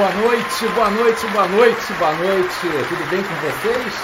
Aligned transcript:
Boa 0.00 0.14
noite, 0.14 0.66
boa 0.74 0.90
noite, 0.90 1.26
boa 1.26 1.48
noite, 1.48 1.92
boa 1.98 2.14
noite. 2.14 2.60
Tudo 2.88 3.10
bem 3.10 3.22
com 3.22 3.34
vocês? 3.34 3.94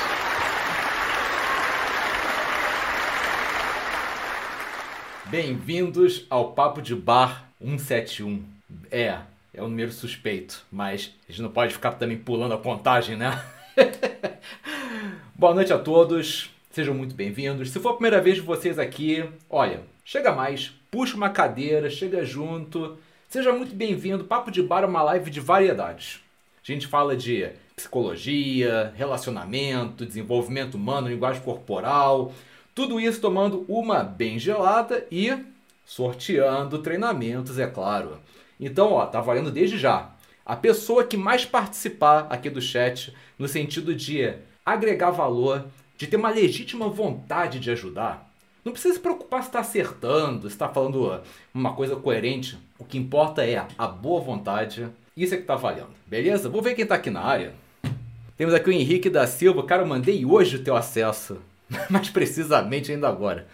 Bem-vindos 5.30 6.27
ao 6.28 6.52
Papo 6.52 6.82
de 6.82 6.95
Bar 6.95 7.48
171. 7.62 8.45
É, 8.91 9.20
é 9.55 9.62
um 9.62 9.69
número 9.69 9.91
suspeito, 9.91 10.67
mas 10.70 11.14
a 11.27 11.33
gente 11.33 11.41
não 11.41 11.50
pode 11.50 11.72
ficar 11.72 11.92
também 11.92 12.19
pulando 12.19 12.52
a 12.52 12.58
contagem, 12.58 13.17
né? 13.17 13.42
boa 15.34 15.55
noite 15.55 15.72
a 15.72 15.78
todos, 15.78 16.50
sejam 16.72 16.92
muito 16.92 17.14
bem-vindos. 17.14 17.70
Se 17.70 17.80
for 17.80 17.89
a 17.89 17.94
primeira 17.94 18.20
vez 18.20 18.36
de 18.36 18.42
vocês 18.42 18.78
aqui, 18.78 19.27
olha, 19.48 19.80
chega 20.05 20.30
mais, 20.30 20.74
puxa 20.91 21.17
uma 21.17 21.30
cadeira, 21.30 21.89
chega 21.89 22.22
junto. 22.22 22.98
Seja 23.28 23.52
muito 23.52 23.74
bem-vindo. 23.74 24.24
Papo 24.24 24.52
de 24.52 24.62
Bar 24.62 24.84
é 24.84 24.86
uma 24.86 25.02
live 25.02 25.32
de 25.32 25.41
variedades. 25.41 26.20
A 26.62 26.72
gente 26.72 26.86
fala 26.86 27.16
de 27.16 27.48
psicologia, 27.74 28.92
relacionamento, 28.94 30.06
desenvolvimento 30.06 30.77
humano, 30.77 31.08
linguagem 31.08 31.42
corporal, 31.42 32.33
tudo 32.72 33.00
isso 33.00 33.20
tomando 33.20 33.64
uma 33.68 34.05
bem 34.05 34.38
gelada 34.38 35.05
e 35.10 35.36
sorteando 35.84 36.78
treinamentos, 36.78 37.58
é 37.58 37.66
claro. 37.66 38.20
Então, 38.60 38.92
ó, 38.92 39.05
tá 39.05 39.20
valendo 39.20 39.50
desde 39.50 39.77
já. 39.77 40.12
A 40.44 40.55
pessoa 40.55 41.02
que 41.02 41.16
mais 41.16 41.44
participar 41.44 42.28
aqui 42.30 42.48
do 42.48 42.62
chat, 42.62 43.12
no 43.36 43.48
sentido 43.48 43.92
de 43.92 44.34
agregar 44.64 45.11
valor, 45.11 45.66
de 45.98 46.06
ter 46.06 46.16
uma 46.16 46.30
legítima 46.30 46.88
vontade 46.88 47.58
de 47.58 47.72
ajudar, 47.72 48.25
não 48.67 48.72
precisa 48.72 48.95
se 48.95 49.00
preocupar 49.00 49.42
se 49.42 49.48
está 49.48 49.61
acertando, 49.61 50.48
se 50.48 50.56
está 50.56 50.69
falando 50.69 51.20
uma 51.55 51.72
coisa 51.75 51.95
coerente. 51.95 52.59
O 52.77 52.84
que 52.84 52.98
importa 52.98 53.47
é 53.47 53.64
a 53.78 53.86
boa 53.86 54.20
vontade. 54.20 54.89
Isso 55.17 55.34
é 55.34 55.36
que 55.36 55.45
está 55.45 55.55
valendo, 55.55 55.91
beleza? 56.05 56.48
Vou 56.48 56.61
ver 56.61 56.75
quem 56.75 56.83
está 56.83 56.97
aqui 56.97 57.08
na 57.08 57.20
área. 57.20 57.55
Temos 58.36 58.53
aqui 58.53 58.69
o 58.69 58.73
Henrique 58.73 59.08
da 59.08 59.25
Silva. 59.25 59.62
Cara, 59.62 59.83
eu 59.83 59.86
mandei 59.86 60.27
hoje 60.27 60.56
o 60.56 60.64
teu 60.64 60.75
acesso. 60.75 61.39
Mais 61.89 62.11
precisamente 62.11 62.91
ainda 62.91 63.08
agora. 63.08 63.47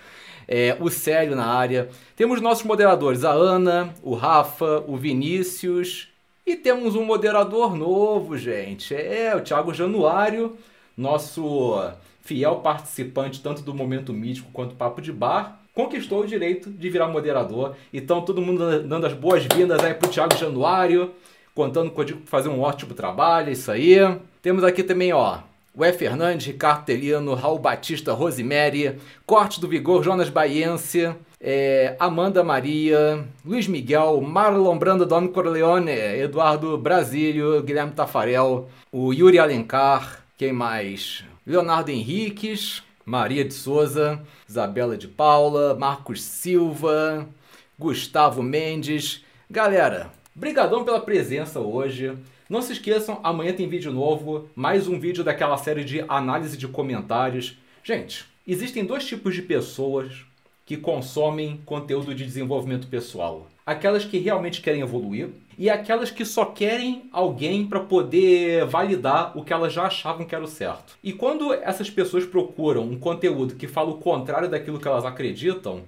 É, 0.49 0.79
o 0.81 0.89
Célio 0.89 1.37
na 1.37 1.45
área. 1.45 1.91
Temos 2.17 2.41
nossos 2.41 2.65
moderadores, 2.65 3.23
a 3.23 3.33
Ana, 3.33 3.93
o 4.03 4.15
Rafa, 4.15 4.83
o 4.89 4.97
Vinícius. 4.97 6.09
E 6.47 6.57
temos 6.57 6.97
um 6.97 7.05
moderador 7.05 7.77
novo, 7.77 8.39
gente. 8.39 8.95
É, 8.95 9.37
o 9.37 9.43
Thiago 9.43 9.75
Januário, 9.75 10.57
nosso 10.97 11.93
fiel 12.23 12.57
participante 12.57 13.41
tanto 13.43 13.63
do 13.63 13.75
Momento 13.75 14.13
Mítico 14.13 14.51
quanto 14.53 14.75
Papo 14.75 15.03
de 15.03 15.13
Bar, 15.13 15.61
conquistou 15.75 16.23
o 16.23 16.27
direito 16.27 16.71
de 16.71 16.89
virar 16.89 17.09
moderador. 17.09 17.75
Então 17.93 18.23
todo 18.23 18.41
mundo 18.41 18.83
dando 18.83 19.07
as 19.07 19.13
boas-vindas 19.13 19.83
aí 19.83 19.95
pro 19.95 20.11
Thiago 20.11 20.37
Januário, 20.37 21.13
contando 21.55 21.91
com 21.91 22.05
fazer 22.25 22.49
um 22.49 22.61
ótimo 22.61 22.95
trabalho, 22.95 23.51
é 23.51 23.53
isso 23.53 23.71
aí. 23.71 23.97
Temos 24.41 24.65
aqui 24.65 24.83
também, 24.83 25.13
ó, 25.13 25.39
E. 25.79 25.93
Fernandes, 25.93 26.47
Ricardo 26.47 26.85
Teliano, 26.85 27.35
Raul 27.35 27.59
Batista, 27.59 28.13
Rosemary, 28.13 28.99
Corte 29.27 29.61
do 29.61 29.69
Vigor, 29.69 30.03
Jonas 30.03 30.29
Baiense, 30.29 31.15
é, 31.41 31.97
Amanda 31.99 32.45
Maria, 32.45 33.25
Luiz 33.45 33.67
Miguel, 33.67 34.21
Marlon 34.21 34.79
Brando, 34.79 35.05
Don 35.05 35.29
Corleone, 35.29 35.91
Eduardo 35.91 36.79
Brasílio, 36.79 37.63
Guilherme 37.63 37.93
Tafarel, 37.93 38.69
o 38.93 39.13
Yuri 39.13 39.39
Alencar, 39.39 40.23
quem 40.37 40.53
mais? 40.53 41.25
Leonardo 41.45 41.91
Henriques, 41.91 42.85
Maria 43.05 43.45
de 43.45 43.53
Souza, 43.53 44.23
Isabela 44.49 44.97
de 44.97 45.09
Paula, 45.09 45.75
Marcos 45.75 46.23
Silva, 46.23 47.29
Gustavo 47.77 48.45
Mendes. 48.45 49.25
Galera, 49.51 50.13
brigadão 50.33 50.85
pela 50.85 51.01
presença 51.01 51.59
hoje. 51.59 52.17
Não 52.49 52.63
se 52.63 52.75
esqueçam, 52.75 53.19
amanhã 53.25 53.53
tem 53.53 53.69
vídeo 53.69 53.93
novo, 53.93 54.49
mais 54.55 54.87
um 54.87 55.01
vídeo 55.01 55.25
daquela 55.25 55.57
série 55.57 55.83
de 55.83 56.05
análise 56.09 56.57
de 56.57 56.69
comentários. 56.69 57.59
Gente, 57.83 58.25
existem 58.47 58.85
dois 58.85 59.05
tipos 59.05 59.35
de 59.35 59.43
pessoas 59.43 60.25
que 60.65 60.77
consomem 60.77 61.61
conteúdo 61.67 62.15
de 62.15 62.25
desenvolvimento 62.25 62.87
pessoal. 62.87 63.49
Aquelas 63.67 64.05
que 64.05 64.19
realmente 64.19 64.61
querem 64.61 64.81
evoluir 64.81 65.31
e 65.59 65.69
aquelas 65.71 66.11
que 66.11 66.25
só 66.25 66.45
querem 66.45 67.09
alguém 67.13 67.67
para 67.67 67.81
poder 67.81 68.65
validar 68.67 69.37
o 69.37 69.45
que 69.45 69.53
elas 69.53 69.73
já 69.73 69.85
achavam 69.85 70.27
que 70.27 70.35
era 70.35 70.45
o 70.45 70.49
certo. 70.49 70.97
E 71.03 71.13
quando 71.13 71.53
essas 71.53 71.91
pessoas 71.91 72.25
procuram 72.25 72.83
um 72.83 72.99
conteúdo 72.99 73.55
que 73.55 73.69
fala 73.69 73.91
o 73.91 73.99
contrário 73.99 74.49
daquilo 74.49 74.81
que 74.81 74.89
elas 74.89 75.05
acreditam, 75.05 75.83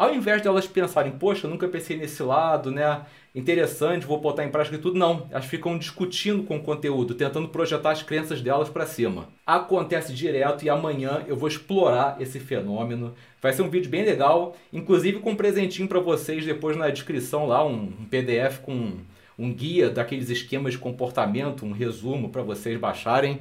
ao 0.00 0.14
invés 0.14 0.40
de 0.40 0.48
elas 0.48 0.66
pensarem, 0.66 1.12
poxa, 1.12 1.46
nunca 1.46 1.68
pensei 1.68 1.94
nesse 1.94 2.22
lado, 2.22 2.70
né? 2.70 3.02
Interessante, 3.34 4.06
vou 4.06 4.18
botar 4.18 4.46
em 4.46 4.48
prática 4.48 4.76
e 4.76 4.78
tudo, 4.78 4.98
não. 4.98 5.28
Elas 5.30 5.44
ficam 5.44 5.76
discutindo 5.76 6.42
com 6.42 6.56
o 6.56 6.62
conteúdo, 6.62 7.12
tentando 7.14 7.48
projetar 7.48 7.90
as 7.90 8.02
crenças 8.02 8.40
delas 8.40 8.70
para 8.70 8.86
cima. 8.86 9.28
Acontece 9.46 10.14
direto 10.14 10.64
e 10.64 10.70
amanhã 10.70 11.22
eu 11.28 11.36
vou 11.36 11.50
explorar 11.50 12.16
esse 12.18 12.40
fenômeno. 12.40 13.14
Vai 13.42 13.52
ser 13.52 13.60
um 13.60 13.68
vídeo 13.68 13.90
bem 13.90 14.02
legal, 14.02 14.56
inclusive 14.72 15.18
com 15.18 15.32
um 15.32 15.36
presentinho 15.36 15.86
para 15.86 16.00
vocês 16.00 16.46
depois 16.46 16.78
na 16.78 16.88
descrição 16.88 17.46
lá, 17.46 17.62
um 17.62 17.88
PDF 18.10 18.60
com 18.62 18.92
um 19.38 19.52
guia 19.52 19.90
daqueles 19.90 20.30
esquemas 20.30 20.72
de 20.72 20.78
comportamento, 20.78 21.66
um 21.66 21.72
resumo 21.72 22.30
para 22.30 22.40
vocês 22.40 22.80
baixarem. 22.80 23.40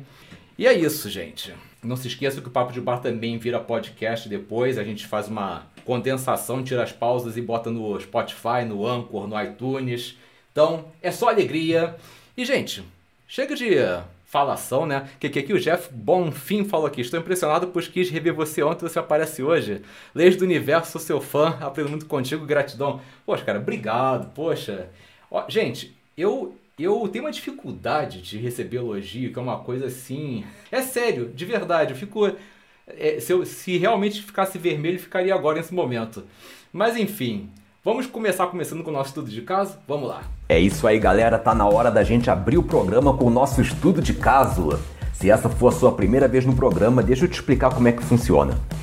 E 0.58 0.68
é 0.68 0.74
isso, 0.74 1.09
gente. 1.09 1.53
Não 1.81 1.96
se 1.96 2.09
esqueça 2.09 2.42
que 2.42 2.50
o 2.50 2.52
Papo 2.52 2.74
de 2.74 2.81
Bar 2.81 2.98
também 2.98 3.38
vira 3.38 3.62
podcast 3.62 4.28
depois. 4.28 4.78
A 4.78 4.84
gente 4.84 5.08
faz 5.08 5.30
uma 5.30 5.64
condensação, 5.89 6.63
tira 6.63 6.83
as 6.83 6.91
pausas 6.91 7.35
e 7.35 7.41
bota 7.41 7.72
no 7.72 8.00
Spotify, 8.00 8.63
no 8.63 8.85
Anchor, 8.85 9.27
no 9.27 9.41
iTunes. 9.41 10.16
Então, 10.51 10.85
é 11.01 11.09
só 11.09 11.29
alegria. 11.29 11.95
E, 12.38 12.45
gente, 12.45 12.83
chega 13.27 13.55
de 13.55 13.73
falação, 14.23 14.85
né? 14.85 15.09
Que, 15.19 15.27
que 15.29 15.39
aqui 15.39 15.51
o 15.51 15.59
Jeff 15.59 15.91
Bonfim 15.91 16.63
falou 16.63 16.85
aqui. 16.85 17.01
Estou 17.01 17.19
impressionado, 17.19 17.69
pois 17.69 17.88
quis 17.88 18.07
rever 18.11 18.35
você 18.35 18.61
ontem 18.61 18.88
você 18.88 19.00
aparece 19.00 19.41
hoje. 19.41 19.81
Leis 20.13 20.35
do 20.35 20.45
universo, 20.45 20.91
sou 20.91 21.01
seu 21.01 21.19
fã, 21.19 21.57
aprendo 21.59 21.89
muito 21.89 22.06
contigo, 22.06 22.45
gratidão. 22.45 23.01
Poxa, 23.25 23.44
cara, 23.44 23.57
obrigado, 23.57 24.31
poxa. 24.35 24.91
Ó, 25.31 25.45
gente, 25.50 25.97
eu 26.16 26.56
eu 26.77 27.07
tenho 27.07 27.25
uma 27.25 27.31
dificuldade 27.31 28.21
de 28.21 28.38
receber 28.38 28.77
elogio, 28.77 29.33
que 29.33 29.39
é 29.39 29.41
uma 29.41 29.57
coisa 29.61 29.88
assim. 29.88 30.45
É 30.71 30.83
sério, 30.83 31.29
de 31.33 31.45
verdade. 31.45 31.94
Eu 31.94 31.97
fico. 31.97 32.31
É, 32.97 33.19
se, 33.19 33.31
eu, 33.31 33.45
se 33.45 33.77
realmente 33.77 34.22
ficasse 34.22 34.57
vermelho, 34.57 35.00
ficaria 35.00 35.33
agora 35.33 35.57
nesse 35.57 35.73
momento. 35.73 36.23
Mas 36.72 36.95
enfim, 36.97 37.50
vamos 37.83 38.05
começar 38.05 38.47
começando 38.47 38.83
com 38.83 38.89
o 38.89 38.94
nosso 38.94 39.09
estudo 39.09 39.30
de 39.30 39.41
caso? 39.41 39.77
Vamos 39.88 40.09
lá. 40.09 40.24
É 40.47 40.59
isso 40.59 40.88
aí, 40.88 41.00
galera. 41.00 41.38
Tá 41.38 41.53
na 41.53 41.68
hora 41.68 41.91
da 41.91 42.03
gente 42.03 42.30
abrir 42.30 42.57
o 42.57 42.63
programa 42.63 43.15
com 43.15 43.25
o 43.25 43.30
nosso 43.30 43.62
estudo 43.62 44.01
de 44.01 44.13
caso. 44.13 44.80
Se 45.13 45.30
essa 45.30 45.50
for 45.50 45.68
a 45.68 45.71
sua 45.71 45.91
primeira 45.91 46.27
vez 46.27 46.45
no 46.45 46.56
programa, 46.56 47.03
deixa 47.03 47.25
eu 47.25 47.30
te 47.30 47.33
explicar 47.33 47.74
como 47.74 47.88
é 47.88 47.91
que 47.91 48.03
funciona. 48.03 48.57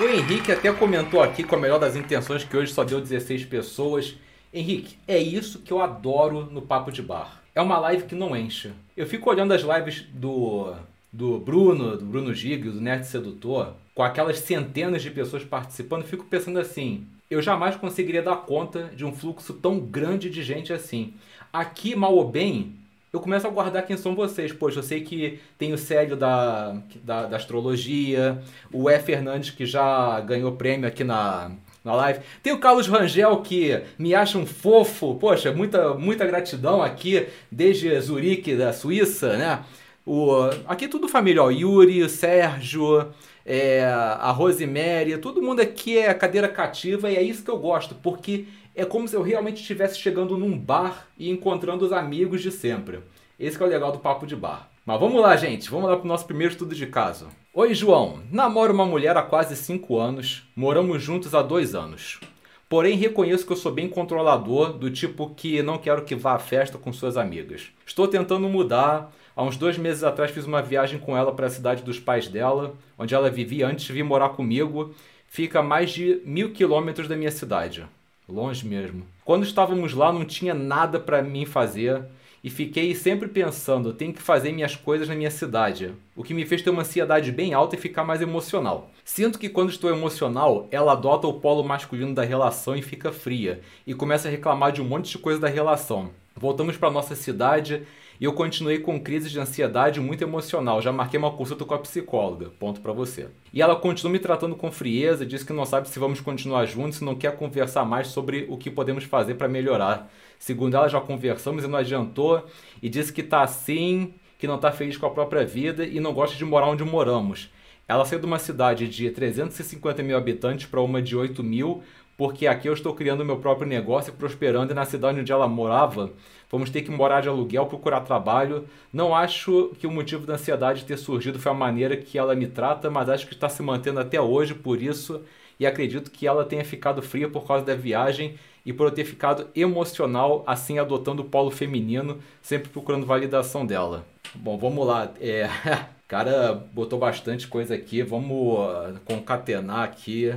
O 0.00 0.02
Henrique 0.02 0.50
até 0.50 0.72
comentou 0.72 1.22
aqui 1.22 1.44
com 1.44 1.54
a 1.54 1.58
melhor 1.58 1.78
das 1.78 1.94
intenções 1.94 2.42
que 2.42 2.56
hoje 2.56 2.72
só 2.72 2.82
deu 2.82 3.00
16 3.00 3.44
pessoas. 3.44 4.16
Henrique, 4.52 4.98
é 5.06 5.18
isso 5.18 5.60
que 5.60 5.72
eu 5.72 5.80
adoro 5.80 6.48
no 6.50 6.60
Papo 6.60 6.90
de 6.90 7.00
Bar. 7.00 7.40
é 7.54 7.62
uma 7.62 7.78
live 7.78 8.02
que 8.02 8.14
não 8.16 8.36
enche. 8.36 8.72
Eu 8.96 9.06
fico 9.06 9.30
olhando 9.30 9.52
as 9.52 9.62
lives 9.62 10.04
do, 10.12 10.74
do 11.12 11.38
Bruno, 11.38 11.96
do 11.96 12.04
Bruno 12.04 12.34
Giga, 12.34 12.72
do 12.72 12.80
Nerd 12.80 13.06
Sedutor, 13.06 13.74
com 13.94 14.02
aquelas 14.02 14.40
centenas 14.40 15.00
de 15.00 15.12
pessoas 15.12 15.44
participando, 15.44 16.02
fico 16.02 16.24
pensando 16.24 16.58
assim: 16.58 17.06
eu 17.30 17.40
jamais 17.40 17.76
conseguiria 17.76 18.20
dar 18.20 18.36
conta 18.38 18.90
de 18.96 19.04
um 19.04 19.12
fluxo 19.12 19.54
tão 19.54 19.78
grande 19.78 20.28
de 20.28 20.42
gente 20.42 20.72
assim. 20.72 21.14
Aqui, 21.52 21.94
mal 21.94 22.16
ou 22.16 22.28
bem, 22.28 22.74
eu 23.14 23.20
começo 23.20 23.46
a 23.46 23.50
guardar 23.50 23.86
quem 23.86 23.96
são 23.96 24.12
vocês. 24.12 24.52
Poxa, 24.52 24.80
eu 24.80 24.82
sei 24.82 25.02
que 25.02 25.38
tem 25.56 25.72
o 25.72 25.78
Célio 25.78 26.16
da, 26.16 26.76
da, 27.04 27.26
da 27.26 27.36
astrologia, 27.36 28.42
o 28.72 28.90
E. 28.90 28.98
Fernandes, 28.98 29.50
que 29.50 29.64
já 29.64 30.18
ganhou 30.18 30.50
prêmio 30.50 30.88
aqui 30.88 31.04
na, 31.04 31.52
na 31.84 31.94
live. 31.94 32.18
Tem 32.42 32.52
o 32.52 32.58
Carlos 32.58 32.88
Rangel, 32.88 33.36
que 33.36 33.80
me 33.96 34.16
acha 34.16 34.36
um 34.36 34.44
fofo. 34.44 35.14
Poxa, 35.14 35.52
muita, 35.52 35.94
muita 35.94 36.26
gratidão 36.26 36.82
aqui, 36.82 37.28
desde 37.52 38.00
Zurique, 38.00 38.56
da 38.56 38.72
Suíça, 38.72 39.36
né? 39.36 39.64
O, 40.04 40.50
aqui 40.66 40.88
tudo 40.88 41.06
família, 41.06 41.40
ó. 41.40 41.50
Yuri, 41.50 42.02
o 42.02 42.08
Sérgio, 42.08 43.12
é, 43.46 43.84
a 43.84 44.32
Rosemary, 44.32 45.18
todo 45.18 45.40
mundo 45.40 45.60
aqui 45.60 45.98
é 45.98 46.12
cadeira 46.14 46.48
cativa 46.48 47.08
e 47.08 47.16
é 47.16 47.22
isso 47.22 47.44
que 47.44 47.50
eu 47.50 47.58
gosto, 47.58 47.94
porque 47.94 48.46
é 48.74 48.84
como 48.84 49.06
se 49.06 49.16
eu 49.16 49.22
realmente 49.22 49.60
estivesse 49.60 49.98
chegando 49.98 50.36
num 50.36 50.58
bar 50.58 51.08
e 51.18 51.30
encontrando 51.30 51.84
os 51.84 51.92
amigos 51.92 52.42
de 52.42 52.50
sempre. 52.50 53.00
Esse 53.38 53.60
é 53.60 53.64
o 53.64 53.68
legal 53.68 53.92
do 53.92 53.98
papo 53.98 54.26
de 54.26 54.34
bar. 54.34 54.70
Mas 54.84 55.00
vamos 55.00 55.20
lá, 55.20 55.36
gente, 55.36 55.70
vamos 55.70 55.88
lá 55.88 55.96
para 55.96 56.04
o 56.04 56.08
nosso 56.08 56.26
primeiro 56.26 56.52
estudo 56.52 56.74
de 56.74 56.86
caso. 56.86 57.28
Oi, 57.52 57.74
João. 57.74 58.20
Namoro 58.30 58.72
uma 58.72 58.84
mulher 58.84 59.16
há 59.16 59.22
quase 59.22 59.56
5 59.56 59.98
anos, 59.98 60.48
moramos 60.54 61.02
juntos 61.02 61.34
há 61.34 61.42
2 61.42 61.74
anos. 61.74 62.20
Porém, 62.68 62.96
reconheço 62.96 63.46
que 63.46 63.52
eu 63.52 63.56
sou 63.56 63.72
bem 63.72 63.88
controlador, 63.88 64.72
do 64.72 64.90
tipo 64.90 65.30
que 65.34 65.62
não 65.62 65.78
quero 65.78 66.04
que 66.04 66.14
vá 66.14 66.34
à 66.34 66.38
festa 66.38 66.76
com 66.76 66.92
suas 66.92 67.16
amigas. 67.16 67.68
Estou 67.86 68.08
tentando 68.08 68.48
mudar, 68.48 69.12
Há 69.36 69.42
uns 69.42 69.56
dois 69.56 69.76
meses 69.76 70.04
atrás 70.04 70.30
fiz 70.30 70.46
uma 70.46 70.62
viagem 70.62 70.96
com 70.98 71.16
ela 71.16 71.32
para 71.32 71.46
a 71.46 71.50
cidade 71.50 71.82
dos 71.82 71.98
pais 71.98 72.28
dela, 72.28 72.74
onde 72.96 73.16
ela 73.16 73.28
vivia 73.28 73.66
antes 73.66 73.84
de 73.84 73.92
vir 73.92 74.04
morar 74.04 74.28
comigo. 74.28 74.94
Fica 75.26 75.58
a 75.58 75.62
mais 75.62 75.90
de 75.90 76.22
mil 76.24 76.52
quilômetros 76.52 77.08
da 77.08 77.16
minha 77.16 77.32
cidade. 77.32 77.84
Longe 78.28 78.66
mesmo. 78.66 79.06
Quando 79.24 79.44
estávamos 79.44 79.92
lá 79.92 80.12
não 80.12 80.24
tinha 80.24 80.54
nada 80.54 80.98
para 80.98 81.22
mim 81.22 81.44
fazer 81.44 82.04
e 82.42 82.50
fiquei 82.50 82.94
sempre 82.94 83.28
pensando, 83.28 83.92
tenho 83.92 84.12
que 84.12 84.20
fazer 84.20 84.52
minhas 84.52 84.76
coisas 84.76 85.08
na 85.08 85.14
minha 85.14 85.30
cidade, 85.30 85.94
o 86.14 86.22
que 86.22 86.34
me 86.34 86.44
fez 86.44 86.60
ter 86.60 86.70
uma 86.70 86.82
ansiedade 86.82 87.32
bem 87.32 87.54
alta 87.54 87.74
e 87.74 87.78
ficar 87.78 88.04
mais 88.04 88.20
emocional. 88.20 88.90
Sinto 89.02 89.38
que 89.38 89.48
quando 89.48 89.70
estou 89.70 89.90
emocional, 89.90 90.68
ela 90.70 90.92
adota 90.92 91.26
o 91.26 91.40
polo 91.40 91.64
masculino 91.64 92.14
da 92.14 92.22
relação 92.22 92.76
e 92.76 92.82
fica 92.82 93.12
fria 93.12 93.60
e 93.86 93.94
começa 93.94 94.28
a 94.28 94.30
reclamar 94.30 94.72
de 94.72 94.82
um 94.82 94.84
monte 94.84 95.10
de 95.10 95.18
coisa 95.18 95.40
da 95.40 95.48
relação. 95.48 96.10
Voltamos 96.36 96.76
para 96.76 96.90
nossa 96.90 97.14
cidade 97.14 97.86
e 98.24 98.26
eu 98.26 98.32
continuei 98.32 98.78
com 98.78 98.98
crises 98.98 99.30
de 99.30 99.38
ansiedade 99.38 100.00
muito 100.00 100.24
emocional. 100.24 100.80
Já 100.80 100.90
marquei 100.90 101.18
uma 101.18 101.30
consulta 101.30 101.62
com 101.62 101.74
a 101.74 101.78
psicóloga. 101.78 102.48
Ponto 102.58 102.80
para 102.80 102.90
você. 102.90 103.28
E 103.52 103.60
ela 103.60 103.76
continua 103.76 104.10
me 104.10 104.18
tratando 104.18 104.56
com 104.56 104.72
frieza, 104.72 105.26
diz 105.26 105.42
que 105.42 105.52
não 105.52 105.66
sabe 105.66 105.90
se 105.90 105.98
vamos 105.98 106.22
continuar 106.22 106.64
juntos 106.64 107.02
e 107.02 107.04
não 107.04 107.14
quer 107.14 107.36
conversar 107.36 107.84
mais 107.84 108.06
sobre 108.06 108.46
o 108.48 108.56
que 108.56 108.70
podemos 108.70 109.04
fazer 109.04 109.34
para 109.34 109.46
melhorar. 109.46 110.10
Segundo 110.38 110.74
ela, 110.74 110.88
já 110.88 111.02
conversamos 111.02 111.64
e 111.64 111.66
não 111.66 111.78
adiantou 111.78 112.46
e 112.82 112.88
disse 112.88 113.12
que 113.12 113.22
tá 113.22 113.42
assim, 113.42 114.14
que 114.38 114.46
não 114.46 114.56
tá 114.56 114.72
feliz 114.72 114.96
com 114.96 115.04
a 115.04 115.10
própria 115.10 115.44
vida 115.44 115.84
e 115.84 116.00
não 116.00 116.14
gosta 116.14 116.34
de 116.34 116.46
morar 116.46 116.68
onde 116.68 116.82
moramos. 116.82 117.50
Ela 117.86 118.06
saiu 118.06 118.20
de 118.20 118.24
uma 118.24 118.38
cidade 118.38 118.88
de 118.88 119.10
350 119.10 120.02
mil 120.02 120.16
habitantes 120.16 120.64
para 120.64 120.80
uma 120.80 121.02
de 121.02 121.14
8 121.14 121.42
mil, 121.44 121.82
porque 122.16 122.46
aqui 122.46 122.68
eu 122.68 122.74
estou 122.74 122.94
criando 122.94 123.24
meu 123.24 123.38
próprio 123.38 123.66
negócio 123.68 124.12
e 124.12 124.16
prosperando 124.16 124.72
e 124.72 124.74
na 124.74 124.84
cidade 124.84 125.20
onde 125.20 125.32
ela 125.32 125.48
morava 125.48 126.10
vamos 126.54 126.70
ter 126.70 126.82
que 126.82 126.90
morar 126.90 127.20
de 127.20 127.28
aluguel, 127.28 127.66
procurar 127.66 128.02
trabalho. 128.02 128.64
Não 128.92 129.12
acho 129.12 129.72
que 129.78 129.88
o 129.88 129.90
motivo 129.90 130.24
da 130.24 130.34
ansiedade 130.34 130.84
ter 130.84 130.96
surgido 130.96 131.38
foi 131.38 131.50
a 131.50 131.54
maneira 131.54 131.96
que 131.96 132.16
ela 132.16 132.34
me 132.36 132.46
trata, 132.46 132.88
mas 132.88 133.08
acho 133.08 133.26
que 133.26 133.34
está 133.34 133.48
se 133.48 133.60
mantendo 133.60 133.98
até 133.98 134.20
hoje 134.20 134.54
por 134.54 134.80
isso 134.80 135.20
e 135.58 135.66
acredito 135.66 136.12
que 136.12 136.26
ela 136.26 136.44
tenha 136.44 136.64
ficado 136.64 137.02
fria 137.02 137.28
por 137.28 137.44
causa 137.44 137.64
da 137.64 137.74
viagem 137.74 138.38
e 138.64 138.72
por 138.72 138.86
eu 138.86 138.92
ter 138.92 139.04
ficado 139.04 139.48
emocional, 139.54 140.44
assim 140.46 140.78
adotando 140.78 141.22
o 141.22 141.24
polo 141.24 141.50
feminino, 141.50 142.18
sempre 142.40 142.68
procurando 142.68 143.04
validação 143.04 143.66
dela. 143.66 144.06
Bom, 144.34 144.56
vamos 144.56 144.86
lá. 144.86 145.12
É, 145.20 145.48
cara 146.06 146.54
botou 146.72 146.98
bastante 146.98 147.48
coisa 147.48 147.74
aqui, 147.74 148.02
vamos 148.02 148.58
uh, 148.58 148.98
concatenar 149.04 149.82
aqui 149.82 150.32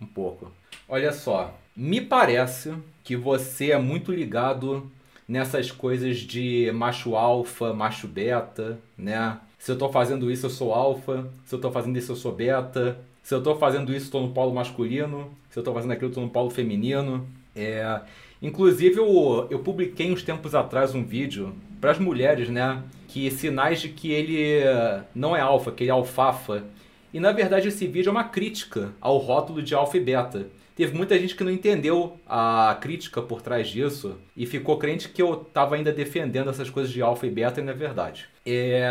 um 0.00 0.06
pouco. 0.06 0.52
Olha 0.94 1.10
só, 1.10 1.58
me 1.74 2.02
parece 2.02 2.70
que 3.02 3.16
você 3.16 3.70
é 3.70 3.78
muito 3.78 4.12
ligado 4.12 4.92
nessas 5.26 5.70
coisas 5.70 6.18
de 6.18 6.70
macho 6.74 7.16
alfa, 7.16 7.72
macho 7.72 8.06
beta, 8.06 8.78
né? 8.94 9.38
Se 9.58 9.72
eu 9.72 9.78
tô 9.78 9.88
fazendo 9.88 10.30
isso, 10.30 10.44
eu 10.44 10.50
sou 10.50 10.74
alfa. 10.74 11.30
Se 11.46 11.54
eu 11.54 11.58
tô 11.58 11.72
fazendo 11.72 11.96
isso, 11.96 12.12
eu 12.12 12.16
sou 12.16 12.30
beta. 12.30 12.98
Se 13.22 13.34
eu 13.34 13.42
tô 13.42 13.56
fazendo 13.56 13.90
isso, 13.90 14.04
estou 14.04 14.20
no 14.20 14.34
polo 14.34 14.52
masculino. 14.52 15.30
Se 15.48 15.58
eu 15.58 15.62
tô 15.62 15.72
fazendo 15.72 15.92
aquilo, 15.92 16.10
estou 16.10 16.24
no 16.24 16.28
polo 16.28 16.50
feminino. 16.50 17.26
É... 17.56 17.98
Inclusive, 18.42 18.98
eu, 18.98 19.46
eu 19.48 19.60
publiquei 19.60 20.12
uns 20.12 20.22
tempos 20.22 20.54
atrás 20.54 20.94
um 20.94 21.02
vídeo 21.02 21.54
para 21.80 21.92
as 21.92 21.98
mulheres, 21.98 22.50
né? 22.50 22.82
Que 23.08 23.30
sinais 23.30 23.80
de 23.80 23.88
que 23.88 24.12
ele 24.12 24.62
não 25.14 25.34
é 25.34 25.40
alfa, 25.40 25.72
que 25.72 25.84
ele 25.84 25.90
é 25.90 25.94
alfafa. 25.94 26.64
E 27.14 27.18
na 27.18 27.32
verdade, 27.32 27.68
esse 27.68 27.86
vídeo 27.86 28.10
é 28.10 28.12
uma 28.12 28.24
crítica 28.24 28.92
ao 29.00 29.16
rótulo 29.16 29.62
de 29.62 29.74
alfa 29.74 29.96
e 29.96 30.00
beta 30.00 30.46
teve 30.74 30.96
muita 30.96 31.18
gente 31.18 31.34
que 31.34 31.44
não 31.44 31.50
entendeu 31.50 32.18
a 32.26 32.76
crítica 32.80 33.20
por 33.20 33.42
trás 33.42 33.68
disso 33.68 34.18
e 34.36 34.46
ficou 34.46 34.78
crente 34.78 35.08
que 35.08 35.22
eu 35.22 35.42
estava 35.42 35.76
ainda 35.76 35.92
defendendo 35.92 36.50
essas 36.50 36.70
coisas 36.70 36.92
de 36.92 37.02
alfa 37.02 37.26
e 37.26 37.30
beta 37.30 37.60
e 37.60 37.64
não 37.64 37.72
é 37.72 37.76
verdade. 37.76 38.28
É... 38.44 38.90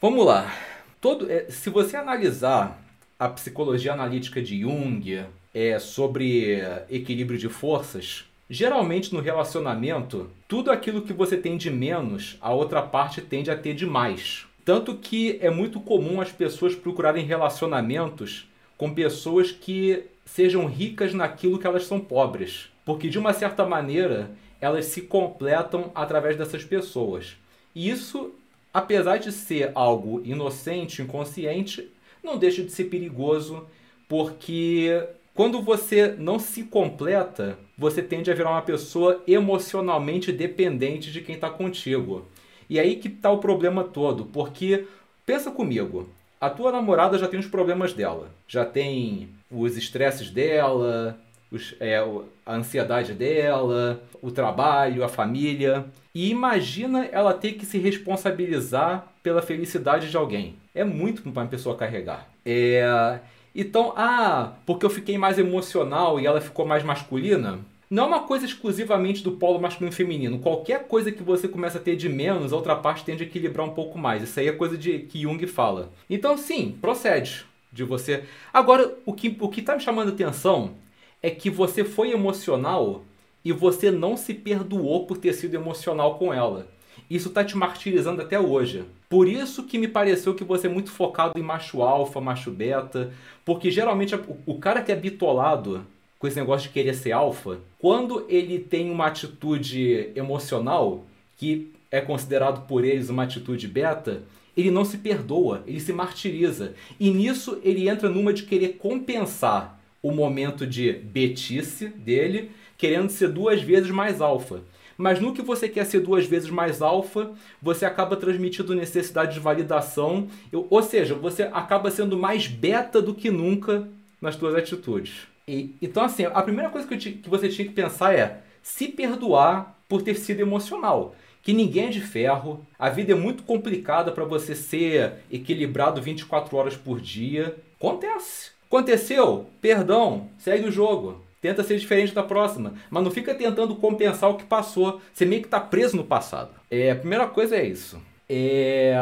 Vamos 0.00 0.24
lá. 0.24 0.52
Todo, 1.00 1.30
é, 1.30 1.46
se 1.48 1.70
você 1.70 1.96
analisar 1.96 2.82
a 3.18 3.28
psicologia 3.28 3.92
analítica 3.92 4.42
de 4.42 4.60
Jung 4.60 5.24
é, 5.54 5.78
sobre 5.78 6.60
equilíbrio 6.90 7.38
de 7.38 7.48
forças, 7.48 8.24
geralmente 8.48 9.12
no 9.12 9.20
relacionamento, 9.20 10.30
tudo 10.46 10.70
aquilo 10.70 11.02
que 11.02 11.12
você 11.12 11.36
tem 11.36 11.56
de 11.56 11.70
menos, 11.70 12.36
a 12.40 12.52
outra 12.52 12.82
parte 12.82 13.20
tende 13.20 13.50
a 13.50 13.56
ter 13.56 13.74
de 13.74 13.86
mais. 13.86 14.46
Tanto 14.64 14.96
que 14.96 15.38
é 15.40 15.50
muito 15.50 15.80
comum 15.80 16.20
as 16.20 16.32
pessoas 16.32 16.74
procurarem 16.74 17.24
relacionamentos 17.24 18.48
com 18.76 18.92
pessoas 18.92 19.50
que 19.50 20.04
sejam 20.36 20.66
ricas 20.66 21.14
naquilo 21.14 21.58
que 21.58 21.66
elas 21.66 21.86
são 21.86 21.98
pobres. 21.98 22.68
Porque, 22.84 23.08
de 23.08 23.18
uma 23.18 23.32
certa 23.32 23.64
maneira, 23.64 24.30
elas 24.60 24.84
se 24.84 25.00
completam 25.00 25.90
através 25.94 26.36
dessas 26.36 26.62
pessoas. 26.62 27.38
E 27.74 27.88
isso, 27.88 28.34
apesar 28.72 29.16
de 29.16 29.32
ser 29.32 29.72
algo 29.74 30.20
inocente, 30.26 31.00
inconsciente, 31.00 31.90
não 32.22 32.36
deixa 32.36 32.62
de 32.62 32.70
ser 32.70 32.84
perigoso, 32.84 33.66
porque 34.06 35.02
quando 35.34 35.62
você 35.62 36.14
não 36.18 36.38
se 36.38 36.64
completa, 36.64 37.58
você 37.76 38.02
tende 38.02 38.30
a 38.30 38.34
virar 38.34 38.50
uma 38.50 38.60
pessoa 38.60 39.22
emocionalmente 39.26 40.30
dependente 40.32 41.10
de 41.10 41.22
quem 41.22 41.36
está 41.36 41.48
contigo. 41.48 42.26
E 42.68 42.78
aí 42.78 42.96
que 42.96 43.08
está 43.08 43.30
o 43.30 43.38
problema 43.38 43.84
todo, 43.84 44.26
porque 44.26 44.84
pensa 45.24 45.50
comigo, 45.50 46.10
a 46.38 46.50
tua 46.50 46.70
namorada 46.70 47.16
já 47.16 47.26
tem 47.26 47.40
os 47.40 47.46
problemas 47.46 47.94
dela, 47.94 48.30
já 48.46 48.66
tem 48.66 49.30
os 49.60 49.76
estresses 49.76 50.30
dela, 50.30 51.18
os, 51.50 51.74
é, 51.80 51.98
a 52.44 52.54
ansiedade 52.54 53.12
dela, 53.12 54.00
o 54.20 54.30
trabalho, 54.30 55.04
a 55.04 55.08
família. 55.08 55.86
E 56.14 56.30
imagina 56.30 57.06
ela 57.06 57.34
ter 57.34 57.52
que 57.52 57.66
se 57.66 57.78
responsabilizar 57.78 59.06
pela 59.22 59.42
felicidade 59.42 60.10
de 60.10 60.16
alguém. 60.16 60.56
É 60.74 60.84
muito 60.84 61.22
para 61.22 61.30
uma 61.30 61.46
pessoa 61.46 61.76
carregar. 61.76 62.28
É... 62.44 63.18
Então, 63.54 63.94
ah, 63.96 64.52
porque 64.66 64.84
eu 64.84 64.90
fiquei 64.90 65.16
mais 65.16 65.38
emocional 65.38 66.20
e 66.20 66.26
ela 66.26 66.40
ficou 66.40 66.66
mais 66.66 66.84
masculina? 66.84 67.58
Não 67.88 68.04
é 68.04 68.06
uma 68.06 68.20
coisa 68.20 68.44
exclusivamente 68.44 69.22
do 69.22 69.32
polo 69.32 69.60
masculino 69.60 69.92
e 69.92 69.96
feminino. 69.96 70.38
Qualquer 70.40 70.86
coisa 70.86 71.10
que 71.10 71.22
você 71.22 71.48
começa 71.48 71.78
a 71.78 71.80
ter 71.80 71.96
de 71.96 72.08
menos, 72.08 72.52
a 72.52 72.56
outra 72.56 72.76
parte 72.76 73.04
tende 73.04 73.22
a 73.22 73.26
equilibrar 73.26 73.66
um 73.66 73.70
pouco 73.70 73.98
mais. 73.98 74.22
Isso 74.22 74.38
aí 74.38 74.48
é 74.48 74.52
coisa 74.52 74.76
de 74.76 74.98
que 74.98 75.22
Jung 75.22 75.46
fala. 75.46 75.90
Então, 76.10 76.36
sim, 76.36 76.76
procede 76.80 77.46
de 77.76 77.84
você. 77.84 78.24
Agora, 78.52 78.96
o 79.04 79.12
que 79.12 79.36
o 79.38 79.48
que 79.48 79.60
está 79.60 79.74
me 79.76 79.82
chamando 79.82 80.08
a 80.08 80.12
atenção 80.12 80.74
é 81.22 81.30
que 81.30 81.50
você 81.50 81.84
foi 81.84 82.10
emocional 82.10 83.04
e 83.44 83.52
você 83.52 83.90
não 83.90 84.16
se 84.16 84.34
perdoou 84.34 85.06
por 85.06 85.18
ter 85.18 85.32
sido 85.32 85.54
emocional 85.54 86.18
com 86.18 86.32
ela. 86.32 86.66
Isso 87.08 87.28
está 87.28 87.44
te 87.44 87.56
martirizando 87.56 88.22
até 88.22 88.40
hoje. 88.40 88.84
Por 89.08 89.28
isso 89.28 89.62
que 89.64 89.78
me 89.78 89.86
pareceu 89.86 90.34
que 90.34 90.42
você 90.42 90.66
é 90.66 90.70
muito 90.70 90.90
focado 90.90 91.38
em 91.38 91.42
macho 91.42 91.82
alfa, 91.82 92.20
macho 92.20 92.50
beta, 92.50 93.12
porque 93.44 93.70
geralmente 93.70 94.18
o 94.44 94.58
cara 94.58 94.82
que 94.82 94.90
é 94.90 94.96
bitolado 94.96 95.86
com 96.18 96.26
esse 96.26 96.40
negócio 96.40 96.68
de 96.68 96.72
querer 96.72 96.94
ser 96.94 97.12
alfa, 97.12 97.58
quando 97.78 98.24
ele 98.28 98.58
tem 98.58 98.90
uma 98.90 99.06
atitude 99.06 100.10
emocional 100.16 101.04
que 101.36 101.72
é 101.90 102.00
considerado 102.00 102.66
por 102.66 102.84
eles 102.84 103.10
uma 103.10 103.24
atitude 103.24 103.68
beta, 103.68 104.22
ele 104.56 104.70
não 104.70 104.84
se 104.84 104.98
perdoa, 104.98 105.62
ele 105.66 105.80
se 105.80 105.92
martiriza. 105.92 106.74
E 106.98 107.10
nisso 107.10 107.60
ele 107.62 107.88
entra 107.88 108.08
numa 108.08 108.32
de 108.32 108.44
querer 108.44 108.76
compensar 108.78 109.78
o 110.02 110.12
momento 110.12 110.66
de 110.66 110.92
betice 110.92 111.88
dele, 111.88 112.50
querendo 112.78 113.10
ser 113.10 113.28
duas 113.28 113.60
vezes 113.60 113.90
mais 113.90 114.20
alfa. 114.20 114.62
Mas 114.96 115.20
no 115.20 115.34
que 115.34 115.42
você 115.42 115.68
quer 115.68 115.84
ser 115.84 116.00
duas 116.00 116.24
vezes 116.24 116.48
mais 116.48 116.80
alfa, 116.80 117.32
você 117.60 117.84
acaba 117.84 118.16
transmitindo 118.16 118.74
necessidade 118.74 119.34
de 119.34 119.40
validação, 119.40 120.28
ou 120.52 120.82
seja, 120.82 121.14
você 121.14 121.42
acaba 121.42 121.90
sendo 121.90 122.16
mais 122.16 122.46
beta 122.46 123.02
do 123.02 123.14
que 123.14 123.30
nunca 123.30 123.86
nas 124.20 124.36
suas 124.36 124.54
atitudes. 124.54 125.26
E, 125.46 125.74
então, 125.82 126.02
assim, 126.02 126.24
a 126.24 126.42
primeira 126.42 126.70
coisa 126.70 126.86
que, 126.88 126.96
te, 126.96 127.12
que 127.12 127.28
você 127.28 127.48
tinha 127.48 127.68
que 127.68 127.74
pensar 127.74 128.14
é 128.14 128.40
se 128.62 128.88
perdoar 128.88 129.76
por 129.88 130.02
ter 130.02 130.14
sido 130.14 130.40
emocional. 130.40 131.14
Que 131.46 131.52
ninguém 131.52 131.86
é 131.86 131.90
de 131.90 132.00
ferro, 132.00 132.66
a 132.76 132.90
vida 132.90 133.12
é 133.12 133.14
muito 133.14 133.44
complicada 133.44 134.10
para 134.10 134.24
você 134.24 134.52
ser 134.52 135.12
equilibrado 135.30 136.02
24 136.02 136.56
horas 136.56 136.76
por 136.76 137.00
dia. 137.00 137.54
Acontece. 137.78 138.50
Aconteceu, 138.66 139.46
perdão, 139.60 140.28
segue 140.38 140.66
o 140.66 140.72
jogo. 140.72 141.22
Tenta 141.40 141.62
ser 141.62 141.78
diferente 141.78 142.12
da 142.12 142.24
próxima. 142.24 142.74
Mas 142.90 143.04
não 143.04 143.12
fica 143.12 143.32
tentando 143.32 143.76
compensar 143.76 144.28
o 144.28 144.34
que 144.34 144.42
passou. 144.42 145.00
Você 145.14 145.24
meio 145.24 145.40
que 145.40 145.46
está 145.46 145.60
preso 145.60 145.96
no 145.96 146.02
passado. 146.02 146.50
É, 146.68 146.90
a 146.90 146.96
primeira 146.96 147.28
coisa 147.28 147.54
é 147.54 147.64
isso. 147.64 148.02
É, 148.28 148.96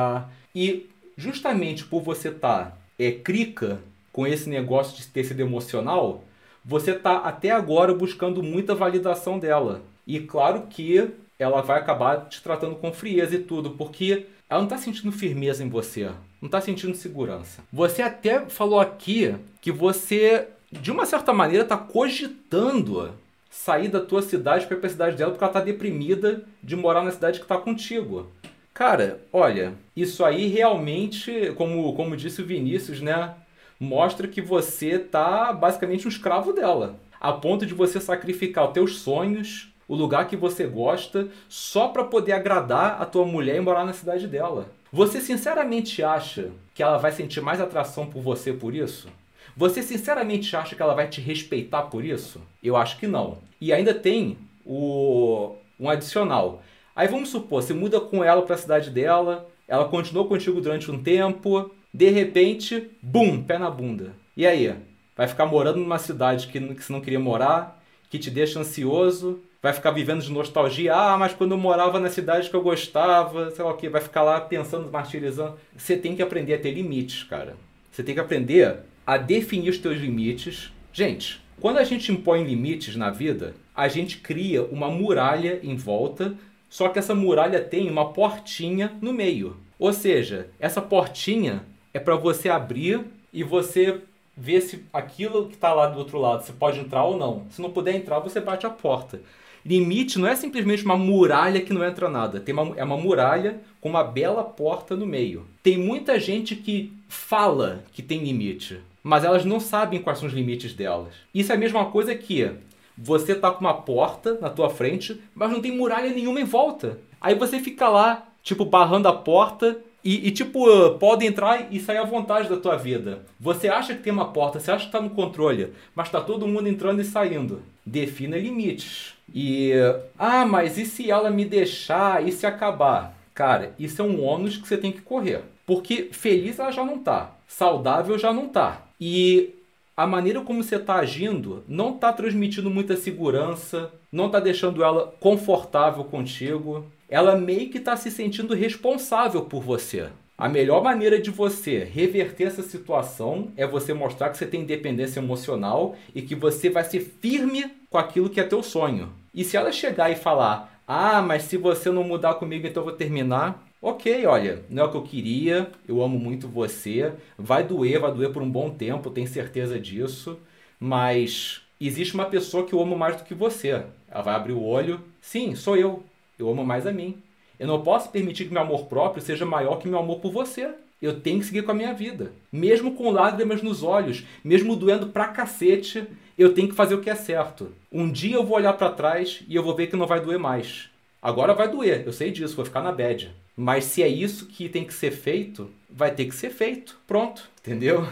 e 0.55 0.91
justamente 1.17 1.83
por 1.87 2.03
você 2.03 2.29
estar 2.29 2.73
tá, 2.73 2.79
é, 2.99 3.11
crica 3.11 3.81
com 4.13 4.27
esse 4.27 4.51
negócio 4.51 4.95
de 4.99 5.07
ter 5.07 5.25
sido 5.25 5.41
emocional, 5.41 6.23
você 6.63 6.91
está 6.91 7.21
até 7.21 7.53
agora 7.53 7.95
buscando 7.95 8.43
muita 8.43 8.75
validação 8.75 9.39
dela. 9.39 9.81
E 10.07 10.21
claro 10.21 10.67
que 10.69 11.11
ela 11.39 11.63
vai 11.63 11.79
acabar 11.79 12.29
te 12.29 12.43
tratando 12.43 12.77
com 12.77 12.93
frieza 12.93 13.35
e 13.35 13.41
tudo, 13.41 13.71
porque 13.71 14.27
ela 14.49 14.61
não 14.61 14.69
está 14.69 14.79
sentindo 14.79 15.11
firmeza 15.11 15.65
em 15.65 15.69
você, 15.69 16.11
não 16.41 16.47
está 16.47 16.61
sentindo 16.61 16.97
segurança. 16.97 17.63
Você 17.73 18.03
até 18.03 18.41
falou 18.47 18.79
aqui 18.79 19.35
que 19.61 19.73
você 19.73 20.49
de 20.81 20.91
uma 20.91 21.07
certa 21.07 21.33
maneira, 21.33 21.63
está 21.65 21.77
cogitando 21.77 23.13
sair 23.51 23.89
da 23.89 24.01
tua 24.01 24.23
cidade 24.23 24.67
para 24.67 24.77
a 24.77 24.89
cidade 24.89 25.17
dela 25.17 25.31
porque 25.31 25.45
ela 25.45 25.51
está 25.51 25.61
deprimida 25.61 26.45
de 26.63 26.75
morar 26.75 27.03
na 27.05 27.13
cidade 27.13 27.39
que 27.39 27.45
está 27.45 27.57
contigo. 27.57 28.31
Cara, 28.73 29.21
olha, 29.33 29.75
isso 29.95 30.25
aí 30.25 30.49
realmente, 30.49 31.53
como, 31.57 31.95
como 31.95 32.17
disse 32.17 32.43
o 32.43 32.47
Vinícius, 32.47 33.01
né? 33.01 33.35
Mostra 33.79 34.27
que 34.27 34.43
você 34.43 34.99
tá 34.99 35.53
basicamente 35.53 36.07
um 36.07 36.11
escravo 36.11 36.53
dela. 36.53 36.97
A 37.21 37.33
ponto 37.33 37.65
de 37.65 37.73
você 37.73 38.01
sacrificar 38.01 38.67
os 38.67 38.73
teus 38.73 38.99
sonhos, 38.99 39.73
o 39.87 39.95
lugar 39.95 40.29
que 40.29 40.37
você 40.37 40.67
gosta, 40.67 41.29
só 41.49 41.89
para 41.89 42.05
poder 42.05 42.33
agradar 42.33 43.01
a 43.01 43.05
tua 43.05 43.25
mulher 43.25 43.57
e 43.57 43.61
morar 43.61 43.85
na 43.85 43.93
cidade 43.93 44.27
dela. 44.27 44.69
Você 44.93 45.21
sinceramente 45.21 46.03
acha 46.03 46.51
que 46.75 46.83
ela 46.83 46.99
vai 46.99 47.13
sentir 47.13 47.41
mais 47.41 47.61
atração 47.61 48.07
por 48.07 48.23
você 48.23 48.53
por 48.53 48.75
isso? 48.75 49.09
Você 49.57 49.83
sinceramente 49.83 50.57
acha 50.57 50.75
que 50.75 50.83
ela 50.83 50.95
vai 50.95 51.09
te 51.09 51.21
respeitar 51.21 51.83
por 51.83 52.05
isso? 52.05 52.41
Eu 52.63 52.77
acho 52.77 52.99
que 52.99 53.07
não. 53.07 53.39
E 53.61 53.73
ainda 53.73 53.95
tem 53.95 54.39
o 54.65 55.57
um 55.79 55.89
adicional. 55.89 56.63
Aí 56.95 57.09
vamos 57.09 57.29
supor, 57.29 57.63
você 57.63 57.75
muda 57.75 58.01
com 58.01 58.23
ela 58.23 58.43
para 58.43 58.55
a 58.55 58.59
cidade 58.59 58.91
dela, 58.91 59.49
ela 59.67 59.89
continuou 59.89 60.27
contigo 60.27 60.61
durante 60.61 60.91
um 60.91 61.03
tempo, 61.03 61.71
de 61.93 62.11
repente, 62.11 62.91
bum, 63.03 63.43
pé 63.43 63.59
na 63.59 63.71
bunda. 63.71 64.13
E 64.37 64.47
aí? 64.47 64.75
Vai 65.17 65.29
ficar 65.29 65.47
morando 65.47 65.79
numa 65.79 65.99
cidade 65.99 66.49
que, 66.49 66.61
que 66.61 66.83
você 66.83 66.93
não 66.93 67.01
queria 67.01 67.21
morar, 67.21 67.81
que 68.11 68.19
te 68.19 68.31
deixa 68.31 68.61
ansioso, 68.61 69.41
vai 69.65 69.73
ficar 69.73 69.93
vivendo 69.93 70.21
de 70.21 70.31
nostalgia. 70.31 70.95
Ah, 70.95 71.17
mas 71.17 71.33
quando 71.33 71.53
eu 71.53 71.57
morava 71.57 71.99
na 71.99 72.11
cidade 72.11 72.51
que 72.51 72.55
eu 72.55 72.61
gostava, 72.61 73.51
sei 73.51 73.65
lá 73.65 73.71
o 73.71 73.77
que, 73.79 73.89
vai 73.89 74.03
ficar 74.03 74.23
lá 74.23 74.39
pensando, 74.39 74.93
martirizando. 74.93 75.57
Você 75.75 75.97
tem 75.97 76.15
que 76.15 76.21
aprender 76.21 76.53
a 76.53 76.59
ter 76.59 76.71
limites, 76.71 77.23
cara. 77.23 77.57
Você 77.91 78.03
tem 78.03 78.15
que 78.15 78.21
aprender 78.21 78.81
a 79.07 79.17
definir 79.17 79.71
os 79.71 79.79
teus 79.79 79.97
limites. 79.97 80.71
Gente, 80.93 81.41
quando 81.59 81.79
a 81.79 81.85
gente 81.85 82.13
impõe 82.13 82.45
limites 82.45 82.95
na 82.95 83.09
vida, 83.09 83.55
a 83.75 83.89
gente 83.89 84.19
cria 84.19 84.63
uma 84.65 84.91
muralha 84.91 85.61
em 85.63 85.77
volta, 85.77 86.35
só 86.69 86.91
que 86.91 86.99
essa 86.99 87.15
muralha 87.15 87.59
tem 87.59 87.91
uma 87.91 88.13
portinha 88.13 88.93
no 89.01 89.15
meio. 89.15 89.57
Ou 89.79 89.95
seja, 89.95 90.49
essa 90.61 90.83
portinha 90.83 91.65
é 91.95 91.99
para 91.99 92.17
você 92.17 92.51
abrir 92.51 93.01
e 93.33 93.43
você 93.43 94.03
ver 94.37 94.61
se 94.61 94.85
aquilo 94.93 95.47
que 95.47 95.55
está 95.55 95.73
lá 95.73 95.87
do 95.87 95.99
outro 95.99 96.19
lado 96.19 96.45
você 96.45 96.53
pode 96.53 96.81
entrar 96.81 97.05
ou 97.05 97.17
não. 97.17 97.47
Se 97.49 97.63
não 97.63 97.71
puder 97.71 97.95
entrar, 97.95 98.19
você 98.19 98.43
bate 98.43 98.67
a 98.67 98.71
porta. 98.71 99.21
Limite 99.65 100.19
não 100.19 100.29
é 100.29 100.37
simplesmente 100.37 100.85
uma 100.85 100.97
muralha 100.97 101.61
que 101.61 101.73
não 101.73 101.85
entra 101.85 102.09
nada. 102.09 102.39
Tem 102.39 102.55
uma, 102.55 102.77
é 102.77 102.85
uma 102.85 102.97
muralha 102.97 103.61
com 103.81 103.89
uma 103.89 104.05
bela 104.05 104.45
porta 104.45 104.95
no 104.95 105.07
meio. 105.07 105.47
Tem 105.63 105.79
muita 105.79 106.21
gente 106.21 106.55
que 106.55 106.93
fala 107.09 107.83
que 107.93 108.03
tem 108.03 108.23
limite, 108.23 108.81
mas 109.03 109.25
elas 109.25 109.45
não 109.45 109.59
sabem 109.59 110.01
quais 110.01 110.19
são 110.19 110.29
os 110.29 110.35
limites 110.35 110.75
delas. 110.75 111.15
Isso 111.35 111.51
é 111.51 111.55
a 111.55 111.59
mesma 111.59 111.87
coisa 111.87 112.15
que 112.15 112.51
você 112.97 113.35
tá 113.35 113.51
com 113.51 113.61
uma 113.61 113.75
porta 113.75 114.39
na 114.41 114.51
tua 114.51 114.71
frente, 114.71 115.21
mas 115.35 115.51
não 115.51 115.61
tem 115.61 115.77
muralha 115.77 116.11
nenhuma 116.11 116.41
em 116.41 116.45
volta. 116.45 116.99
Aí 117.21 117.35
você 117.35 117.59
fica 117.59 117.89
lá, 117.89 118.29
tipo, 118.43 118.65
barrando 118.65 119.09
a 119.09 119.13
porta 119.13 119.79
e, 120.05 120.29
e, 120.29 120.31
tipo, 120.31 120.67
pode 120.99 121.27
entrar 121.27 121.73
e 121.73 121.81
sair 121.81 121.97
à 121.97 122.05
vontade 122.05 122.49
da 122.49 122.59
tua 122.59 122.77
vida. 122.77 123.23
Você 123.41 123.69
acha 123.69 123.95
que 123.95 124.03
tem 124.03 124.13
uma 124.13 124.33
porta, 124.33 124.61
você 124.61 124.71
acha 124.71 124.83
que 124.85 124.89
está 124.89 125.01
no 125.01 125.11
controle, 125.11 125.73
mas 125.95 126.09
está 126.09 126.21
todo 126.21 126.47
mundo 126.47 126.69
entrando 126.69 127.01
e 127.01 127.05
saindo. 127.05 127.63
Defina 127.85 128.37
limites. 128.37 129.15
E, 129.33 129.73
ah, 130.19 130.45
mas 130.47 130.79
e 130.79 130.85
se 130.85 131.11
ela 131.11 131.31
me 131.31 131.45
deixar 131.45 132.27
e 132.27 132.33
se 132.33 132.47
acabar? 132.47 133.17
Cara, 133.35 133.75
isso 133.79 134.01
é 134.01 134.05
um 134.05 134.23
ônus 134.23 134.57
que 134.57 134.67
você 134.67 134.77
tem 134.77 134.93
que 134.93 135.03
correr. 135.03 135.43
Porque 135.67 136.11
feliz 136.13 136.59
ela 136.59 136.71
já 136.71 136.85
não 136.85 136.99
tá, 136.99 137.37
saudável 137.49 138.19
já 138.19 138.33
não 138.33 138.49
tá. 138.49 138.87
E 139.01 139.55
a 139.97 140.07
maneira 140.07 140.41
como 140.41 140.63
você 140.63 140.77
está 140.77 140.97
agindo 140.97 141.65
não 141.69 141.95
está 141.95 142.13
transmitindo 142.13 142.71
muita 142.71 142.97
segurança, 142.97 143.93
não 144.11 144.27
está 144.27 144.41
deixando 144.41 144.83
ela 144.83 145.15
confortável 145.21 146.05
contigo. 146.05 146.87
Ela 147.09 147.37
meio 147.37 147.71
que 147.71 147.79
está 147.79 147.97
se 147.97 148.11
sentindo 148.11 148.55
responsável 148.55 149.43
por 149.43 149.63
você. 149.63 150.09
A 150.37 150.49
melhor 150.49 150.83
maneira 150.83 151.21
de 151.21 151.31
você 151.31 151.85
reverter 151.85 152.45
essa 152.49 152.63
situação 152.63 153.53
é 153.57 153.67
você 153.67 153.95
mostrar 153.95 154.31
que 154.31 154.37
você 154.37 154.47
tem 154.47 154.63
independência 154.63 155.21
emocional 155.21 155.97
e 156.15 156.23
que 156.23 156.35
você 156.35 156.69
vai 156.69 156.83
ser 156.85 157.01
firme 157.01 157.71
com 157.89 157.99
aquilo 157.99 158.29
que 158.29 158.41
é 158.41 158.45
teu 158.45 158.63
sonho. 158.63 159.13
E 159.33 159.45
se 159.45 159.57
ela 159.57 159.71
chegar 159.71 160.11
e 160.11 160.17
falar: 160.17 160.81
"Ah, 160.89 161.23
mas 161.23 161.45
se 161.45 161.57
você 161.57 161.91
não 161.91 162.03
mudar 162.05 162.35
comigo, 162.35 162.67
então 162.67 162.83
eu 162.83 162.89
vou 162.89 162.97
terminar", 162.97 163.63
Ok, 163.81 164.25
olha, 164.27 164.65
não 164.71 164.85
é 164.85 164.87
o 164.87 164.91
que 164.91 164.97
eu 164.97 165.03
queria, 165.03 165.71
eu 165.87 166.03
amo 166.03 166.19
muito 166.19 166.49
você, 166.49 167.13
vai 167.37 167.63
doer, 167.63 168.01
vai 168.01 168.11
doer 168.11 168.33
por 168.33 168.41
um 168.43 168.51
bom 168.51 168.71
tempo, 168.71 169.11
tenho 169.11 169.29
certeza 169.29 169.79
disso, 169.79 170.39
mas 170.81 171.61
existe 171.79 172.15
uma 172.15 172.25
pessoa 172.25 172.65
que 172.67 172.73
eu 172.73 172.81
amo 172.81 172.97
mais 172.97 173.17
do 173.17 173.25
que 173.25 173.35
você. 173.35 173.85
Ela 174.09 174.23
vai 174.23 174.35
abrir 174.35 174.55
o 174.55 174.63
olho, 174.65 175.01
sim, 175.21 175.55
sou 175.55 175.77
eu, 175.77 176.03
eu 176.39 176.49
amo 176.49 176.65
mais 176.65 176.87
a 176.87 176.93
mim. 176.93 177.23
Eu 177.59 177.67
não 177.67 177.83
posso 177.83 178.11
permitir 178.11 178.47
que 178.47 178.53
meu 178.53 178.63
amor 178.63 178.87
próprio 178.87 179.23
seja 179.23 179.47
maior 179.47 179.77
que 179.77 179.89
meu 179.89 179.99
amor 179.99 180.21
por 180.21 180.33
você. 180.33 180.71
Eu 181.01 181.21
tenho 181.21 181.41
que 181.41 181.47
seguir 181.47 181.63
com 181.63 181.71
a 181.71 181.75
minha 181.75 181.93
vida. 181.93 182.33
Mesmo 182.51 182.95
com 182.95 183.11
lágrimas 183.11 183.63
nos 183.63 183.83
olhos, 183.83 184.25
mesmo 184.43 184.75
doendo 184.75 185.09
pra 185.09 185.29
cacete, 185.29 186.07
eu 186.39 186.55
tenho 186.55 186.69
que 186.69 186.75
fazer 186.75 186.95
o 186.95 187.01
que 187.01 187.11
é 187.11 187.15
certo. 187.15 187.73
Um 187.93 188.11
dia 188.11 188.37
eu 188.37 188.45
vou 188.45 188.57
olhar 188.57 188.73
para 188.73 188.91
trás 188.91 189.43
e 189.49 189.55
eu 189.55 189.63
vou 189.63 189.75
ver 189.75 189.89
que 189.89 189.97
não 189.97 190.07
vai 190.07 190.21
doer 190.21 190.39
mais. 190.39 190.89
Agora 191.21 191.55
vai 191.55 191.69
doer, 191.71 192.03
eu 192.07 192.13
sei 192.13 192.31
disso, 192.31 192.57
vou 192.57 192.65
ficar 192.65 192.83
na 192.83 192.93
bad. 192.93 193.35
Mas 193.57 193.85
se 193.85 194.03
é 194.03 194.09
isso 194.09 194.47
que 194.47 194.69
tem 194.69 194.85
que 194.85 194.93
ser 194.93 195.11
feito, 195.11 195.71
vai 195.89 196.11
ter 196.11 196.25
que 196.27 196.35
ser 196.35 196.51
feito. 196.51 196.99
Pronto, 197.07 197.49
entendeu? 197.61 198.07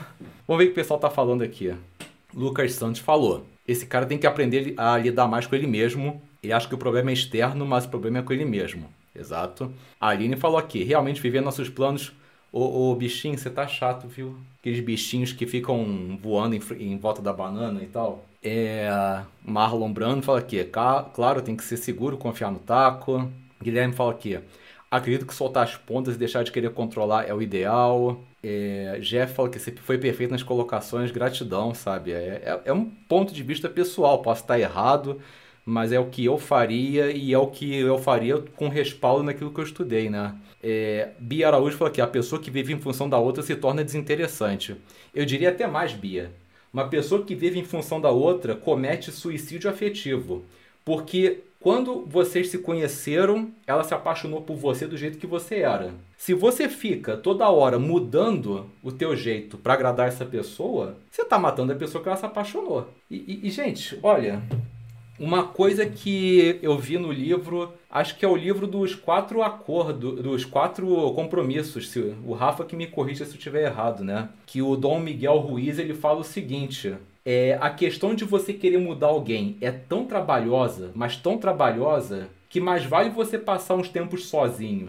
Vamos 0.47 0.63
ver 0.63 0.65
o 0.65 0.67
que 0.69 0.73
o 0.73 0.75
pessoal 0.75 1.01
tá 1.01 1.11
falando 1.11 1.43
aqui. 1.43 1.75
Lucas 2.33 2.73
Santos 2.75 3.01
falou: 3.01 3.45
esse 3.67 3.87
cara 3.87 4.07
tem 4.07 4.19
que 4.19 4.27
aprender 4.27 4.75
a 4.77 4.97
lidar 4.97 5.27
mais 5.27 5.47
com 5.47 5.55
ele 5.55 5.67
mesmo. 5.67 6.23
Ele 6.43 6.53
acha 6.53 6.69
que 6.69 6.75
o 6.75 6.79
problema 6.79 7.11
é 7.11 7.13
externo, 7.13 7.67
mas 7.67 7.85
o 7.85 7.89
problema 7.89 8.19
é 8.19 8.23
com 8.23 8.33
ele 8.33 8.45
mesmo. 8.45 8.89
Exato. 9.15 9.73
A 10.01 10.09
Aline 10.09 10.37
falou 10.37 10.59
aqui: 10.59 10.83
realmente 10.83 11.21
viver 11.21 11.41
nossos 11.41 11.69
planos. 11.69 12.13
Ô, 12.53 12.91
ô 12.91 12.95
bichinho, 12.95 13.39
você 13.39 13.49
tá 13.49 13.67
chato, 13.67 14.07
viu? 14.07 14.37
Aqueles 14.61 14.81
bichinhos 14.81 15.33
que 15.33 15.47
ficam 15.47 16.19
voando 16.23 16.55
em, 16.55 16.61
em 16.79 16.99
volta 16.99 17.23
da 17.23 17.33
banana 17.33 17.83
e 17.83 17.87
tal. 17.87 18.25
É, 18.43 18.91
Marlon 19.45 19.93
Brando 19.93 20.23
fala 20.23 20.39
aqui: 20.39 20.63
claro, 21.15 21.43
tem 21.43 21.57
que 21.57 21.65
ser 21.65 21.77
seguro, 21.77 22.17
confiar 22.17 22.51
no 22.51 22.59
taco. 22.59 23.31
Guilherme 23.63 23.95
fala 23.95 24.11
aqui: 24.11 24.39
Acredito 24.93 25.27
que 25.27 25.35
soltar 25.35 25.65
as 25.65 25.75
pontas 25.75 26.17
e 26.17 26.19
deixar 26.19 26.43
de 26.43 26.53
querer 26.53 26.71
controlar 26.71 27.25
é 27.25 27.33
o 27.33 27.41
ideal. 27.41 28.23
É, 28.43 28.99
Jeff 29.01 29.33
fala 29.33 29.49
que 29.49 29.59
você 29.59 29.73
foi 29.73 29.97
perfeito 29.97 30.33
nas 30.33 30.43
colocações, 30.43 31.11
gratidão, 31.11 31.75
sabe? 31.75 32.13
É, 32.13 32.43
é, 32.45 32.61
é, 32.67 32.73
um 32.75 32.85
ponto 32.85 33.33
de 33.33 33.43
vista 33.43 33.71
pessoal, 33.71 34.21
posso 34.21 34.43
estar 34.43 34.61
errado, 34.61 35.19
mas 35.65 35.93
é 35.93 35.99
o 35.99 36.07
que 36.07 36.25
eu 36.25 36.39
faria 36.39 37.11
e 37.11 37.33
é 37.33 37.39
o 37.39 37.47
que 37.47 37.75
eu 37.75 37.99
faria 37.99 38.39
com 38.57 38.69
respaldo 38.69 39.23
naquilo 39.23 39.53
que 39.53 39.61
eu 39.61 39.65
estudei, 39.65 40.11
né? 40.11 40.35
É, 40.63 41.11
Bia 41.19 41.49
Araújo 41.49 41.77
fala 41.77 41.91
que 41.91 42.01
a 42.01 42.07
pessoa 42.07 42.41
que 42.41 42.51
vive 42.51 42.73
em 42.73 42.79
função 42.79 43.09
da 43.09 43.19
outra 43.19 43.43
se 43.43 43.55
torna 43.57 43.85
desinteressante. 43.85 44.77
Eu 45.15 45.25
diria 45.25 45.51
até 45.51 45.67
mais, 45.67 45.93
Bia. 45.93 46.33
Uma 46.73 46.89
pessoa 46.89 47.25
que 47.25 47.35
vive 47.35 47.59
em 47.59 47.65
função 47.65 48.01
da 48.01 48.11
outra 48.11 48.55
comete 48.55 49.11
suicídio 49.11 49.71
afetivo. 49.71 50.45
Porque 50.85 51.43
quando 51.63 52.05
vocês 52.07 52.49
se 52.49 52.59
conheceram, 52.59 53.53
ela 53.67 53.85
se 53.85 53.95
apaixonou 53.95 54.43
por 54.43 54.57
você 54.57 54.85
do 54.85 54.97
jeito 54.97 55.19
que 55.19 55.29
você 55.29 55.61
era. 55.61 55.95
Se 56.17 56.35
você 56.35 56.69
fica 56.69 57.17
toda 57.17 57.49
hora 57.49 57.79
mudando 57.79 58.69
o 58.83 58.91
teu 58.91 59.15
jeito 59.15 59.57
para 59.57 59.75
agradar 59.75 60.09
essa 60.09 60.25
pessoa, 60.25 60.97
você 61.09 61.23
está 61.23 61.39
matando 61.39 61.73
a 61.73 61.77
pessoa 61.77 62.03
que 62.03 62.09
ela 62.09 62.17
se 62.17 62.27
apaixonou. 62.27 62.89
E, 63.09 63.17
e, 63.17 63.47
e, 63.47 63.51
gente, 63.51 63.97
olha, 64.03 64.43
Uma 65.23 65.45
coisa 65.45 65.87
que 65.87 66.59
eu 66.61 66.77
vi 66.77 66.99
no 66.99 67.13
livro, 67.13 67.73
acho 67.89 68.19
que 68.19 68.25
é 68.25 68.29
o 68.29 68.35
livro 68.35 68.67
dos 68.67 68.97
quatro 68.97 69.41
acordos, 69.41 70.21
dos 70.21 70.45
quatro 70.45 70.85
compromissos. 71.13 71.91
Se, 71.91 72.13
o 72.27 72.33
Rafa 72.33 72.65
que 72.65 72.75
me 72.75 72.89
corrija 72.89 73.25
se 73.25 73.31
eu 73.31 73.37
estiver 73.37 73.63
errado, 73.63 74.03
né? 74.03 74.31
Que 74.45 74.61
o 74.61 74.75
Dom 74.75 74.99
Miguel 74.99 75.39
Ruiz 75.39 75.79
ele 75.79 75.95
fala 75.95 76.19
o 76.19 76.25
seguinte: 76.25 76.97
é, 77.25 77.57
a 77.61 77.71
questão 77.71 78.17
de 78.17 78.25
você 78.25 78.53
querer 78.53 78.79
mudar 78.79 79.07
alguém 79.07 79.57
é 79.61 79.71
tão 79.71 80.07
trabalhosa, 80.07 80.91
mas 80.93 81.15
tão 81.15 81.39
trabalhosa, 81.39 82.29
que 82.49 82.61
mais 82.61 82.85
vale 82.85 83.09
você 83.09 83.39
passar 83.39 83.77
uns 83.77 83.89
tempos 83.89 84.27
sozinho 84.27 84.89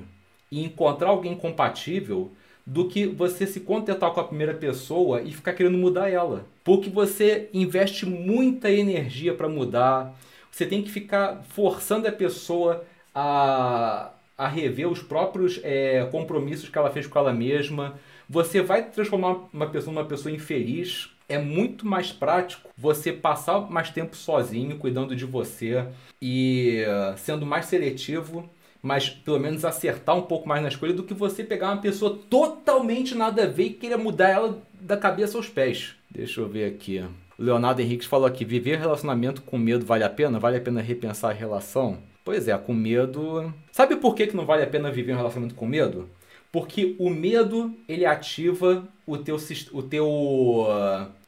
e 0.51 0.65
encontrar 0.65 1.09
alguém 1.09 1.35
compatível 1.35 2.31
do 2.65 2.87
que 2.87 3.05
você 3.05 3.45
se 3.45 3.59
contentar 3.59 4.11
com 4.11 4.19
a 4.19 4.23
primeira 4.23 4.53
pessoa 4.53 5.21
e 5.21 5.31
ficar 5.33 5.53
querendo 5.53 5.77
mudar 5.77 6.09
ela. 6.09 6.45
Porque 6.63 6.89
você 6.89 7.49
investe 7.53 8.05
muita 8.05 8.71
energia 8.71 9.33
para 9.33 9.49
mudar, 9.49 10.17
você 10.49 10.65
tem 10.65 10.81
que 10.81 10.89
ficar 10.89 11.43
forçando 11.49 12.07
a 12.07 12.11
pessoa 12.11 12.85
a, 13.13 14.11
a 14.37 14.47
rever 14.47 14.87
os 14.87 15.01
próprios 15.01 15.59
é, 15.63 16.07
compromissos 16.11 16.69
que 16.69 16.77
ela 16.77 16.89
fez 16.89 17.05
com 17.05 17.19
ela 17.19 17.33
mesma. 17.33 17.99
Você 18.29 18.61
vai 18.61 18.89
transformar 18.89 19.49
uma 19.51 19.67
pessoa 19.67 19.93
numa 19.93 20.05
pessoa 20.05 20.33
infeliz. 20.33 21.09
É 21.27 21.37
muito 21.37 21.85
mais 21.85 22.11
prático 22.11 22.69
você 22.77 23.11
passar 23.11 23.59
mais 23.69 23.89
tempo 23.89 24.15
sozinho, 24.15 24.77
cuidando 24.77 25.15
de 25.15 25.25
você 25.25 25.85
e 26.21 26.83
sendo 27.17 27.45
mais 27.45 27.65
seletivo 27.65 28.49
mas 28.83 29.09
pelo 29.09 29.39
menos 29.39 29.63
acertar 29.63 30.17
um 30.17 30.23
pouco 30.23 30.47
mais 30.47 30.61
na 30.61 30.67
escolha 30.67 30.91
do 30.91 31.03
que 31.03 31.13
você 31.13 31.41
pegar 31.41 31.71
uma 31.71 31.81
pessoa 31.81 32.19
totalmente 32.29 33.15
nada 33.15 33.43
a 33.43 33.47
ver 33.47 33.63
e 33.63 33.69
querer 33.69 33.95
mudar 33.95 34.27
ela 34.27 34.61
da 34.73 34.97
cabeça 34.97 35.37
aos 35.37 35.47
pés. 35.47 35.95
Deixa 36.11 36.41
eu 36.41 36.49
ver 36.49 36.65
aqui. 36.65 37.01
Leonardo 37.39 37.81
Henriques 37.81 38.05
falou 38.05 38.27
aqui: 38.27 38.43
viver 38.43 38.77
relacionamento 38.77 39.41
com 39.41 39.57
medo 39.57 39.85
vale 39.85 40.03
a 40.03 40.09
pena? 40.09 40.37
Vale 40.37 40.57
a 40.57 40.61
pena 40.61 40.81
repensar 40.81 41.29
a 41.29 41.33
relação? 41.33 41.97
Pois 42.25 42.49
é, 42.49 42.57
com 42.57 42.73
medo. 42.73 43.53
Sabe 43.71 43.95
por 43.95 44.13
que, 44.15 44.27
que 44.27 44.35
não 44.35 44.45
vale 44.45 44.63
a 44.63 44.67
pena 44.67 44.91
viver 44.91 45.13
um 45.13 45.17
relacionamento 45.17 45.55
com 45.55 45.65
medo? 45.65 46.09
Porque 46.51 46.95
o 46.99 47.09
medo 47.09 47.73
ele 47.87 48.05
ativa 48.05 48.85
o 49.07 49.17
teu, 49.17 49.37
o 49.71 49.81
teu, 49.81 50.07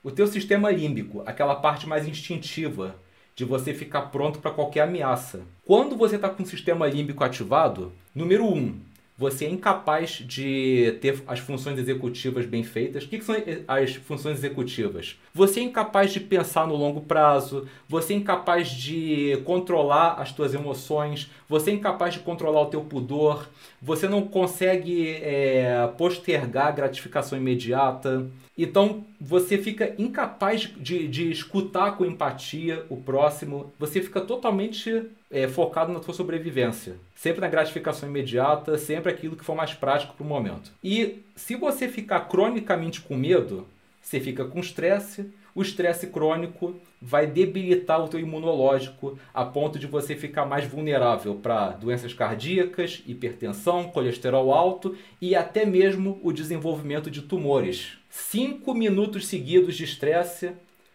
o 0.03 0.11
teu 0.11 0.27
sistema 0.27 0.69
límbico, 0.69 1.23
aquela 1.25 1.55
parte 1.55 1.87
mais 1.87 2.07
instintiva 2.07 2.95
de 3.35 3.43
você 3.43 3.73
ficar 3.73 4.03
pronto 4.03 4.39
para 4.39 4.51
qualquer 4.51 4.81
ameaça. 4.81 5.41
Quando 5.65 5.95
você 5.95 6.15
está 6.15 6.29
com 6.29 6.43
o 6.43 6.45
sistema 6.45 6.87
límbico 6.87 7.23
ativado, 7.23 7.91
número 8.13 8.45
um, 8.45 8.79
você 9.17 9.45
é 9.45 9.49
incapaz 9.49 10.11
de 10.11 10.97
ter 10.99 11.23
as 11.25 11.39
funções 11.39 11.79
executivas 11.79 12.45
bem 12.45 12.63
feitas. 12.63 13.03
O 13.03 13.07
que, 13.07 13.21
são 13.21 13.35
as 13.67 13.95
funções 13.95 14.37
executivas? 14.39 15.17
Você 15.33 15.61
é 15.61 15.63
incapaz 15.63 16.11
de 16.11 16.19
pensar 16.19 16.67
no 16.67 16.75
longo 16.75 17.01
prazo, 17.01 17.65
você 17.87 18.13
é 18.13 18.17
incapaz 18.17 18.69
de 18.69 19.41
controlar 19.45 20.15
as 20.15 20.29
suas 20.29 20.53
emoções, 20.53 21.31
você 21.47 21.71
é 21.71 21.73
incapaz 21.73 22.15
de 22.15 22.19
controlar 22.19 22.63
o 22.63 22.65
teu 22.65 22.81
pudor, 22.81 23.47
você 23.81 24.07
não 24.07 24.21
consegue 24.21 25.11
é, 25.21 25.89
postergar 25.97 26.67
a 26.67 26.71
gratificação 26.71 27.37
imediata. 27.37 28.29
Então 28.57 29.03
você 29.19 29.57
fica 29.57 29.93
incapaz 29.97 30.61
de, 30.77 31.07
de 31.07 31.29
escutar 31.31 31.97
com 31.97 32.05
empatia 32.05 32.85
o 32.89 32.97
próximo, 32.97 33.73
você 33.77 34.01
fica 34.01 34.21
totalmente 34.21 35.03
é, 35.29 35.47
focado 35.47 35.91
na 35.91 36.01
sua 36.01 36.13
sobrevivência. 36.13 36.95
Sempre 37.15 37.41
na 37.41 37.49
gratificação 37.49 38.07
imediata, 38.07 38.77
sempre 38.77 39.11
aquilo 39.11 39.35
que 39.35 39.43
for 39.43 39.55
mais 39.55 39.73
prático 39.73 40.13
para 40.13 40.23
o 40.23 40.27
momento. 40.27 40.71
E 40.83 41.23
se 41.35 41.55
você 41.55 41.87
ficar 41.87 42.21
cronicamente 42.21 43.01
com 43.01 43.15
medo, 43.15 43.67
você 44.01 44.19
fica 44.19 44.45
com 44.45 44.59
estresse, 44.59 45.33
o 45.53 45.61
estresse 45.61 46.07
crônico 46.07 46.75
vai 47.01 47.27
debilitar 47.27 48.03
o 48.03 48.07
teu 48.07 48.19
imunológico 48.19 49.17
a 49.33 49.45
ponto 49.45 49.77
de 49.77 49.87
você 49.87 50.15
ficar 50.15 50.45
mais 50.45 50.65
vulnerável 50.65 51.35
para 51.35 51.69
doenças 51.69 52.13
cardíacas, 52.13 53.03
hipertensão, 53.05 53.85
colesterol 53.85 54.53
alto 54.53 54.95
e 55.21 55.35
até 55.35 55.65
mesmo 55.65 56.19
o 56.23 56.31
desenvolvimento 56.31 57.11
de 57.11 57.21
tumores. 57.21 57.97
Cinco 58.09 58.73
minutos 58.73 59.27
seguidos 59.27 59.75
de 59.75 59.83
estresse 59.83 60.51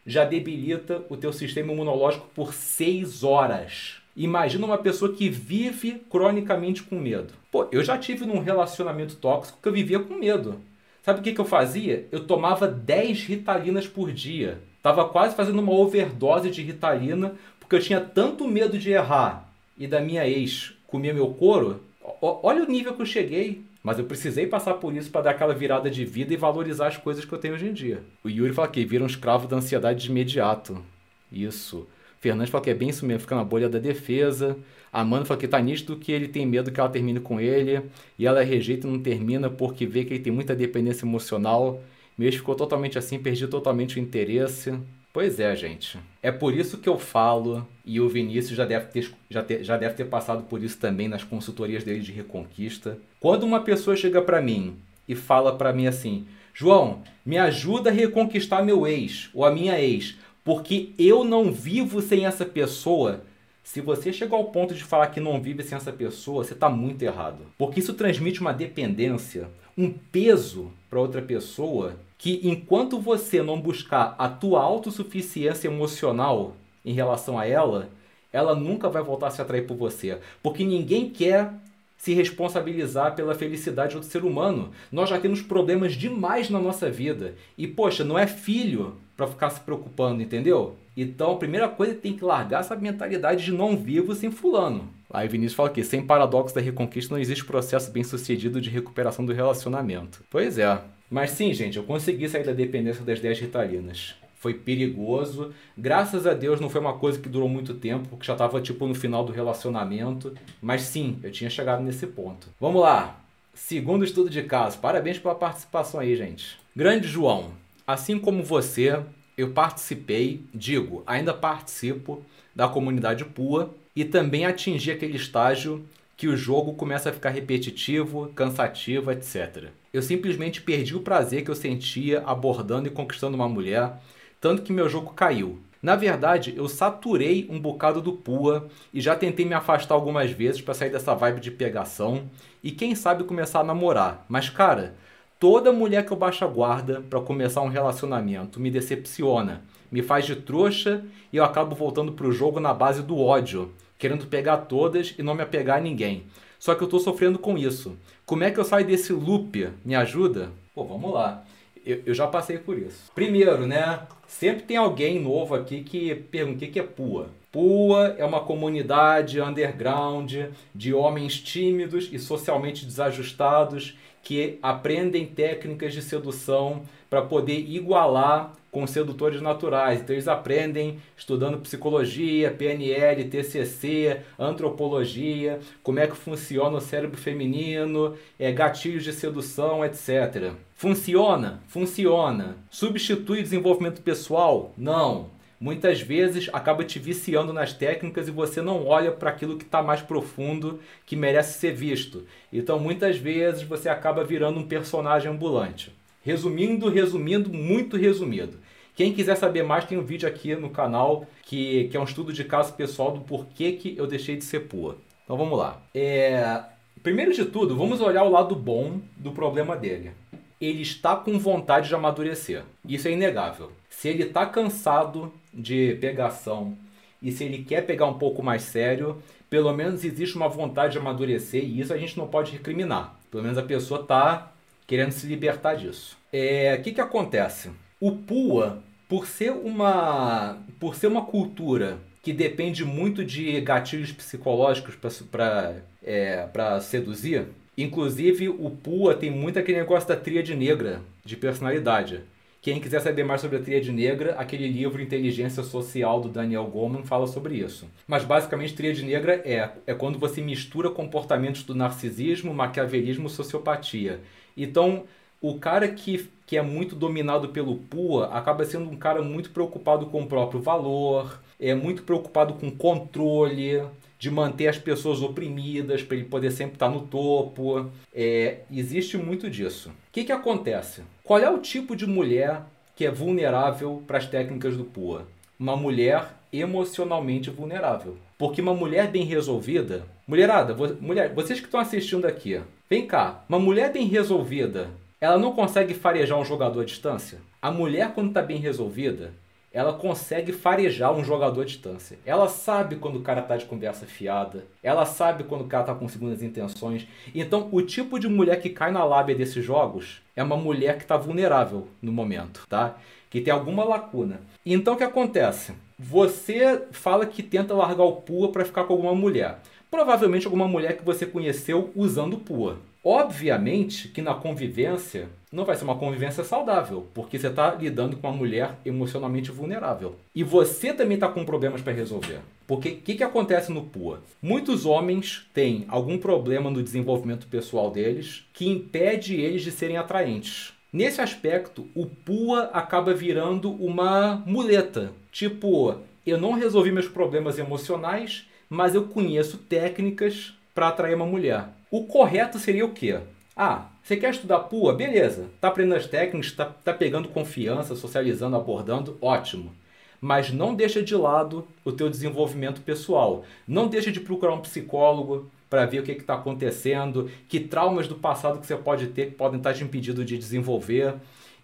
já 0.07 0.25
debilita 0.25 1.05
o 1.09 1.17
teu 1.17 1.33
sistema 1.33 1.73
imunológico 1.73 2.29
por 2.35 2.55
seis 2.55 3.23
horas. 3.23 3.97
Imagina 4.17 4.67
uma 4.67 4.79
pessoa 4.79 5.15
que 5.15 5.29
vive 5.29 6.03
cronicamente 6.11 6.83
com 6.83 6.99
medo. 6.99 7.33
Pô, 7.51 7.69
eu 7.71 7.83
já 7.83 7.97
tive 7.97 8.27
num 8.27 8.41
relacionamento 8.41 9.17
tóxico 9.17 9.59
que 9.63 9.69
eu 9.69 9.73
vivia 9.73 10.01
com 10.01 10.15
medo. 10.15 10.61
Sabe 11.03 11.21
o 11.21 11.23
que, 11.23 11.33
que 11.33 11.41
eu 11.41 11.45
fazia? 11.45 12.07
Eu 12.13 12.27
tomava 12.27 12.67
10 12.67 13.25
ritalinas 13.25 13.87
por 13.87 14.13
dia. 14.13 14.61
Tava 14.83 15.09
quase 15.09 15.35
fazendo 15.35 15.59
uma 15.59 15.73
overdose 15.73 16.51
de 16.51 16.63
ritalina, 16.63 17.35
porque 17.59 17.77
eu 17.77 17.81
tinha 17.81 18.01
tanto 18.01 18.49
medo 18.49 18.79
de 18.79 18.91
errar 18.91 19.49
e 19.77 19.87
da 19.87 20.01
minha 20.01 20.27
ex 20.27 20.75
comer 20.87 21.15
meu 21.15 21.29
couro. 21.29 21.81
O, 22.03 22.41
olha 22.43 22.65
o 22.65 22.71
nível 22.71 22.95
que 22.95 23.03
eu 23.03 23.07
cheguei. 23.07 23.65
Mas 23.83 23.99
eu 23.99 24.05
precisei 24.05 24.47
passar 24.47 24.75
por 24.75 24.95
isso 24.95 25.11
para 25.11 25.23
dar 25.23 25.31
aquela 25.31 25.55
virada 25.55 25.91
de 25.91 26.05
vida 26.05 26.35
e 26.35 26.37
valorizar 26.37 26.89
as 26.89 26.99
coisas 26.99 27.25
que 27.25 27.33
eu 27.33 27.39
tenho 27.39 27.55
hoje 27.55 27.67
em 27.67 27.73
dia. 27.73 28.03
O 28.23 28.29
Yuri 28.29 28.53
fala 28.53 28.69
que 28.69 28.85
vira 28.85 29.03
um 29.03 29.07
escravo 29.07 29.49
da 29.49 29.57
ansiedade 29.57 30.03
de 30.03 30.11
imediato. 30.11 30.85
Isso. 31.33 31.89
Fernandes 32.21 32.51
fala 32.51 32.63
que 32.63 32.69
é 32.69 32.75
bem 32.75 32.91
isso 32.91 33.07
mesmo, 33.07 33.21
fica 33.21 33.35
na 33.35 33.45
bolha 33.45 33.71
da 33.71 33.79
defesa. 33.79 34.59
Amanda 34.93 35.25
fala 35.25 35.41
que 35.41 35.49
tá 35.49 35.59
nítido 35.61 35.97
que 35.97 36.13
ele 36.13 36.29
tem 36.29 36.45
medo 36.45 36.71
que 36.71 36.79
ela 36.79 36.91
termine 36.91 37.21
com 37.21 37.41
ele. 37.41 37.81
E 38.19 38.27
ela 38.27 38.43
rejeita 38.43 38.87
e 38.87 38.91
não 38.91 38.99
termina 38.99 39.49
porque 39.49 39.87
vê 39.87 40.05
que 40.05 40.13
ele 40.13 40.23
tem 40.23 40.33
muita 40.33 40.55
dependência 40.55 41.07
emocional. 41.07 41.83
Mesmo 42.17 42.41
ficou 42.41 42.55
totalmente 42.55 42.99
assim, 42.99 43.19
perdi 43.19 43.47
totalmente 43.47 43.99
o 43.99 44.01
interesse. 44.01 44.79
Pois 45.13 45.41
é, 45.41 45.55
gente. 45.57 45.99
É 46.23 46.31
por 46.31 46.55
isso 46.55 46.79
que 46.79 46.89
eu 46.89 46.99
falo, 46.99 47.67
e 47.85 48.01
o 48.01 48.09
Vinícius 48.09 48.57
já 48.57 48.65
deve 48.65 48.87
ter, 48.87 49.11
já 49.29 49.43
ter, 49.43 49.65
já 49.65 49.77
deve 49.77 49.95
ter 49.95 50.05
passado 50.05 50.45
por 50.45 50.63
isso 50.63 50.79
também 50.79 51.09
nas 51.09 51.25
consultorias 51.25 51.83
dele 51.83 52.01
de 52.01 52.13
reconquista. 52.13 52.99
Quando 53.19 53.43
uma 53.43 53.61
pessoa 53.61 53.97
chega 53.97 54.23
para 54.23 54.41
mim 54.41 54.77
e 55.09 55.17
fala 55.17 55.57
para 55.57 55.73
mim 55.73 55.87
assim: 55.87 56.27
João, 56.55 57.03
me 57.27 57.39
ajuda 57.39 57.91
a 57.91 57.93
reconquistar 57.93 58.65
meu 58.65 58.87
ex 58.87 59.31
ou 59.35 59.45
a 59.45 59.51
minha 59.51 59.81
ex 59.81 60.17
porque 60.45 60.91
eu 60.99 61.25
não 61.25 61.53
vivo 61.53 62.01
sem 62.01 62.27
essa 62.27 62.45
pessoa. 62.45 63.23
Se 63.63 63.81
você 63.81 64.13
chegou 64.13 64.39
ao 64.39 64.47
ponto 64.47 64.75
de 64.75 64.83
falar 64.83 65.09
que 65.09 65.21
não 65.21 65.41
vive 65.41 65.63
sem 65.63 65.77
essa 65.77 65.93
pessoa, 65.93 66.43
você 66.43 66.55
está 66.55 66.69
muito 66.69 67.03
errado. 67.03 67.47
Porque 67.59 67.81
isso 67.81 67.95
transmite 67.95 68.41
uma 68.41 68.53
dependência, 68.53 69.49
um 69.77 69.91
peso 69.91 70.73
para 70.91 71.01
outra 71.01 71.23
pessoa 71.23 71.95
que 72.19 72.41
enquanto 72.43 73.01
você 73.01 73.43
não 73.43 73.59
buscar 73.59 74.15
a 74.19 74.29
tua 74.29 74.61
autossuficiência 74.61 75.69
emocional 75.69 76.55
em 76.85 76.93
relação 76.93 77.39
a 77.39 77.47
ela, 77.47 77.89
ela 78.33 78.55
nunca 78.55 78.91
vai 78.91 79.03
voltar 79.03 79.29
a 79.29 79.31
se 79.31 79.41
atrair 79.41 79.67
por 79.67 79.77
você. 79.77 80.19
Porque 80.43 80.65
ninguém 80.65 81.09
quer 81.09 81.55
se 81.97 82.13
responsabilizar 82.15 83.15
pela 83.15 83.35
felicidade 83.35 83.97
do 83.97 84.03
ser 84.03 84.25
humano. 84.25 84.71
Nós 84.91 85.09
já 85.09 85.19
temos 85.19 85.43
problemas 85.43 85.93
demais 85.93 86.51
na 86.51 86.59
nossa 86.59 86.91
vida. 86.91 87.35
E, 87.57 87.67
poxa, 87.67 88.05
não 88.05 88.19
é 88.19 88.27
filho 88.27 88.97
para 89.17 89.27
ficar 89.27 89.51
se 89.51 89.61
preocupando, 89.61 90.23
entendeu? 90.23 90.77
Então, 90.97 91.33
a 91.33 91.37
primeira 91.37 91.69
coisa 91.69 91.93
é 91.93 91.95
que 91.95 92.03
tem 92.03 92.17
que 92.17 92.25
largar 92.25 92.61
essa 92.61 92.77
mentalidade 92.77 93.45
de 93.45 93.53
não 93.53 93.77
vivo 93.77 94.15
sem 94.15 94.31
fulano. 94.31 94.89
Aí 95.13 95.29
Vinícius 95.29 95.55
fala 95.55 95.71
que 95.71 95.83
sem 95.83 96.03
paradoxo 96.03 96.55
da 96.55 96.61
reconquista 96.61 97.15
não 97.15 97.21
existe 97.21 97.45
processo 97.45 97.91
bem 97.91 98.05
sucedido 98.05 98.61
de 98.61 98.71
recuperação 98.71 99.25
do 99.25 99.33
relacionamento. 99.33 100.23
Pois 100.31 100.59
é. 100.59 100.81
Mas 101.11 101.31
sim, 101.33 101.53
gente, 101.53 101.77
eu 101.77 101.85
consegui 101.85 102.29
sair 102.29 102.45
da 102.45 102.53
dependência 102.53 103.05
das 103.05 103.21
10 103.21 103.41
ritalinas 103.41 104.15
foi 104.41 104.55
perigoso. 104.55 105.53
Graças 105.77 106.27
a 106.27 106.33
Deus 106.33 106.61
não 106.61 106.71
foi 106.71 106.81
uma 106.81 106.95
coisa 106.95 107.19
que 107.19 107.29
durou 107.29 107.47
muito 107.47 107.75
tempo, 107.75 108.09
porque 108.09 108.25
já 108.25 108.33
estava 108.33 108.59
tipo 108.61 108.87
no 108.87 108.95
final 108.95 109.23
do 109.23 109.33
relacionamento. 109.33 110.35
Mas 110.63 110.81
sim, 110.81 111.19
eu 111.23 111.31
tinha 111.31 111.51
chegado 111.51 111.83
nesse 111.83 112.07
ponto. 112.07 112.49
Vamos 112.59 112.81
lá. 112.81 113.21
Segundo 113.53 114.03
estudo 114.03 114.31
de 114.31 114.43
caso. 114.43 114.79
Parabéns 114.79 115.19
pela 115.19 115.35
participação 115.35 116.01
aí, 116.01 116.17
gente. 116.17 116.59
Grande 116.75 117.07
João, 117.07 117.51
assim 117.87 118.19
como 118.19 118.43
você, 118.43 118.99
eu 119.41 119.51
participei, 119.51 120.43
digo, 120.55 121.03
ainda 121.07 121.33
participo 121.33 122.25
da 122.55 122.69
comunidade 122.69 123.25
PUA 123.25 123.71
e 123.95 124.05
também 124.05 124.47
atingi 124.47 124.91
aquele 124.91 125.17
estágio 125.17 125.85
que 126.17 126.29
o 126.29 126.37
jogo 126.37 126.75
começa 126.75 127.11
a 127.11 127.13
ficar 127.13 127.31
repetitivo, 127.31 128.31
cansativo, 128.35 129.11
etc. 129.11 129.69
Eu 129.93 130.03
simplesmente 130.03 130.61
perdi 130.61 130.95
o 130.95 131.01
prazer 131.01 131.43
que 131.43 131.51
eu 131.51 131.55
sentia 131.55 132.23
abordando 132.27 132.89
e 132.89 132.91
conquistando 132.91 133.37
uma 133.37 133.49
mulher 133.49 133.95
tanto 134.41 134.63
que 134.63 134.73
meu 134.73 134.89
jogo 134.89 135.13
caiu. 135.13 135.59
Na 135.83 135.97
verdade, 135.97 136.55
eu 136.57 136.69
saturei 136.69 137.47
um 137.51 137.59
bocado 137.59 138.01
do 138.03 138.13
Pua 138.13 138.69
e 138.93 139.01
já 139.01 139.15
tentei 139.15 139.45
me 139.47 139.55
afastar 139.55 139.95
algumas 139.95 140.31
vezes 140.31 140.61
para 140.61 140.75
sair 140.75 140.91
dessa 140.91 141.15
vibe 141.15 141.41
de 141.41 141.51
pegação 141.51 142.29
e 142.63 142.71
quem 142.71 142.95
sabe 142.95 143.25
começar 143.25 143.61
a 143.61 143.65
namorar. 143.65 144.25
Mas 144.29 144.51
cara, 144.51 144.95
toda 145.41 145.73
mulher 145.73 146.05
que 146.05 146.13
eu 146.13 146.17
baixo 146.19 146.45
a 146.45 146.47
guarda 146.49 147.03
para 147.09 147.19
começar 147.19 147.63
um 147.63 147.69
relacionamento 147.69 148.61
me 148.61 148.71
decepciona, 148.71 149.63
me 149.91 150.03
faz 150.03 150.27
de 150.27 150.37
trouxa 150.37 151.03
e 151.33 151.39
eu 151.39 151.45
acabo 151.45 151.75
voltando 151.75 152.13
pro 152.13 152.31
jogo 152.31 152.61
na 152.61 152.75
base 152.75 153.03
do 153.03 153.19
ódio, 153.19 153.73
querendo 153.99 154.27
pegar 154.27 154.59
todas 154.59 155.15
e 155.19 155.23
não 155.23 155.35
me 155.35 155.43
apegar 155.43 155.79
a 155.79 155.81
ninguém. 155.81 156.25
Só 156.59 156.75
que 156.75 156.85
eu 156.85 156.89
tô 156.89 156.99
sofrendo 156.99 157.39
com 157.39 157.57
isso. 157.57 157.97
Como 158.27 158.45
é 158.45 158.51
que 158.51 158.61
eu 158.61 158.65
saio 158.65 158.87
desse 158.87 159.15
loop? 159.15 159.71
Me 159.83 159.95
ajuda? 159.95 160.51
Pô, 160.75 160.85
vamos 160.85 161.11
lá. 161.11 161.43
Eu, 161.87 162.03
eu, 162.05 162.13
já 162.13 162.27
passei 162.27 162.59
por 162.59 162.77
isso. 162.77 163.11
Primeiro, 163.15 163.67
né? 163.67 164.01
Sempre 164.27 164.65
tem 164.65 164.77
alguém 164.77 165.19
novo 165.19 165.55
aqui 165.55 165.83
que 165.83 166.15
pergunta 166.15 166.67
o 166.67 166.69
que 166.69 166.79
é 166.79 166.83
pua. 166.83 167.31
Pua 167.51 168.15
é 168.19 168.25
uma 168.25 168.41
comunidade 168.41 169.41
underground 169.41 170.35
de 170.75 170.93
homens 170.93 171.41
tímidos 171.41 172.11
e 172.13 172.19
socialmente 172.19 172.85
desajustados 172.85 173.97
que 174.23 174.59
aprendem 174.63 175.27
técnicas 175.27 175.93
de 175.93 176.03
sedução 176.03 176.83
para 177.09 177.23
poder 177.23 177.59
igualar 177.59 178.55
com 178.71 178.87
sedutores 178.87 179.43
naturais. 179.43 180.01
Então 180.01 180.15
eles 180.15 180.29
aprendem 180.29 180.99
estudando 181.17 181.59
psicologia, 181.59 182.51
PNL, 182.51 183.25
TCC, 183.25 184.21
antropologia, 184.39 185.59
como 185.83 185.99
é 185.99 186.07
que 186.07 186.17
funciona 186.17 186.77
o 186.77 186.81
cérebro 186.81 187.17
feminino, 187.17 188.15
é, 188.39 188.53
gatilhos 188.53 189.05
de 189.05 189.13
sedução, 189.13 189.85
etc. 189.85 190.53
Funciona? 190.75 191.61
Funciona. 191.67 192.57
Substitui 192.71 193.43
desenvolvimento 193.43 194.01
pessoal? 194.03 194.73
Não. 194.77 195.40
Muitas 195.61 196.01
vezes 196.01 196.49
acaba 196.55 196.83
te 196.85 196.99
viciando 196.99 197.53
nas 197.53 197.75
técnicas 197.75 198.27
e 198.27 198.31
você 198.31 198.63
não 198.63 198.87
olha 198.87 199.13
para 199.13 199.29
aquilo 199.29 199.59
que 199.59 199.65
está 199.65 199.83
mais 199.83 200.01
profundo, 200.01 200.81
que 201.05 201.15
merece 201.15 201.59
ser 201.59 201.75
visto. 201.75 202.27
Então 202.51 202.81
muitas 202.81 203.19
vezes 203.19 203.63
você 203.63 203.91
acaba 203.91 204.25
virando 204.25 204.59
um 204.59 204.67
personagem 204.67 205.31
ambulante. 205.31 205.95
Resumindo, 206.23 206.89
resumindo, 206.89 207.53
muito 207.53 207.99
resumido. 207.99 208.59
Quem 208.95 209.13
quiser 209.13 209.37
saber 209.37 209.63
mais, 209.63 209.85
tem 209.85 209.99
um 209.99 210.05
vídeo 210.05 210.27
aqui 210.27 210.55
no 210.57 210.71
canal 210.71 211.27
que, 211.43 211.89
que 211.89 211.97
é 211.97 212.01
um 212.01 212.05
estudo 212.05 212.33
de 212.33 212.45
caso 212.45 212.73
pessoal 212.73 213.13
do 213.13 213.21
porquê 213.21 213.73
que 213.73 213.95
eu 213.99 214.07
deixei 214.07 214.37
de 214.37 214.45
ser 214.45 214.61
pua. 214.61 214.97
Então 215.25 215.37
vamos 215.37 215.59
lá. 215.59 215.83
É... 215.95 216.63
Primeiro 217.03 217.35
de 217.35 217.45
tudo, 217.45 217.77
vamos 217.77 218.01
olhar 218.01 218.25
o 218.25 218.31
lado 218.31 218.55
bom 218.55 218.99
do 219.17 219.31
problema 219.31 219.77
dele. 219.77 220.13
Ele 220.61 220.83
está 220.83 221.17
com 221.17 221.39
vontade 221.39 221.89
de 221.89 221.95
amadurecer. 221.95 222.63
Isso 222.87 223.09
é 223.09 223.13
inegável. 223.13 223.73
Se 223.89 224.09
ele 224.09 224.25
está 224.25 224.45
cansado 224.45 225.33
de 225.53 225.97
pegação 226.01 226.77
e 227.23 227.33
se 227.33 227.45
ele 227.45 227.65
quer 227.65 227.87
pegar 227.87 228.07
um 228.07 228.19
pouco 228.19 228.43
mais 228.43 228.63
sério, 228.63 229.23
pelo 229.49 229.73
menos 229.73 230.05
existe 230.05 230.37
uma 230.37 230.49
vontade 230.49 230.93
de 230.93 230.99
amadurecer 230.99 231.65
e 231.65 231.81
isso 231.81 231.93
a 231.93 231.99
gente 231.99 232.17
não 232.17 232.27
pode 232.27 232.53
recriminar. 232.53 233.17
Pelo 233.31 233.43
menos 233.43 233.59
a 233.59 233.63
pessoa 233.63 234.03
está 234.03 234.53
querendo 234.87 235.13
se 235.13 235.27
libertar 235.27 235.75
disso. 235.75 236.17
O 236.33 236.37
é, 236.37 236.77
que, 236.79 236.93
que 236.93 237.01
acontece? 237.01 237.71
O 238.01 238.13
PUA, 238.13 238.83
por 239.09 239.27
ser 239.27 239.51
uma, 239.51 240.59
por 240.79 240.95
ser 240.95 241.07
uma 241.07 241.25
cultura 241.25 241.99
que 242.23 242.33
depende 242.33 242.85
muito 242.85 243.25
de 243.25 243.61
gatilhos 243.61 244.13
psicológicos 244.13 244.95
para 244.95 245.77
é, 246.03 246.47
seduzir, 246.81 247.47
inclusive 247.77 248.49
o 248.49 248.71
PUA 248.71 249.15
tem 249.15 249.31
muito 249.31 249.59
aquele 249.59 249.79
negócio 249.79 250.09
da 250.09 250.17
tríade 250.17 250.55
negra 250.55 251.01
de 251.25 251.37
personalidade. 251.37 252.21
Quem 252.63 252.79
quiser 252.79 253.01
saber 253.01 253.25
mais 253.25 253.41
sobre 253.41 253.57
a 253.57 253.63
tríade 253.63 253.91
negra, 253.91 254.35
aquele 254.35 254.69
livro 254.69 255.01
Inteligência 255.01 255.63
Social 255.63 256.21
do 256.21 256.29
Daniel 256.29 256.67
Goleman 256.67 257.05
fala 257.05 257.27
sobre 257.27 257.55
isso. 257.55 257.87
Mas 258.07 258.23
basicamente, 258.23 258.75
tríade 258.75 259.03
negra 259.03 259.41
é, 259.47 259.71
é 259.87 259.95
quando 259.95 260.19
você 260.19 260.43
mistura 260.43 260.91
comportamentos 260.91 261.63
do 261.63 261.75
narcisismo, 261.75 262.53
maquiavelismo 262.53 263.31
sociopatia. 263.31 264.21
Então, 264.55 265.05
o 265.41 265.59
cara 265.59 265.89
que, 265.89 266.29
que 266.47 266.59
é 266.59 266.61
muito 266.61 266.95
dominado 266.95 267.49
pelo 267.49 267.77
PUA 267.77 268.27
acaba 268.27 268.63
sendo 268.67 268.91
um 268.91 268.97
cara 268.97 269.23
muito 269.23 269.49
preocupado 269.51 270.05
com 270.07 270.21
o 270.21 270.27
próprio 270.27 270.61
valor, 270.61 271.41
é 271.59 271.75
muito 271.75 272.03
preocupado 272.03 272.53
com 272.55 272.71
controle, 272.71 273.83
de 274.21 274.31
manter 274.31 274.69
as 274.69 274.79
pessoas 274.79 275.23
oprimidas, 275.23 276.03
para 276.03 276.19
ele 276.19 276.27
poder 276.27 276.51
sempre 276.51 276.75
estar 276.75 276.91
no 276.91 277.07
topo. 277.07 277.91
É, 278.15 278.59
existe 278.71 279.17
muito 279.17 279.49
disso. 279.49 279.89
O 279.89 279.93
que, 280.13 280.25
que 280.25 280.31
acontece? 280.31 281.03
Qual 281.25 281.41
é 281.41 281.49
o 281.49 281.59
tipo 281.59 281.97
de 281.97 282.07
mulher 282.07 282.61
que 282.95 283.07
é 283.07 283.11
vulnerável 283.11 284.03
para 284.07 284.19
as 284.19 284.27
técnicas 284.27 284.77
do 284.77 284.85
PUA? 284.85 285.27
Uma 285.59 285.75
mulher 285.75 286.35
emocionalmente 286.53 287.49
vulnerável. 287.49 288.19
Porque 288.37 288.61
uma 288.61 288.75
mulher 288.75 289.11
bem 289.11 289.25
resolvida. 289.25 290.05
Mulherada, 290.27 290.77
mulher, 291.01 291.33
vocês 291.33 291.59
que 291.59 291.67
estão 291.67 291.81
assistindo 291.81 292.27
aqui, 292.27 292.61
vem 292.91 293.07
cá. 293.07 293.43
Uma 293.49 293.59
mulher 293.59 293.91
bem 293.91 294.07
resolvida, 294.07 294.91
ela 295.19 295.39
não 295.39 295.55
consegue 295.55 295.95
farejar 295.95 296.39
um 296.39 296.45
jogador 296.45 296.83
à 296.83 296.85
distância? 296.85 297.39
A 297.63 297.71
mulher, 297.71 298.13
quando 298.13 298.29
está 298.29 298.43
bem 298.43 298.59
resolvida, 298.59 299.33
ela 299.73 299.93
consegue 299.93 300.53
farejar 300.53 301.13
um 301.13 301.25
jogador 301.25 301.63
à 301.63 301.65
distância. 301.65 302.19
Ela 302.27 302.49
sabe 302.49 302.97
quando 302.97 303.17
o 303.17 303.23
cara 303.23 303.43
tá 303.43 303.57
de 303.57 303.67
conversa 303.67 304.05
fiada, 304.05 304.65
ela 304.83 305.07
sabe 305.07 305.45
quando 305.45 305.63
o 305.63 305.69
cara 305.69 305.85
tá 305.85 305.95
com 305.95 306.09
segundas 306.09 306.43
intenções. 306.43 307.07
Então, 307.35 307.69
o 307.71 307.81
tipo 307.81 308.19
de 308.19 308.29
mulher 308.29 308.61
que 308.61 308.71
cai 308.71 308.91
na 308.91 309.05
lábia 309.05 309.35
desses 309.35 309.65
jogos 309.65 310.21
é 310.35 310.43
uma 310.43 310.57
mulher 310.57 310.97
que 310.97 311.03
está 311.03 311.17
vulnerável 311.17 311.87
no 312.03 312.11
momento, 312.11 312.67
tá? 312.69 312.97
Que 313.29 313.41
tem 313.41 313.53
alguma 313.53 313.85
lacuna. 313.85 314.41
Então, 314.67 314.95
o 314.95 314.97
que 314.97 315.05
acontece? 315.05 315.73
Você 315.97 316.87
fala 316.91 317.25
que 317.27 317.43
tenta 317.43 317.75
largar 317.75 318.05
o 318.05 318.17
pua 318.17 318.51
para 318.51 318.65
ficar 318.65 318.85
com 318.85 318.95
alguma 318.95 319.15
mulher. 319.15 319.61
Provavelmente 319.91 320.47
alguma 320.47 320.69
mulher 320.69 320.97
que 320.97 321.05
você 321.05 321.27
conheceu 321.27 321.91
usando 321.97 322.39
pua. 322.39 322.79
Obviamente 323.03 324.09
que 324.09 324.21
na 324.21 324.35
convivência 324.35 325.29
não 325.51 325.65
vai 325.65 325.75
ser 325.75 325.85
uma 325.85 325.97
convivência 325.97 326.45
saudável, 326.45 327.09
porque 327.13 327.39
você 327.39 327.49
está 327.49 327.75
lidando 327.75 328.17
com 328.17 328.29
uma 328.29 328.37
mulher 328.37 328.77
emocionalmente 328.85 329.51
vulnerável. 329.51 330.15
E 330.35 330.45
você 330.45 330.93
também 330.93 331.15
está 331.15 331.27
com 331.27 331.45
problemas 331.45 331.81
para 331.83 331.93
resolver. 331.93 332.41
Porque 332.69 332.91
o 332.91 332.97
que, 332.99 333.15
que 333.17 333.25
acontece 333.25 333.73
no 333.73 333.83
PUA? 333.83 334.23
Muitos 334.41 334.87
homens 334.87 335.49
têm 335.53 335.87
algum 335.89 336.19
problema 336.19 336.71
no 336.71 336.83
desenvolvimento 336.83 337.49
pessoal 337.49 337.91
deles 337.91 338.47
que 338.53 338.69
impede 338.69 339.41
eles 339.41 339.63
de 339.63 339.73
serem 339.73 339.97
atraentes. 339.97 340.73
Nesse 340.93 341.21
aspecto, 341.21 341.89
o 341.95 342.07
PUA 342.07 342.71
acaba 342.73 343.13
virando 343.13 343.73
uma 343.73 344.43
muleta. 344.47 345.13
Tipo, 345.33 345.97
eu 346.27 346.39
não 346.39 346.53
resolvi 346.53 346.93
meus 346.93 347.09
problemas 347.09 347.59
emocionais, 347.59 348.47
mas 348.71 348.95
eu 348.95 349.09
conheço 349.09 349.59
técnicas 349.59 350.55
para 350.73 350.89
atrair 350.89 351.17
uma 351.17 351.27
mulher. 351.27 351.71
O 351.91 352.05
correto 352.05 352.57
seria 352.57 352.87
o 352.87 352.93
quê? 352.93 353.19
Ah, 353.57 353.89
você 354.01 354.17
quer 354.17 354.31
estudar 354.31 354.61
PUA? 354.61 354.95
Beleza. 354.95 355.51
Tá 355.61 355.69
aprendendo 355.69 355.97
as 355.97 356.07
técnicas, 356.07 356.53
tá, 356.53 356.65
tá 356.65 356.95
pegando 356.95 357.29
confiança, 357.29 357.97
socializando, 357.97 358.55
abordando, 358.55 359.19
ótimo. 359.21 359.75
Mas 360.21 360.53
não 360.53 360.75
deixa 360.75 361.03
de 361.03 361.17
lado 361.17 361.67
o 361.85 361.91
teu 361.91 362.09
desenvolvimento 362.09 362.81
pessoal. 362.83 363.45
Não 363.67 363.89
deixa 363.89 364.13
de 364.13 364.21
procurar 364.21 364.55
um 364.55 364.61
psicólogo 364.61 365.51
para 365.69 365.87
ver 365.87 366.01
o 366.01 366.03
que 366.03 366.13
está 366.13 366.35
acontecendo, 366.35 367.31
que 367.49 367.59
traumas 367.59 368.07
do 368.07 368.15
passado 368.15 368.61
que 368.61 368.67
você 368.67 368.77
pode 368.77 369.09
ter 369.09 369.27
que 369.27 369.35
podem 369.35 369.59
estar 369.59 369.75
te 369.75 369.83
impedindo 369.83 370.25
de 370.25 370.39
desenvolver. 370.39 371.15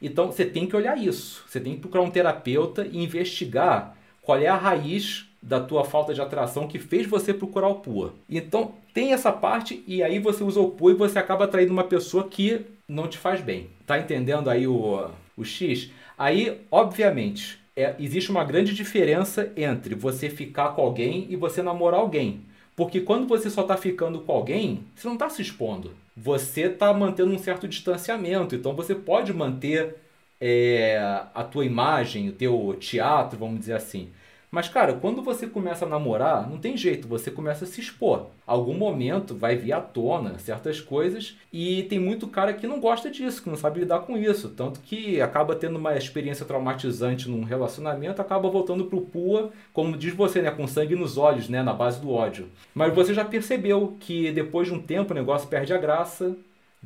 Então 0.03 0.27
você 0.27 0.45
tem 0.45 0.67
que 0.67 0.75
olhar 0.75 0.99
isso. 0.99 1.45
Você 1.47 1.61
tem 1.61 1.75
que 1.75 1.81
procurar 1.81 2.03
um 2.03 2.11
terapeuta 2.11 2.85
e 2.85 3.03
investigar 3.03 3.97
qual 4.23 4.39
é 4.39 4.49
a 4.49 4.57
raiz 4.57 5.27
da 5.47 5.61
tua 5.61 5.85
falta 5.85 6.13
de 6.13 6.21
atração 6.21 6.67
que 6.67 6.77
fez 6.77 7.07
você 7.07 7.33
procurar 7.33 7.69
o 7.69 7.77
PUA. 7.77 8.15
Então, 8.29 8.73
tem 8.93 9.13
essa 9.13 9.31
parte 9.31 9.83
e 9.87 10.03
aí 10.03 10.19
você 10.19 10.43
usa 10.43 10.59
o 10.61 10.71
PUA 10.71 10.91
e 10.91 10.97
você 10.97 11.21
acaba 11.21 11.45
atraindo 11.45 11.73
uma 11.73 11.85
pessoa 11.85 12.27
que 12.29 12.67
não 12.89 13.07
te 13.07 13.17
faz 13.17 13.41
bem. 13.41 13.69
Tá 13.87 13.97
entendendo 13.97 14.51
aí 14.51 14.67
o, 14.67 15.09
o 15.37 15.45
X? 15.45 15.91
Aí, 16.19 16.61
obviamente, 16.69 17.61
é, 17.77 17.95
existe 18.01 18.29
uma 18.29 18.43
grande 18.43 18.75
diferença 18.75 19.53
entre 19.57 19.95
você 19.95 20.29
ficar 20.29 20.71
com 20.71 20.83
alguém 20.83 21.27
e 21.31 21.37
você 21.37 21.63
namorar 21.63 22.01
alguém. 22.01 22.41
Porque 22.75 23.01
quando 23.01 23.29
você 23.29 23.49
só 23.49 23.63
está 23.63 23.77
ficando 23.77 24.21
com 24.21 24.33
alguém, 24.33 24.85
você 24.97 25.07
não 25.07 25.15
está 25.15 25.31
se 25.31 25.43
expondo. 25.43 25.93
Você 26.17 26.63
está 26.63 26.93
mantendo 26.93 27.33
um 27.33 27.39
certo 27.39 27.69
distanciamento. 27.69 28.57
Então 28.57 28.75
você 28.75 28.97
pode 28.97 29.33
manter 29.33 29.95
é, 30.41 30.99
a 31.33 31.45
tua 31.45 31.65
imagem, 31.65 32.29
o 32.31 32.33
teu 32.33 32.77
teatro, 32.81 33.39
vamos 33.39 33.61
dizer 33.61 33.75
assim. 33.75 34.09
Mas, 34.51 34.69
cara, 34.69 34.95
quando 34.95 35.23
você 35.23 35.47
começa 35.47 35.85
a 35.85 35.89
namorar, 35.89 36.49
não 36.49 36.59
tem 36.59 36.77
jeito, 36.77 37.09
você 37.09 37.31
começa 37.31 37.65
a 37.65 37.69
se 37.69 37.81
expor. 37.81 38.27
Algum 38.47 38.75
momento 38.75 39.35
vai 39.35 39.57
vir 39.57 39.73
à 39.73 39.81
tona 39.81 40.39
certas 40.39 40.81
coisas 40.81 41.37
e 41.53 41.83
tem 41.85 41.99
muito 41.99 42.29
cara 42.29 42.53
que 42.53 42.67
não 42.67 42.81
gosta 42.81 43.11
disso, 43.11 43.43
que 43.43 43.51
não 43.51 43.57
sabe 43.57 43.81
lidar 43.81 44.01
com 44.01 44.17
isso. 44.17 44.49
Tanto 44.51 44.81
que 44.81 45.21
acaba 45.21 45.57
tendo 45.57 45.77
uma 45.77 45.97
experiência 45.97 46.47
traumatizante 46.47 47.29
num 47.29 47.43
relacionamento, 47.43 48.23
acaba 48.23 48.49
voltando 48.49 48.85
pro 48.85 49.01
pua, 49.01 49.51
como 49.73 49.97
diz 49.97 50.15
você, 50.15 50.41
né? 50.41 50.51
Com 50.51 50.67
sangue 50.67 50.95
nos 50.95 51.19
olhos, 51.19 51.49
né? 51.49 51.63
Na 51.63 51.73
base 51.73 52.01
do 52.01 52.11
ódio. 52.11 52.49
Mas 52.75 52.95
você 52.95 53.13
já 53.13 53.25
percebeu 53.25 53.97
que 53.99 54.31
depois 54.31 54.69
de 54.69 54.75
um 54.75 54.81
tempo 54.81 55.13
o 55.13 55.17
negócio 55.17 55.49
perde 55.49 55.75
a 55.75 55.79
graça, 55.79 56.37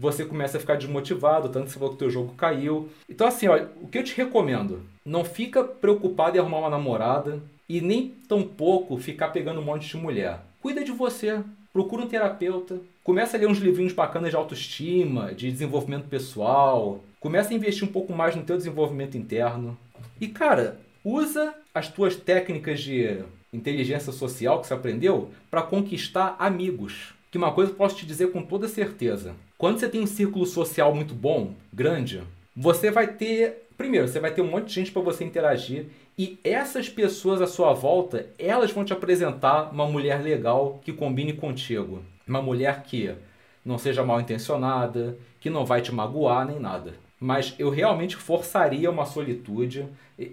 você 0.00 0.24
começa 0.24 0.56
a 0.56 0.60
ficar 0.60 0.76
desmotivado, 0.76 1.50
tanto 1.50 1.66
que 1.66 1.72
você 1.72 1.78
falou 1.78 1.90
que 1.90 1.96
o 1.96 1.98
teu 1.98 2.10
jogo 2.10 2.32
caiu. 2.34 2.88
Então 3.06 3.26
assim, 3.26 3.46
olha, 3.48 3.68
o 3.82 3.86
que 3.86 3.98
eu 3.98 4.02
te 4.02 4.16
recomendo, 4.16 4.82
não 5.04 5.24
fica 5.24 5.62
preocupado 5.62 6.36
em 6.36 6.40
arrumar 6.40 6.60
uma 6.60 6.70
namorada 6.70 7.38
e 7.68 7.82
nem 7.82 8.08
tampouco 8.26 8.96
ficar 8.96 9.28
pegando 9.28 9.60
um 9.60 9.64
monte 9.64 9.86
de 9.86 9.96
mulher. 9.98 10.40
Cuida 10.62 10.82
de 10.82 10.90
você, 10.90 11.40
procura 11.70 12.02
um 12.02 12.08
terapeuta, 12.08 12.80
começa 13.04 13.36
a 13.36 13.40
ler 13.40 13.46
uns 13.46 13.58
livrinhos 13.58 13.92
bacanas 13.92 14.30
de 14.30 14.36
autoestima, 14.36 15.34
de 15.34 15.52
desenvolvimento 15.52 16.08
pessoal, 16.08 17.04
começa 17.20 17.52
a 17.52 17.56
investir 17.56 17.86
um 17.86 17.92
pouco 17.92 18.14
mais 18.14 18.34
no 18.34 18.42
teu 18.42 18.56
desenvolvimento 18.56 19.18
interno. 19.18 19.76
E 20.18 20.28
cara, 20.28 20.80
usa 21.04 21.54
as 21.74 21.88
tuas 21.88 22.16
técnicas 22.16 22.80
de 22.80 23.22
inteligência 23.52 24.12
social 24.12 24.60
que 24.60 24.66
você 24.66 24.74
aprendeu 24.74 25.30
para 25.50 25.62
conquistar 25.62 26.36
amigos. 26.38 27.12
Que 27.30 27.38
uma 27.38 27.52
coisa 27.52 27.70
eu 27.70 27.76
posso 27.76 27.96
te 27.96 28.06
dizer 28.06 28.32
com 28.32 28.42
toda 28.42 28.66
certeza. 28.66 29.34
Quando 29.60 29.78
você 29.78 29.90
tem 29.90 30.00
um 30.00 30.06
círculo 30.06 30.46
social 30.46 30.94
muito 30.94 31.12
bom, 31.14 31.52
grande, 31.70 32.22
você 32.56 32.90
vai 32.90 33.08
ter 33.08 33.66
primeiro, 33.76 34.08
você 34.08 34.18
vai 34.18 34.32
ter 34.32 34.40
um 34.40 34.50
monte 34.50 34.68
de 34.68 34.72
gente 34.72 34.90
para 34.90 35.02
você 35.02 35.22
interagir 35.22 35.84
e 36.18 36.38
essas 36.42 36.88
pessoas 36.88 37.42
à 37.42 37.46
sua 37.46 37.74
volta, 37.74 38.24
elas 38.38 38.72
vão 38.72 38.86
te 38.86 38.94
apresentar 38.94 39.70
uma 39.70 39.86
mulher 39.86 40.22
legal 40.22 40.80
que 40.82 40.94
combine 40.94 41.34
contigo. 41.34 42.02
Uma 42.26 42.40
mulher 42.40 42.84
que 42.84 43.14
não 43.62 43.76
seja 43.76 44.02
mal 44.02 44.18
intencionada, 44.18 45.18
que 45.38 45.50
não 45.50 45.66
vai 45.66 45.82
te 45.82 45.92
magoar 45.92 46.46
nem 46.46 46.58
nada. 46.58 46.94
Mas 47.20 47.54
eu 47.58 47.68
realmente 47.68 48.16
forçaria 48.16 48.90
uma 48.90 49.04
solitude. 49.04 49.86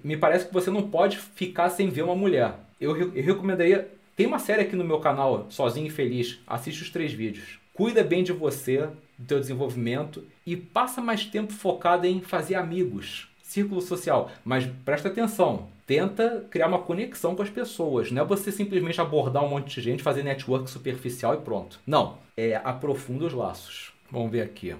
Me 0.05 0.15
parece 0.15 0.47
que 0.47 0.53
você 0.53 0.71
não 0.71 0.83
pode 0.89 1.17
ficar 1.17 1.67
sem 1.67 1.89
ver 1.89 2.03
uma 2.03 2.15
mulher. 2.15 2.53
Eu, 2.79 2.95
eu 2.95 3.23
recomendaria. 3.25 3.89
Tem 4.15 4.25
uma 4.25 4.39
série 4.39 4.61
aqui 4.61 4.75
no 4.77 4.85
meu 4.85 5.01
canal, 5.01 5.47
Sozinho 5.49 5.87
e 5.87 5.89
Feliz. 5.89 6.39
Assiste 6.47 6.81
os 6.81 6.89
três 6.89 7.11
vídeos. 7.11 7.59
Cuida 7.73 8.03
bem 8.03 8.23
de 8.23 8.31
você, 8.31 8.87
do 9.17 9.25
teu 9.25 9.39
desenvolvimento 9.39 10.23
e 10.45 10.55
passa 10.55 11.01
mais 11.01 11.25
tempo 11.25 11.51
focado 11.51 12.05
em 12.05 12.21
fazer 12.21 12.55
amigos, 12.55 13.27
círculo 13.41 13.81
social. 13.81 14.29
Mas 14.45 14.65
presta 14.85 15.07
atenção, 15.07 15.67
tenta 15.85 16.45
criar 16.49 16.67
uma 16.67 16.79
conexão 16.79 17.35
com 17.35 17.41
as 17.41 17.49
pessoas. 17.49 18.11
Não 18.11 18.21
é 18.21 18.25
você 18.25 18.51
simplesmente 18.51 19.01
abordar 19.01 19.43
um 19.43 19.49
monte 19.49 19.75
de 19.75 19.81
gente, 19.81 20.03
fazer 20.03 20.23
network 20.23 20.69
superficial 20.69 21.33
e 21.33 21.37
pronto. 21.37 21.79
Não, 21.87 22.17
é 22.35 22.55
aprofunda 22.63 23.25
os 23.25 23.33
laços. 23.33 23.93
Vamos 24.11 24.31
ver 24.31 24.41
aqui. 24.41 24.75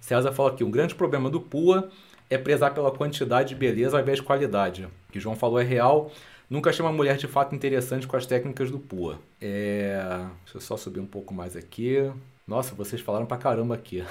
César 0.00 0.32
fala 0.32 0.50
aqui, 0.50 0.64
um 0.64 0.70
grande 0.70 0.94
problema 0.94 1.28
do 1.28 1.40
PUA 1.40 1.90
é 2.28 2.38
prezar 2.38 2.72
pela 2.72 2.90
quantidade 2.90 3.50
de 3.50 3.54
beleza 3.56 3.96
ao 3.96 4.02
invés 4.02 4.18
de 4.18 4.24
qualidade. 4.24 4.84
O 4.84 5.12
que 5.12 5.20
João 5.20 5.34
falou 5.34 5.60
é 5.60 5.64
real. 5.64 6.10
Nunca 6.48 6.70
achei 6.70 6.84
uma 6.84 6.92
mulher 6.92 7.16
de 7.16 7.26
fato 7.26 7.54
interessante 7.54 8.06
com 8.06 8.16
as 8.16 8.26
técnicas 8.26 8.70
do 8.70 8.78
PUA. 8.78 9.18
É... 9.40 10.00
Deixa 10.44 10.56
eu 10.56 10.60
só 10.60 10.76
subir 10.76 11.00
um 11.00 11.06
pouco 11.06 11.34
mais 11.34 11.56
aqui. 11.56 12.10
Nossa, 12.50 12.74
vocês 12.74 13.00
falaram 13.00 13.26
pra 13.26 13.36
caramba 13.36 13.76
aqui. 13.76 14.04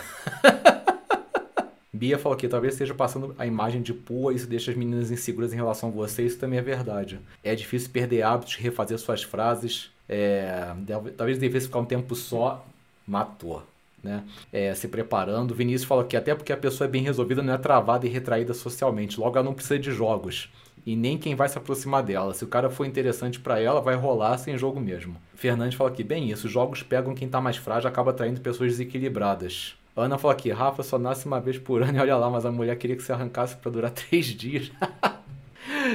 Bia 1.91 2.17
falou 2.17 2.37
aqui, 2.37 2.47
talvez 2.47 2.73
esteja 2.73 2.95
passando 2.95 3.35
a 3.37 3.45
imagem 3.45 3.81
de 3.81 3.93
PUA 3.93 4.33
isso 4.33 4.47
deixa 4.47 4.71
as 4.71 4.77
meninas 4.77 5.11
inseguras 5.11 5.51
em 5.51 5.57
relação 5.57 5.89
a 5.89 5.91
você. 5.91 6.23
Isso 6.25 6.39
também 6.39 6.57
é 6.57 6.61
verdade. 6.61 7.19
É 7.43 7.53
difícil 7.53 7.89
perder 7.89 8.21
hábitos, 8.21 8.55
refazer 8.55 8.97
suas 8.97 9.23
frases. 9.23 9.91
É... 10.07 10.73
Talvez 11.17 11.37
devesse 11.37 11.65
ficar 11.67 11.79
um 11.79 11.85
tempo 11.85 12.15
só. 12.15 12.65
Matou 13.05 13.61
né? 14.03 14.23
É, 14.51 14.73
se 14.73 14.87
preparando. 14.87 15.53
Vinícius 15.53 15.87
fala 15.87 16.03
que 16.05 16.15
até 16.15 16.33
porque 16.33 16.53
a 16.53 16.57
pessoa 16.57 16.87
é 16.87 16.89
bem 16.89 17.03
resolvida, 17.03 17.41
não 17.41 17.53
é 17.53 17.57
travada 17.57 18.05
e 18.05 18.09
retraída 18.09 18.53
socialmente. 18.53 19.19
Logo, 19.19 19.37
ela 19.37 19.45
não 19.45 19.53
precisa 19.53 19.77
de 19.77 19.91
jogos. 19.91 20.49
E 20.85 20.95
nem 20.95 21.17
quem 21.17 21.35
vai 21.35 21.47
se 21.49 21.57
aproximar 21.57 22.03
dela. 22.03 22.33
Se 22.33 22.43
o 22.43 22.47
cara 22.47 22.69
for 22.69 22.85
interessante 22.85 23.39
para 23.39 23.59
ela, 23.59 23.81
vai 23.81 23.95
rolar 23.95 24.37
sem 24.37 24.57
jogo 24.57 24.79
mesmo. 24.79 25.15
Fernandes 25.35 25.77
fala 25.77 25.89
aqui, 25.89 26.03
bem 26.03 26.29
isso, 26.29 26.47
jogos 26.47 26.83
pegam 26.83 27.13
quem 27.13 27.27
tá 27.27 27.39
mais 27.39 27.57
frágil 27.57 27.89
acaba 27.89 28.11
atraindo 28.11 28.41
pessoas 28.41 28.71
desequilibradas. 28.71 29.75
Ana 29.95 30.17
fala 30.17 30.33
aqui, 30.33 30.49
Rafa 30.49 30.81
só 30.81 30.97
nasce 30.97 31.25
uma 31.25 31.41
vez 31.41 31.57
por 31.57 31.81
ano 31.83 31.97
e 31.97 32.01
olha 32.01 32.15
lá, 32.15 32.29
mas 32.29 32.45
a 32.45 32.51
mulher 32.51 32.75
queria 32.77 32.95
que 32.95 33.03
você 33.03 33.11
arrancasse 33.11 33.57
para 33.57 33.71
durar 33.71 33.91
três 33.91 34.27
dias. 34.27 34.71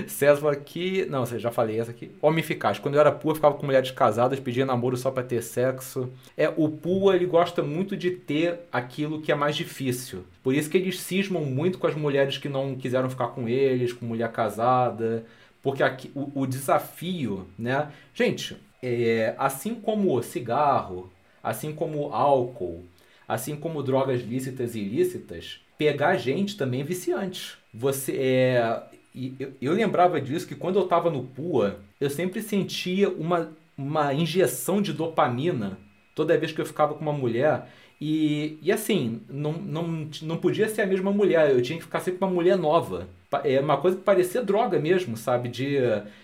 César 0.06 0.50
aqui. 0.50 1.06
Não, 1.08 1.24
já 1.26 1.50
falei 1.50 1.80
essa 1.80 1.90
aqui. 1.90 2.10
Homem 2.20 2.40
eficaz. 2.40 2.78
Quando 2.78 2.94
eu 2.94 3.00
era 3.00 3.12
pua, 3.12 3.34
ficava 3.34 3.54
com 3.54 3.66
mulheres 3.66 3.90
casadas, 3.90 4.40
pedia 4.40 4.66
namoro 4.66 4.96
só 4.96 5.10
para 5.10 5.22
ter 5.22 5.42
sexo. 5.42 6.10
É, 6.36 6.52
o 6.56 6.68
pua, 6.68 7.16
ele 7.16 7.26
gosta 7.26 7.62
muito 7.62 7.96
de 7.96 8.10
ter 8.10 8.60
aquilo 8.72 9.20
que 9.20 9.32
é 9.32 9.34
mais 9.34 9.56
difícil. 9.56 10.24
Por 10.42 10.54
isso 10.54 10.70
que 10.70 10.76
eles 10.76 11.00
cismam 11.00 11.44
muito 11.44 11.78
com 11.78 11.86
as 11.86 11.94
mulheres 11.94 12.38
que 12.38 12.48
não 12.48 12.74
quiseram 12.74 13.10
ficar 13.10 13.28
com 13.28 13.48
eles, 13.48 13.92
com 13.92 14.06
mulher 14.06 14.30
casada. 14.30 15.24
Porque 15.62 15.82
aqui, 15.82 16.10
o, 16.14 16.42
o 16.42 16.46
desafio, 16.46 17.46
né? 17.58 17.88
Gente, 18.12 18.56
é, 18.82 19.34
assim 19.38 19.74
como 19.74 20.22
cigarro, 20.22 21.10
assim 21.42 21.72
como 21.72 22.12
álcool, 22.12 22.84
assim 23.26 23.56
como 23.56 23.82
drogas 23.82 24.20
lícitas 24.20 24.74
e 24.74 24.80
ilícitas, 24.80 25.60
pegar 25.78 26.16
gente 26.16 26.56
também 26.56 26.82
é 26.82 26.84
viciante. 26.84 27.56
Você 27.72 28.12
é, 28.12 28.82
e 29.14 29.34
eu, 29.38 29.52
eu 29.62 29.72
lembrava 29.72 30.20
disso 30.20 30.46
que 30.46 30.54
quando 30.54 30.76
eu 30.76 30.84
estava 30.84 31.08
no 31.08 31.22
PUA, 31.22 31.78
eu 32.00 32.10
sempre 32.10 32.42
sentia 32.42 33.08
uma, 33.08 33.52
uma 33.78 34.12
injeção 34.12 34.82
de 34.82 34.92
dopamina 34.92 35.78
toda 36.14 36.36
vez 36.36 36.52
que 36.52 36.60
eu 36.60 36.66
ficava 36.66 36.94
com 36.94 37.00
uma 37.00 37.12
mulher. 37.12 37.68
E, 38.00 38.58
e 38.60 38.72
assim, 38.72 39.20
não, 39.28 39.52
não, 39.52 40.08
não 40.22 40.36
podia 40.36 40.68
ser 40.68 40.82
a 40.82 40.86
mesma 40.86 41.12
mulher, 41.12 41.50
eu 41.50 41.62
tinha 41.62 41.78
que 41.78 41.84
ficar 41.84 42.00
sempre 42.00 42.18
com 42.18 42.26
uma 42.26 42.34
mulher 42.34 42.56
nova. 42.56 43.08
É 43.44 43.60
uma 43.60 43.76
coisa 43.76 43.96
que 43.96 44.02
parecia 44.02 44.42
droga 44.42 44.78
mesmo, 44.78 45.16
sabe? 45.16 45.48
De, 45.48 45.76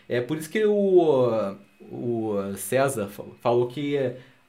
é 0.08 0.20
por 0.20 0.36
isso 0.36 0.50
que 0.50 0.64
o, 0.64 1.56
o 1.80 2.54
César 2.56 3.08
falou 3.40 3.68
que 3.68 3.96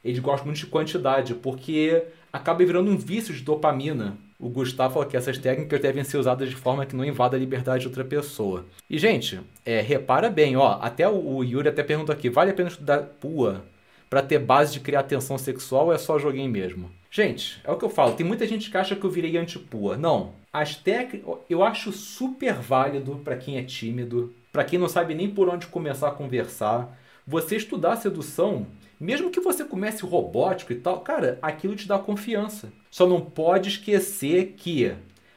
ele 0.04 0.20
gosta 0.20 0.44
muito 0.44 0.58
de 0.58 0.66
quantidade, 0.66 1.34
porque 1.34 2.04
acaba 2.32 2.64
virando 2.64 2.90
um 2.90 2.96
vício 2.96 3.32
de 3.32 3.42
dopamina 3.42 4.16
o 4.42 4.48
Gustavo 4.48 4.94
falou 4.94 5.08
que 5.08 5.16
essas 5.16 5.38
técnicas 5.38 5.80
devem 5.80 6.02
ser 6.02 6.18
usadas 6.18 6.50
de 6.50 6.56
forma 6.56 6.84
que 6.84 6.96
não 6.96 7.04
invada 7.04 7.36
a 7.36 7.40
liberdade 7.40 7.82
de 7.82 7.86
outra 7.86 8.04
pessoa. 8.04 8.66
E, 8.90 8.98
gente, 8.98 9.40
é, 9.64 9.80
repara 9.80 10.28
bem, 10.28 10.56
ó, 10.56 10.78
até 10.82 11.08
o, 11.08 11.44
Yuri 11.44 11.68
até 11.68 11.84
perguntou 11.84 12.12
aqui, 12.12 12.28
vale 12.28 12.50
a 12.50 12.54
pena 12.54 12.68
estudar 12.68 13.02
PUA 13.20 13.62
para 14.10 14.20
ter 14.20 14.40
base 14.40 14.72
de 14.72 14.80
criar 14.80 15.04
tensão 15.04 15.38
sexual 15.38 15.86
ou 15.86 15.92
é 15.92 15.98
só 15.98 16.18
joguinho 16.18 16.50
mesmo? 16.50 16.90
Gente, 17.08 17.60
é 17.62 17.70
o 17.70 17.76
que 17.76 17.84
eu 17.84 17.88
falo, 17.88 18.14
tem 18.14 18.26
muita 18.26 18.44
gente 18.44 18.68
que 18.68 18.76
acha 18.76 18.96
que 18.96 19.04
eu 19.04 19.10
virei 19.10 19.36
anti-PUA. 19.36 19.96
Não, 19.96 20.32
as 20.52 20.74
técnicas, 20.74 21.36
eu 21.48 21.62
acho 21.62 21.92
super 21.92 22.54
válido 22.54 23.20
para 23.22 23.36
quem 23.36 23.58
é 23.58 23.62
tímido, 23.62 24.34
para 24.52 24.64
quem 24.64 24.76
não 24.76 24.88
sabe 24.88 25.14
nem 25.14 25.30
por 25.30 25.48
onde 25.48 25.68
começar 25.68 26.08
a 26.08 26.12
conversar, 26.12 26.98
você 27.26 27.56
estudar 27.56 27.96
sedução 27.96 28.66
mesmo 29.02 29.32
que 29.32 29.40
você 29.40 29.64
comece 29.64 30.06
robótico 30.06 30.72
e 30.72 30.76
tal, 30.76 31.00
cara, 31.00 31.36
aquilo 31.42 31.74
te 31.74 31.88
dá 31.88 31.98
confiança. 31.98 32.72
Só 32.88 33.04
não 33.04 33.20
pode 33.20 33.68
esquecer 33.68 34.54
que 34.56 34.94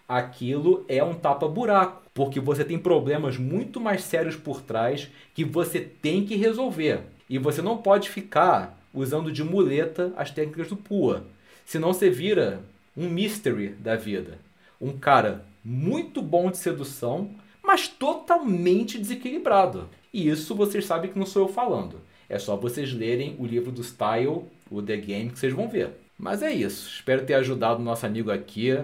aquilo 0.07 0.85
é 0.87 1.03
um 1.03 1.15
tapa-buraco, 1.15 2.03
porque 2.13 2.39
você 2.39 2.63
tem 2.63 2.77
problemas 2.77 3.39
muito 3.39 3.81
mais 3.81 4.03
sérios 4.03 4.35
por 4.35 4.61
trás 4.61 5.09
que 5.33 5.43
você 5.43 5.79
tem 5.79 6.23
que 6.23 6.35
resolver. 6.35 7.01
E 7.27 7.39
você 7.39 7.59
não 7.59 7.77
pode 7.77 8.07
ficar 8.07 8.79
usando 8.93 9.31
de 9.31 9.43
muleta 9.43 10.13
as 10.15 10.29
técnicas 10.29 10.67
do 10.67 10.77
PUA. 10.77 11.25
Senão 11.65 11.91
você 11.91 12.07
vira 12.07 12.61
um 12.95 13.09
mystery 13.09 13.69
da 13.69 13.95
vida. 13.95 14.37
Um 14.79 14.95
cara 14.95 15.43
muito 15.63 16.21
bom 16.21 16.51
de 16.51 16.59
sedução, 16.59 17.31
mas 17.65 17.87
totalmente 17.87 18.97
desequilibrado. 18.97 19.89
E 20.13 20.29
isso 20.29 20.55
vocês 20.55 20.85
sabem 20.85 21.11
que 21.11 21.19
não 21.19 21.25
sou 21.25 21.43
eu 21.43 21.47
falando. 21.47 21.99
É 22.29 22.39
só 22.39 22.55
vocês 22.55 22.93
lerem 22.93 23.35
o 23.39 23.45
livro 23.45 23.71
do 23.71 23.83
Style, 23.83 24.43
o 24.69 24.81
The 24.81 24.97
Game, 24.97 25.29
que 25.29 25.39
vocês 25.39 25.53
vão 25.53 25.67
ver. 25.67 25.91
Mas 26.17 26.41
é 26.41 26.51
isso. 26.51 26.89
Espero 26.89 27.25
ter 27.25 27.33
ajudado 27.35 27.81
o 27.81 27.85
nosso 27.85 28.05
amigo 28.05 28.31
aqui. 28.31 28.77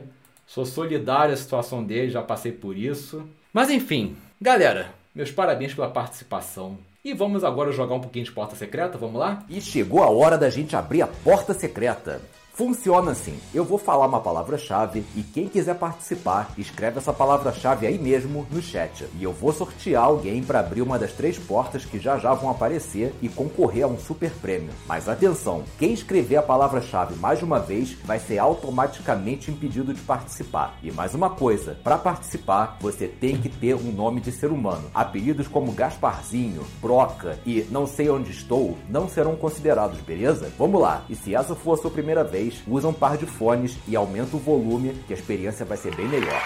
Sou 0.46 0.66
solidário 0.66 1.34
à 1.34 1.38
situação 1.38 1.84
dele, 1.84 2.12
já 2.12 2.22
passei 2.22 2.52
por 2.52 2.78
isso. 2.78 3.24
Mas 3.54 3.70
enfim, 3.70 4.16
galera, 4.40 4.94
meus 5.16 5.32
parabéns 5.32 5.74
pela 5.74 5.90
participação. 5.90 6.78
E 7.04 7.14
vamos 7.14 7.44
agora 7.44 7.72
jogar 7.72 7.96
um 7.96 8.02
pouquinho 8.02 8.26
de 8.26 8.32
porta 8.32 8.56
secreta, 8.56 8.98
vamos 8.98 9.20
lá? 9.20 9.44
E 9.50 9.60
chegou 9.60 10.04
a 10.04 10.10
hora 10.10 10.38
da 10.38 10.50
gente 10.50 10.76
abrir 10.76 11.02
a 11.02 11.08
porta 11.08 11.54
secreta. 11.54 12.22
Funciona 12.54 13.12
assim: 13.12 13.40
eu 13.54 13.64
vou 13.64 13.78
falar 13.78 14.06
uma 14.06 14.20
palavra-chave 14.20 15.06
e 15.16 15.24
quem 15.24 15.48
quiser 15.48 15.76
participar, 15.76 16.52
escreve 16.58 16.98
essa 16.98 17.14
palavra-chave 17.14 17.88
aí 17.88 17.98
mesmo 17.98 18.46
no 18.52 18.62
chat. 18.62 19.08
E 19.18 19.24
eu 19.24 19.32
vou 19.32 19.54
sortear 19.54 20.04
alguém 20.04 20.44
para 20.44 20.60
abrir 20.60 20.82
uma 20.82 21.00
das 21.00 21.14
três 21.14 21.38
portas 21.40 21.86
que 21.86 21.98
já 21.98 22.18
já 22.18 22.34
vão 22.34 22.50
aparecer 22.50 23.14
e 23.22 23.30
concorrer 23.30 23.86
a 23.86 23.88
um 23.88 23.98
super 23.98 24.32
prêmio. 24.32 24.74
Mas 24.86 25.08
atenção: 25.08 25.64
quem 25.80 25.94
escrever 25.94 26.36
a 26.36 26.44
palavra-chave 26.44 27.16
mais 27.16 27.40
de 27.40 27.46
uma 27.46 27.60
vez 27.60 27.94
vai 28.04 28.20
ser 28.20 28.38
automaticamente 28.38 29.50
impedido 29.50 29.94
de 29.94 30.02
participar. 30.02 30.78
E 30.84 30.92
mais 30.92 31.16
uma 31.16 31.30
coisa: 31.30 31.78
para 31.84 31.98
participar, 31.98 32.78
você 32.82 33.08
tem 33.08 33.38
que 33.38 33.50
ter 33.50 33.76
um 33.76 33.92
nome 33.92 34.20
de 34.20 34.32
ser 34.32 34.52
humano. 34.52 34.92
Apelidos 34.94 35.48
como 35.48 35.72
Gasparzinho, 35.72 36.66
Broca 36.82 37.40
e 37.46 37.66
Não 37.72 37.88
Sei 37.88 38.10
Onde 38.10 38.32
Estou 38.32 38.78
não 38.90 39.08
serão 39.08 39.36
considerados, 39.36 40.00
beleza? 40.02 40.52
Vamos 40.58 40.82
lá! 40.82 41.04
E 41.10 41.16
se 41.16 41.34
essa 41.34 41.56
for 41.56 41.74
a 41.74 41.82
sua 41.82 41.92
primeira 41.92 42.24
vez, 42.24 42.41
vez, 42.42 42.64
usa 42.68 42.88
um 42.88 42.94
par 42.94 43.18
de 43.18 43.26
fones 43.26 43.78
e 43.88 43.96
aumenta 43.96 44.36
o 44.36 44.40
volume, 44.40 44.94
que 45.08 45.14
a 45.14 45.16
experiência 45.16 45.66
vai 45.66 45.78
ser 45.78 45.96
bem 45.96 46.08
melhor. 46.08 46.42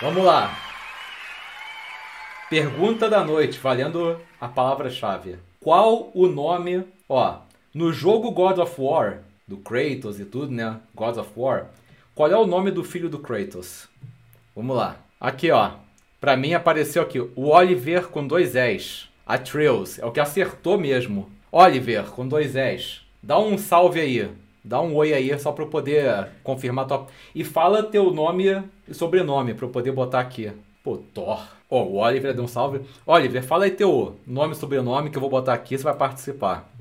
Vamos 0.00 0.24
lá. 0.24 0.54
Pergunta 2.50 3.08
da 3.08 3.24
noite, 3.24 3.58
valendo 3.58 4.20
a 4.38 4.46
palavra-chave. 4.46 5.38
Qual 5.58 6.10
o 6.14 6.26
nome, 6.26 6.84
ó, 7.08 7.38
no 7.72 7.90
jogo 7.90 8.30
God 8.30 8.58
of 8.58 8.74
War, 8.78 9.20
do 9.48 9.56
Kratos 9.56 10.20
e 10.20 10.26
tudo, 10.26 10.52
né? 10.52 10.78
God 10.94 11.16
of 11.16 11.30
War. 11.34 11.68
Qual 12.14 12.30
é 12.30 12.36
o 12.36 12.46
nome 12.46 12.70
do 12.70 12.84
filho 12.84 13.08
do 13.08 13.18
Kratos? 13.18 13.88
Vamos 14.54 14.76
lá. 14.76 14.96
Aqui, 15.18 15.50
ó. 15.50 15.83
Para 16.24 16.38
mim 16.38 16.54
apareceu 16.54 17.02
aqui 17.02 17.20
o 17.20 17.50
Oliver 17.50 18.08
com 18.08 18.26
dois 18.26 18.56
S. 18.56 19.04
Atreus, 19.26 19.98
é 19.98 20.06
o 20.06 20.10
que 20.10 20.18
acertou 20.18 20.78
mesmo. 20.78 21.28
Oliver 21.52 22.04
com 22.04 22.26
dois 22.26 22.56
S. 22.56 23.00
Dá 23.22 23.38
um 23.38 23.58
salve 23.58 24.00
aí. 24.00 24.30
Dá 24.64 24.80
um 24.80 24.94
oi 24.94 25.12
aí 25.12 25.38
só 25.38 25.52
para 25.52 25.64
eu 25.64 25.68
poder 25.68 26.28
confirmar 26.42 26.86
tua... 26.86 27.06
E 27.34 27.44
fala 27.44 27.82
teu 27.82 28.10
nome 28.10 28.46
e 28.88 28.94
sobrenome 28.94 29.52
para 29.52 29.66
eu 29.66 29.68
poder 29.68 29.92
botar 29.92 30.20
aqui. 30.20 30.50
Pô, 30.82 30.96
Thor. 30.96 31.46
Ó, 31.68 31.82
oh, 31.82 31.88
o 31.88 31.96
Oliver 31.96 32.32
deu 32.32 32.44
um 32.44 32.48
salve. 32.48 32.80
Oliver, 33.06 33.44
fala 33.44 33.66
aí 33.66 33.70
teu 33.70 34.16
nome 34.26 34.54
e 34.54 34.56
sobrenome 34.56 35.10
que 35.10 35.18
eu 35.18 35.20
vou 35.20 35.28
botar 35.28 35.52
aqui, 35.52 35.76
você 35.76 35.84
vai 35.84 35.94
participar. 35.94 36.72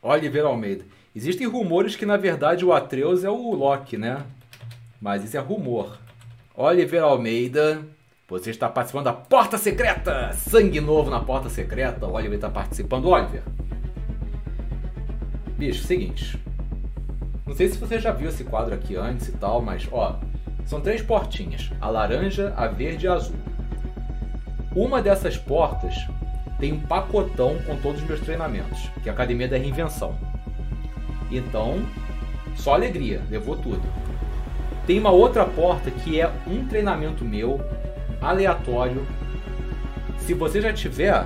Oliver 0.00 0.46
Almeida. 0.46 0.86
Existem 1.14 1.46
rumores 1.46 1.96
que 1.96 2.06
na 2.06 2.16
verdade 2.16 2.64
o 2.64 2.72
Atreus 2.72 3.24
é 3.24 3.30
o 3.30 3.52
Loki, 3.52 3.98
né? 3.98 4.24
Mas 4.98 5.22
isso 5.22 5.36
é 5.36 5.40
rumor. 5.40 5.98
Oliver 6.56 7.02
Almeida, 7.02 7.86
você 8.30 8.50
está 8.50 8.68
participando 8.68 9.06
da 9.06 9.12
Porta 9.12 9.58
Secreta! 9.58 10.32
Sangue 10.34 10.80
novo 10.80 11.10
na 11.10 11.18
Porta 11.18 11.48
Secreta. 11.48 12.06
O 12.06 12.12
Oliver 12.12 12.36
está 12.36 12.48
participando. 12.48 13.06
Oliver. 13.06 13.42
Bicho, 15.58 15.82
seguinte. 15.84 16.40
Não 17.44 17.56
sei 17.56 17.68
se 17.68 17.76
você 17.76 17.98
já 17.98 18.12
viu 18.12 18.28
esse 18.28 18.44
quadro 18.44 18.72
aqui 18.72 18.94
antes 18.94 19.28
e 19.28 19.32
tal, 19.32 19.60
mas 19.60 19.88
ó, 19.90 20.20
são 20.64 20.80
três 20.80 21.02
portinhas: 21.02 21.72
a 21.80 21.90
laranja, 21.90 22.54
a 22.56 22.68
verde 22.68 23.06
e 23.06 23.08
a 23.08 23.14
azul. 23.14 23.34
Uma 24.76 25.02
dessas 25.02 25.36
portas 25.36 25.92
tem 26.60 26.72
um 26.72 26.80
pacotão 26.80 27.58
com 27.66 27.76
todos 27.78 28.00
os 28.00 28.06
meus 28.06 28.20
treinamentos, 28.20 28.88
que 29.02 29.08
é 29.08 29.10
a 29.10 29.14
Academia 29.14 29.48
da 29.48 29.56
Reinvenção. 29.56 30.14
Então, 31.32 31.84
só 32.54 32.74
alegria, 32.74 33.22
levou 33.28 33.56
tudo. 33.56 33.82
Tem 34.86 35.00
uma 35.00 35.10
outra 35.10 35.44
porta 35.44 35.90
que 35.90 36.20
é 36.20 36.30
um 36.46 36.66
treinamento 36.66 37.24
meu, 37.24 37.60
aleatório. 38.20 39.06
Se 40.18 40.34
você 40.34 40.60
já 40.60 40.72
tiver, 40.72 41.24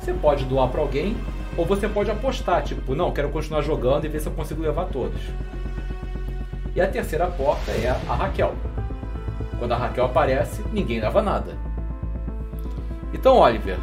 você 0.00 0.12
pode 0.12 0.44
doar 0.44 0.68
para 0.68 0.80
alguém 0.80 1.16
ou 1.56 1.64
você 1.64 1.88
pode 1.88 2.10
apostar, 2.10 2.62
tipo, 2.62 2.94
não, 2.94 3.12
quero 3.12 3.30
continuar 3.30 3.62
jogando 3.62 4.04
e 4.04 4.08
ver 4.08 4.20
se 4.20 4.28
eu 4.28 4.32
consigo 4.32 4.60
levar 4.60 4.86
todos. 4.86 5.20
E 6.74 6.80
a 6.80 6.86
terceira 6.86 7.26
porta 7.28 7.70
é 7.70 7.88
a 7.88 8.14
Raquel. 8.14 8.54
Quando 9.58 9.72
a 9.72 9.76
Raquel 9.76 10.04
aparece, 10.04 10.62
ninguém 10.72 11.00
leva 11.00 11.22
nada. 11.22 11.56
Então, 13.14 13.38
Oliver, 13.38 13.78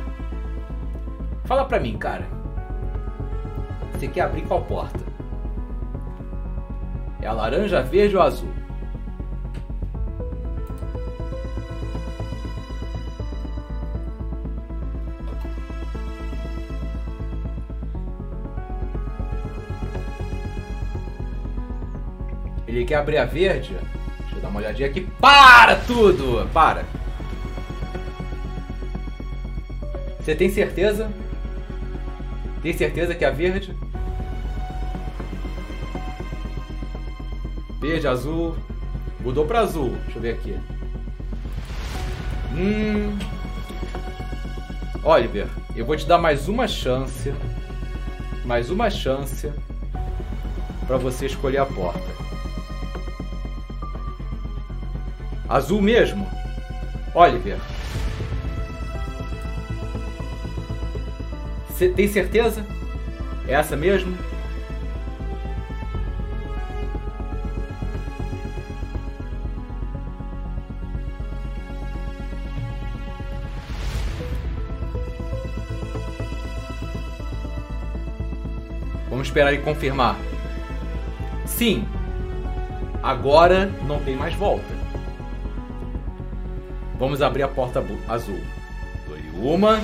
fala 1.46 1.66
pra 1.66 1.80
mim, 1.80 1.98
cara. 1.98 2.28
Você 3.94 4.08
quer 4.08 4.22
abrir 4.22 4.44
qual 4.44 4.62
porta? 4.62 5.00
É 7.20 7.26
a 7.26 7.32
laranja, 7.32 7.82
verde 7.82 8.16
ou 8.16 8.22
azul? 8.22 8.63
Quer 22.94 23.00
abrir 23.00 23.18
a 23.18 23.26
verde? 23.26 23.76
Deixa 24.20 24.36
eu 24.36 24.40
dar 24.40 24.50
uma 24.50 24.60
olhadinha 24.60 24.88
aqui. 24.88 25.02
Para 25.20 25.78
tudo! 25.78 26.48
Para! 26.54 26.86
Você 30.20 30.36
tem 30.36 30.48
certeza? 30.48 31.10
Tem 32.62 32.72
certeza 32.72 33.16
que 33.16 33.26
é 33.26 33.28
a 33.30 33.32
verde? 33.32 33.76
Verde, 37.82 38.08
azul. 38.08 38.56
Mudou 39.22 39.48
para 39.48 39.62
azul. 39.62 39.98
Deixa 40.04 40.20
eu 40.20 40.22
ver 40.22 40.34
aqui. 40.36 40.56
Hum. 42.56 43.18
Oliver, 45.04 45.48
eu 45.76 45.84
vou 45.84 45.98
te 45.98 46.06
dar 46.06 46.20
mais 46.20 46.48
uma 46.48 46.68
chance. 46.68 47.34
Mais 48.46 48.70
uma 48.70 48.92
chance 48.92 49.52
para 50.86 50.98
você 50.98 51.26
escolher 51.26 51.58
a 51.58 51.66
porta. 51.66 52.23
Azul 55.54 55.84
mesmo? 55.84 56.28
Oliver. 57.14 57.60
Você 61.70 61.90
tem 61.90 62.08
certeza? 62.08 62.66
É 63.48 63.54
essa 63.54 63.78
mesmo? 63.78 64.18
Vamos 79.08 79.28
esperar 79.28 79.54
ele 79.54 79.62
confirmar. 79.62 80.18
Sim. 81.46 81.88
Agora 83.04 83.68
não 83.86 84.00
tem 84.00 84.16
mais 84.16 84.34
volta. 84.34 84.83
Vamos 87.04 87.22
abrir 87.22 87.44
a 87.44 87.50
porta 87.50 87.84
azul. 88.08 88.42
Dou-lhe 89.06 89.30
uma, 89.36 89.82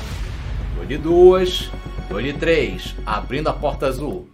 dou-lhe 0.74 0.98
duas, 0.98 1.70
dou-lhe 2.08 2.32
três. 2.32 2.96
Abrindo 3.06 3.50
a 3.50 3.54
porta 3.54 3.88
azul. 3.88 4.30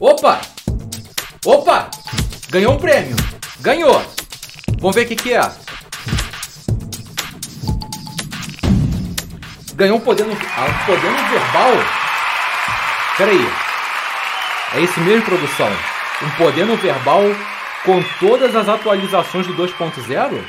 Opa! 0.00 0.40
Opa! 1.46 1.90
Ganhou 2.50 2.74
um 2.74 2.76
prêmio! 2.76 3.14
Ganhou! 3.60 4.02
Vamos 4.80 4.96
ver 4.96 5.04
o 5.04 5.08
que, 5.10 5.14
que 5.14 5.32
é. 5.32 5.52
Ganhou 9.76 9.98
um 9.98 10.00
poder 10.00 10.24
no, 10.24 10.32
ah, 10.32 10.66
um 10.66 10.86
poder 10.86 11.08
no 11.08 11.28
verbal. 11.28 11.72
Peraí. 13.16 13.48
É 14.74 14.80
isso 14.80 14.98
mesmo, 15.02 15.24
produção? 15.24 15.70
Um 16.20 16.30
poder 16.30 16.66
no 16.66 16.76
verbal 16.76 17.22
com 17.84 18.00
todas 18.20 18.54
as 18.54 18.68
atualizações 18.68 19.46
do 19.46 19.54
2.0? 19.54 20.42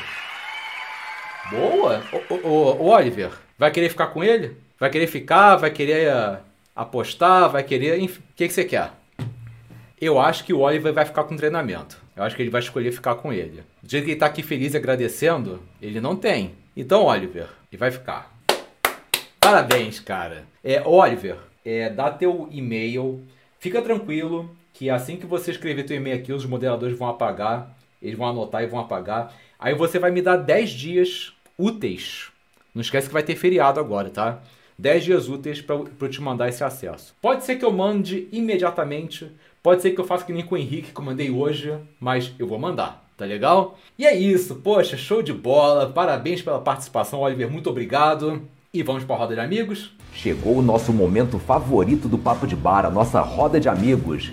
Boa! 1.50 2.02
O, 2.30 2.34
o, 2.34 2.82
o, 2.82 2.86
Oliver, 2.86 3.30
vai 3.58 3.70
querer 3.70 3.88
ficar 3.88 4.08
com 4.08 4.22
ele? 4.22 4.56
Vai 4.78 4.88
querer 4.88 5.06
ficar? 5.06 5.56
Vai 5.56 5.70
querer 5.70 6.12
uh, 6.12 6.38
apostar? 6.74 7.50
Vai 7.50 7.62
querer. 7.62 8.00
O 8.02 8.08
que, 8.36 8.48
que 8.48 8.54
você 8.54 8.64
quer? 8.64 8.92
Eu 10.00 10.18
acho 10.18 10.44
que 10.44 10.52
o 10.52 10.60
Oliver 10.60 10.92
vai 10.92 11.04
ficar 11.04 11.24
com 11.24 11.36
treinamento. 11.36 12.00
Eu 12.16 12.22
acho 12.22 12.36
que 12.36 12.42
ele 12.42 12.50
vai 12.50 12.60
escolher 12.60 12.92
ficar 12.92 13.16
com 13.16 13.32
ele. 13.32 13.64
Do 13.82 13.90
jeito 13.90 14.04
que 14.04 14.12
ele 14.12 14.20
tá 14.20 14.26
aqui 14.26 14.42
feliz 14.42 14.74
e 14.74 14.76
agradecendo, 14.76 15.62
ele 15.82 16.00
não 16.00 16.16
tem. 16.16 16.54
Então, 16.76 17.04
Oliver, 17.04 17.48
ele 17.70 17.78
vai 17.78 17.90
ficar. 17.90 18.32
Parabéns, 19.40 19.98
cara. 20.00 20.44
É, 20.62 20.82
Oliver, 20.86 21.36
é, 21.64 21.90
dá 21.90 22.10
teu 22.10 22.48
e-mail. 22.50 23.22
Fica 23.58 23.82
tranquilo 23.82 24.54
que 24.74 24.90
assim 24.90 25.16
que 25.16 25.24
você 25.24 25.52
escrever 25.52 25.84
teu 25.84 25.96
e-mail 25.96 26.16
aqui, 26.16 26.32
os 26.32 26.44
moderadores 26.44 26.98
vão 26.98 27.08
apagar, 27.08 27.74
eles 28.02 28.18
vão 28.18 28.28
anotar 28.28 28.62
e 28.62 28.66
vão 28.66 28.80
apagar. 28.80 29.32
Aí 29.58 29.74
você 29.74 29.98
vai 29.98 30.10
me 30.10 30.20
dar 30.20 30.36
10 30.36 30.70
dias 30.70 31.32
úteis. 31.56 32.28
Não 32.74 32.82
esquece 32.82 33.06
que 33.06 33.14
vai 33.14 33.22
ter 33.22 33.36
feriado 33.36 33.80
agora, 33.80 34.10
tá? 34.10 34.40
10 34.76 35.04
dias 35.04 35.28
úteis 35.28 35.62
para 35.62 35.76
eu 35.76 36.08
te 36.08 36.20
mandar 36.20 36.48
esse 36.48 36.64
acesso. 36.64 37.14
Pode 37.22 37.44
ser 37.44 37.54
que 37.56 37.64
eu 37.64 37.72
mande 37.72 38.28
imediatamente, 38.32 39.30
pode 39.62 39.80
ser 39.80 39.92
que 39.92 40.00
eu 40.00 40.04
faça 40.04 40.24
que 40.24 40.32
nem 40.32 40.44
com 40.44 40.56
o 40.56 40.58
Henrique 40.58 40.92
que 40.92 41.00
eu 41.00 41.04
mandei 41.04 41.30
hoje, 41.30 41.72
mas 42.00 42.32
eu 42.36 42.46
vou 42.48 42.58
mandar, 42.58 43.08
tá 43.16 43.24
legal? 43.24 43.78
E 43.96 44.04
é 44.04 44.14
isso, 44.16 44.56
poxa, 44.56 44.96
show 44.96 45.22
de 45.22 45.32
bola, 45.32 45.88
parabéns 45.88 46.42
pela 46.42 46.60
participação, 46.60 47.20
Oliver, 47.20 47.48
muito 47.48 47.70
obrigado. 47.70 48.42
E 48.72 48.82
vamos 48.82 49.04
para 49.04 49.14
a 49.14 49.18
roda 49.20 49.34
de 49.36 49.40
amigos? 49.40 49.92
Chegou 50.12 50.58
o 50.58 50.62
nosso 50.62 50.92
momento 50.92 51.38
favorito 51.38 52.08
do 52.08 52.18
Papo 52.18 52.44
de 52.44 52.56
Bar, 52.56 52.84
a 52.84 52.90
nossa 52.90 53.20
roda 53.20 53.60
de 53.60 53.68
amigos. 53.68 54.32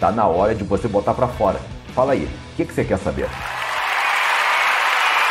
Tá 0.00 0.12
na 0.12 0.26
hora 0.26 0.54
de 0.54 0.62
você 0.62 0.86
botar 0.86 1.14
para 1.14 1.26
fora. 1.26 1.60
Fala 1.94 2.12
aí, 2.12 2.24
o 2.24 2.56
que, 2.56 2.64
que 2.64 2.72
você 2.72 2.84
quer 2.84 2.98
saber? 2.98 3.28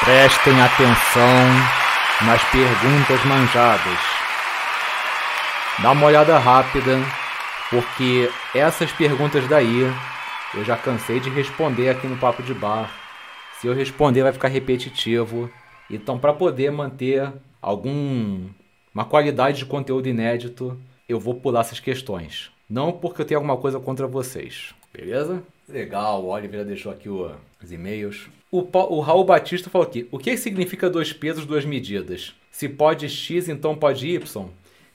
Prestem 0.03 0.61
atenção 0.61 2.25
nas 2.25 2.43
perguntas 2.45 3.23
manjadas. 3.25 3.99
Dá 5.79 5.91
uma 5.91 6.07
olhada 6.07 6.37
rápida, 6.37 6.99
porque 7.69 8.29
essas 8.53 8.91
perguntas 8.91 9.47
daí 9.47 9.93
eu 10.53 10.65
já 10.65 10.75
cansei 10.75 11.19
de 11.19 11.29
responder 11.29 11.89
aqui 11.89 12.07
no 12.07 12.17
Papo 12.17 12.41
de 12.43 12.53
Bar. 12.53 12.89
Se 13.59 13.67
eu 13.67 13.73
responder 13.73 14.23
vai 14.23 14.33
ficar 14.33 14.47
repetitivo. 14.47 15.49
Então, 15.89 16.19
para 16.19 16.33
poder 16.33 16.71
manter 16.71 17.31
algum 17.61 18.49
uma 18.93 19.05
qualidade 19.05 19.59
de 19.59 19.65
conteúdo 19.65 20.09
inédito, 20.09 20.77
eu 21.07 21.19
vou 21.19 21.35
pular 21.35 21.61
essas 21.61 21.79
questões. 21.79 22.51
Não 22.69 22.91
porque 22.91 23.21
eu 23.21 23.25
tenho 23.25 23.39
alguma 23.39 23.57
coisa 23.57 23.79
contra 23.79 24.07
vocês. 24.07 24.73
Beleza? 24.93 25.43
Legal, 25.69 26.23
o 26.23 26.27
Oliver 26.27 26.65
deixou 26.65 26.91
aqui 26.91 27.09
o, 27.09 27.31
os 27.61 27.71
e-mails. 27.71 28.29
O, 28.51 28.59
o 28.59 28.99
Raul 28.99 29.23
Batista 29.23 29.69
falou 29.69 29.87
aqui: 29.87 30.07
o 30.11 30.17
que 30.17 30.35
significa 30.37 30.89
dois 30.89 31.11
pesos, 31.13 31.45
duas 31.45 31.65
medidas? 31.65 32.33
Se 32.51 32.67
pode 32.67 33.09
X, 33.09 33.49
então 33.49 33.75
pode 33.75 34.07
Y? 34.07 34.45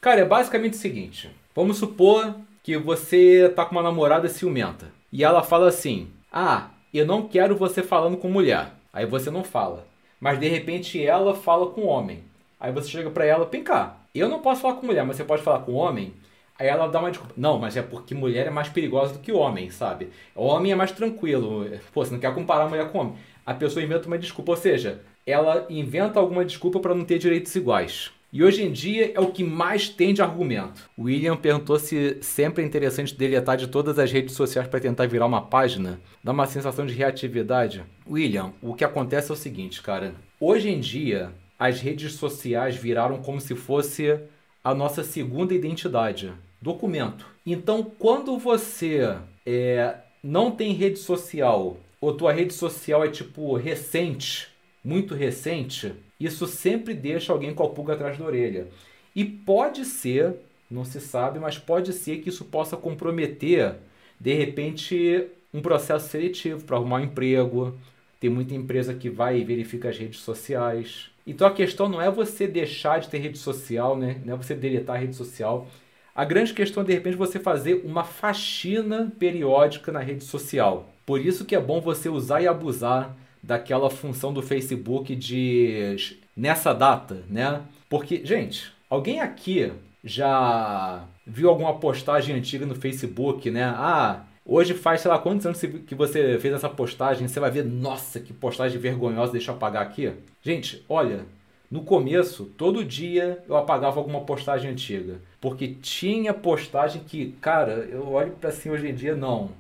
Cara, 0.01 0.21
é 0.21 0.25
basicamente 0.25 0.75
o 0.75 0.79
seguinte: 0.79 1.31
Vamos 1.55 1.77
supor 1.77 2.35
que 2.63 2.79
você 2.79 3.49
tá 3.55 3.65
com 3.65 3.73
uma 3.73 3.83
namorada 3.83 4.29
ciumenta 4.29 4.91
e 5.13 5.23
ela 5.23 5.43
fala 5.43 5.69
assim: 5.69 6.09
"Ah, 6.33 6.71
eu 6.93 7.05
não 7.05 7.29
quero 7.29 7.57
você 7.57 7.83
falando 7.83 8.17
com 8.17 8.29
mulher". 8.29 8.71
Aí 8.93 9.05
você 9.05 9.31
não 9.31 9.45
fala. 9.45 9.87
Mas 10.19 10.41
de 10.41 10.49
repente 10.49 11.03
ela 11.05 11.35
fala 11.35 11.67
com 11.67 11.87
homem. 11.87 12.25
Aí 12.59 12.73
você 12.73 12.89
chega 12.89 13.11
para 13.11 13.27
ela: 13.27 13.45
"Vem 13.45 13.63
cá, 13.63 13.99
eu 14.15 14.29
não 14.29 14.41
posso 14.41 14.63
falar 14.63 14.75
com 14.75 14.87
mulher, 14.87 15.05
mas 15.05 15.17
você 15.17 15.25
pode 15.25 15.43
falar 15.43 15.61
com 15.61 15.75
homem?" 15.75 16.15
Aí 16.59 16.69
ela 16.69 16.87
dá 16.87 17.01
uma 17.01 17.11
desculpa. 17.11 17.35
Não, 17.37 17.59
mas 17.59 17.77
é 17.77 17.83
porque 17.83 18.15
mulher 18.15 18.47
é 18.47 18.51
mais 18.51 18.69
perigosa 18.69 19.15
do 19.15 19.19
que 19.19 19.33
homem, 19.33 19.71
sabe? 19.71 20.11
O 20.35 20.45
homem 20.45 20.73
é 20.73 20.75
mais 20.75 20.93
tranquilo. 20.93 21.67
Pô, 21.93 22.05
você 22.05 22.13
não 22.13 22.21
quer 22.21 22.35
comparar 22.35 22.69
mulher 22.69 22.91
com 22.91 22.99
homem. 22.99 23.15
A 23.45 23.55
pessoa 23.55 23.85
inventa 23.85 24.07
uma 24.07 24.19
desculpa, 24.19 24.53
ou 24.53 24.57
seja, 24.57 25.03
ela 25.27 25.67
inventa 25.69 26.21
alguma 26.21 26.45
desculpa 26.45 26.79
para 26.79 26.95
não 26.95 27.05
ter 27.05 27.19
direitos 27.19 27.55
iguais. 27.55 28.13
E 28.33 28.43
hoje 28.43 28.63
em 28.63 28.73
dia 28.73 29.13
é 29.15 29.21
o 29.21 29.31
que 29.31 29.45
mais 29.45 29.91
tem 29.91 30.15
de 30.15 30.23
argumento. 30.23 30.89
William 30.99 31.37
perguntou 31.37 31.79
se 31.79 32.17
sempre 32.23 32.63
é 32.63 32.67
interessante 32.67 33.15
deletar 33.15 33.59
de 33.59 33.67
todas 33.67 33.99
as 33.99 34.11
redes 34.11 34.35
sociais 34.35 34.67
para 34.67 34.81
tentar 34.81 35.07
virar 35.07 35.27
uma 35.27 35.43
página. 35.43 36.01
Dá 36.25 36.33
uma 36.33 36.47
sensação 36.47 36.87
de 36.87 36.95
reatividade. 36.95 37.85
William, 38.09 38.55
o 38.63 38.73
que 38.73 38.85
acontece 38.85 39.31
é 39.31 39.35
o 39.35 39.37
seguinte, 39.37 39.83
cara. 39.83 40.15
Hoje 40.41 40.71
em 40.71 40.81
dia, 40.81 41.31
as 41.59 41.81
redes 41.81 42.15
sociais 42.15 42.75
viraram 42.75 43.19
como 43.19 43.39
se 43.39 43.55
fosse 43.55 44.19
a 44.63 44.75
nossa 44.75 45.03
segunda 45.03 45.55
identidade, 45.55 46.33
documento. 46.61 47.27
Então, 47.45 47.83
quando 47.83 48.39
você 48.39 49.17
é, 49.45 49.97
não 50.23 50.51
tem 50.51 50.73
rede 50.73 50.99
social, 50.99 51.77
ou 52.01 52.15
tua 52.15 52.33
rede 52.33 52.55
social 52.55 53.05
é 53.05 53.09
tipo 53.09 53.57
recente, 53.57 54.49
muito 54.85 55.15
recente, 55.15 55.93
isso 56.19 56.47
sempre 56.47 56.95
deixa 56.95 57.33
alguém 57.33 57.55
com 57.55 57.65
a 57.65 57.69
pulga 57.69 57.95
atrás 57.95 58.17
da 58.17 58.25
orelha. 58.25 58.69
E 59.15 59.25
pode 59.25 59.85
ser, 59.85 60.37
não 60.71 60.85
se 60.85 61.01
sabe, 61.01 61.39
mas 61.39 61.59
pode 61.59 61.93
ser 61.93 62.19
que 62.19 62.29
isso 62.29 62.45
possa 62.45 62.77
comprometer, 62.77 63.77
de 64.19 64.33
repente, 64.33 65.27
um 65.53 65.61
processo 65.61 66.09
seletivo 66.09 66.65
para 66.65 66.77
arrumar 66.77 66.97
um 66.97 67.05
emprego. 67.05 67.77
Tem 68.21 68.31
muita 68.31 68.55
empresa 68.55 68.95
que 68.95 69.11
vai 69.11 69.41
e 69.41 69.45
verifica 69.45 69.89
as 69.89 69.99
redes 69.99 70.21
sociais. 70.21 71.12
Então 71.27 71.47
a 71.47 71.53
questão 71.53 71.89
não 71.89 72.01
é 72.01 72.11
você 72.11 72.47
deixar 72.47 72.99
de 73.01 73.09
ter 73.09 73.19
rede 73.19 73.39
social, 73.39 73.97
né? 73.97 74.21
não 74.25 74.35
é 74.35 74.37
você 74.37 74.55
deletar 74.55 74.97
a 74.97 74.99
rede 74.99 75.15
social. 75.15 75.69
A 76.15 76.25
grande 76.25 76.53
questão 76.53 76.83
é, 76.83 76.87
de 76.87 76.93
repente, 76.93 77.17
você 77.17 77.39
fazer 77.39 77.83
uma 77.85 78.05
faxina 78.05 79.11
periódica 79.19 79.91
na 79.91 80.01
rede 80.01 80.25
social. 80.25 80.91
Por 81.07 81.21
isso 81.21 81.45
que 81.45 81.57
é 81.57 81.61
bom 81.61 81.81
você 81.81 82.09
usar 82.09 82.43
e 82.43 82.47
abusar 82.47 83.17
daquela 83.43 83.89
função 83.89 84.33
do 84.33 84.43
Facebook 84.43 85.17
de 85.17 85.97
nessa 86.37 86.75
data, 86.75 87.25
né? 87.29 87.63
Porque, 87.89 88.25
gente, 88.25 88.71
alguém 88.91 89.21
aqui 89.21 89.73
já 90.05 91.05
viu 91.27 91.49
alguma 91.49 91.79
postagem 91.79 92.37
antiga 92.37 92.67
no 92.67 92.75
Facebook, 92.75 93.51
né? 93.51 93.65
Ah, 93.65 94.25
hoje 94.45 94.75
faz 94.75 95.01
sei 95.01 95.11
lá 95.11 95.19
quantos 95.19 95.47
anos 95.47 95.61
que 95.61 95.95
você 95.95 96.39
fez 96.39 96.55
essa 96.55 96.69
postagem, 96.69 97.29
você 97.29 97.41
vai 97.41 97.51
ver, 97.51 97.65
nossa, 97.65 98.21
que 98.21 98.33
postagem 98.33 98.79
vergonhosa, 98.79 99.33
deixa 99.33 99.51
eu 99.51 99.55
apagar 99.55 99.83
aqui. 99.83 100.13
Gente, 100.43 100.85
olha, 100.89 101.25
no 101.71 101.83
começo, 101.83 102.45
todo 102.57 102.85
dia 102.85 103.43
eu 103.49 103.57
apagava 103.57 103.99
alguma 103.99 104.21
postagem 104.21 104.71
antiga, 104.71 105.21
porque 105.41 105.69
tinha 105.81 106.35
postagem 106.35 107.03
que, 107.03 107.33
cara, 107.41 107.89
eu 107.91 108.13
olho 108.13 108.33
para 108.33 108.51
assim 108.51 108.71
hoje 108.71 108.89
em 108.89 108.95
dia, 108.95 109.17
não, 109.17 109.51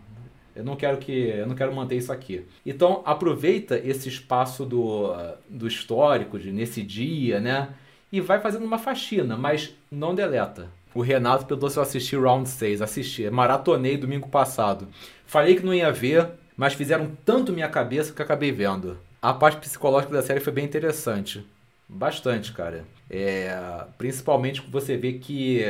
eu 0.54 0.62
não 0.62 0.76
quero 0.76 0.98
que 0.98 1.12
eu 1.12 1.46
não 1.46 1.54
quero 1.54 1.74
manter 1.74 1.96
isso 1.96 2.12
aqui. 2.12 2.44
Então 2.64 3.02
aproveita 3.04 3.78
esse 3.78 4.08
espaço 4.08 4.64
do, 4.64 5.14
do 5.48 5.66
histórico 5.66 6.38
de 6.38 6.52
nesse 6.52 6.82
dia, 6.82 7.40
né? 7.40 7.70
E 8.12 8.20
vai 8.20 8.40
fazendo 8.40 8.66
uma 8.66 8.78
faxina, 8.78 9.36
mas 9.36 9.74
não 9.90 10.14
deleta. 10.14 10.68
O 10.94 11.00
Renato 11.00 11.46
perguntou 11.46 11.70
se 11.70 11.78
eu 11.78 11.82
assisti 11.82 12.16
Round 12.16 12.48
6. 12.48 12.82
Assisti. 12.82 13.30
Maratonei 13.30 13.96
domingo 13.96 14.28
passado. 14.28 14.88
Falei 15.26 15.56
que 15.56 15.64
não 15.64 15.74
ia 15.74 15.90
ver, 15.90 16.28
mas 16.56 16.74
fizeram 16.74 17.10
tanto 17.24 17.52
minha 17.52 17.68
cabeça 17.68 18.12
que 18.12 18.22
acabei 18.22 18.52
vendo. 18.52 18.98
A 19.20 19.32
parte 19.32 19.58
psicológica 19.58 20.12
da 20.12 20.22
série 20.22 20.40
foi 20.40 20.52
bem 20.52 20.64
interessante. 20.64 21.46
Bastante, 21.88 22.52
cara. 22.52 22.84
É, 23.08 23.84
principalmente 23.96 24.62
você 24.70 24.96
vê 24.96 25.14
que 25.14 25.62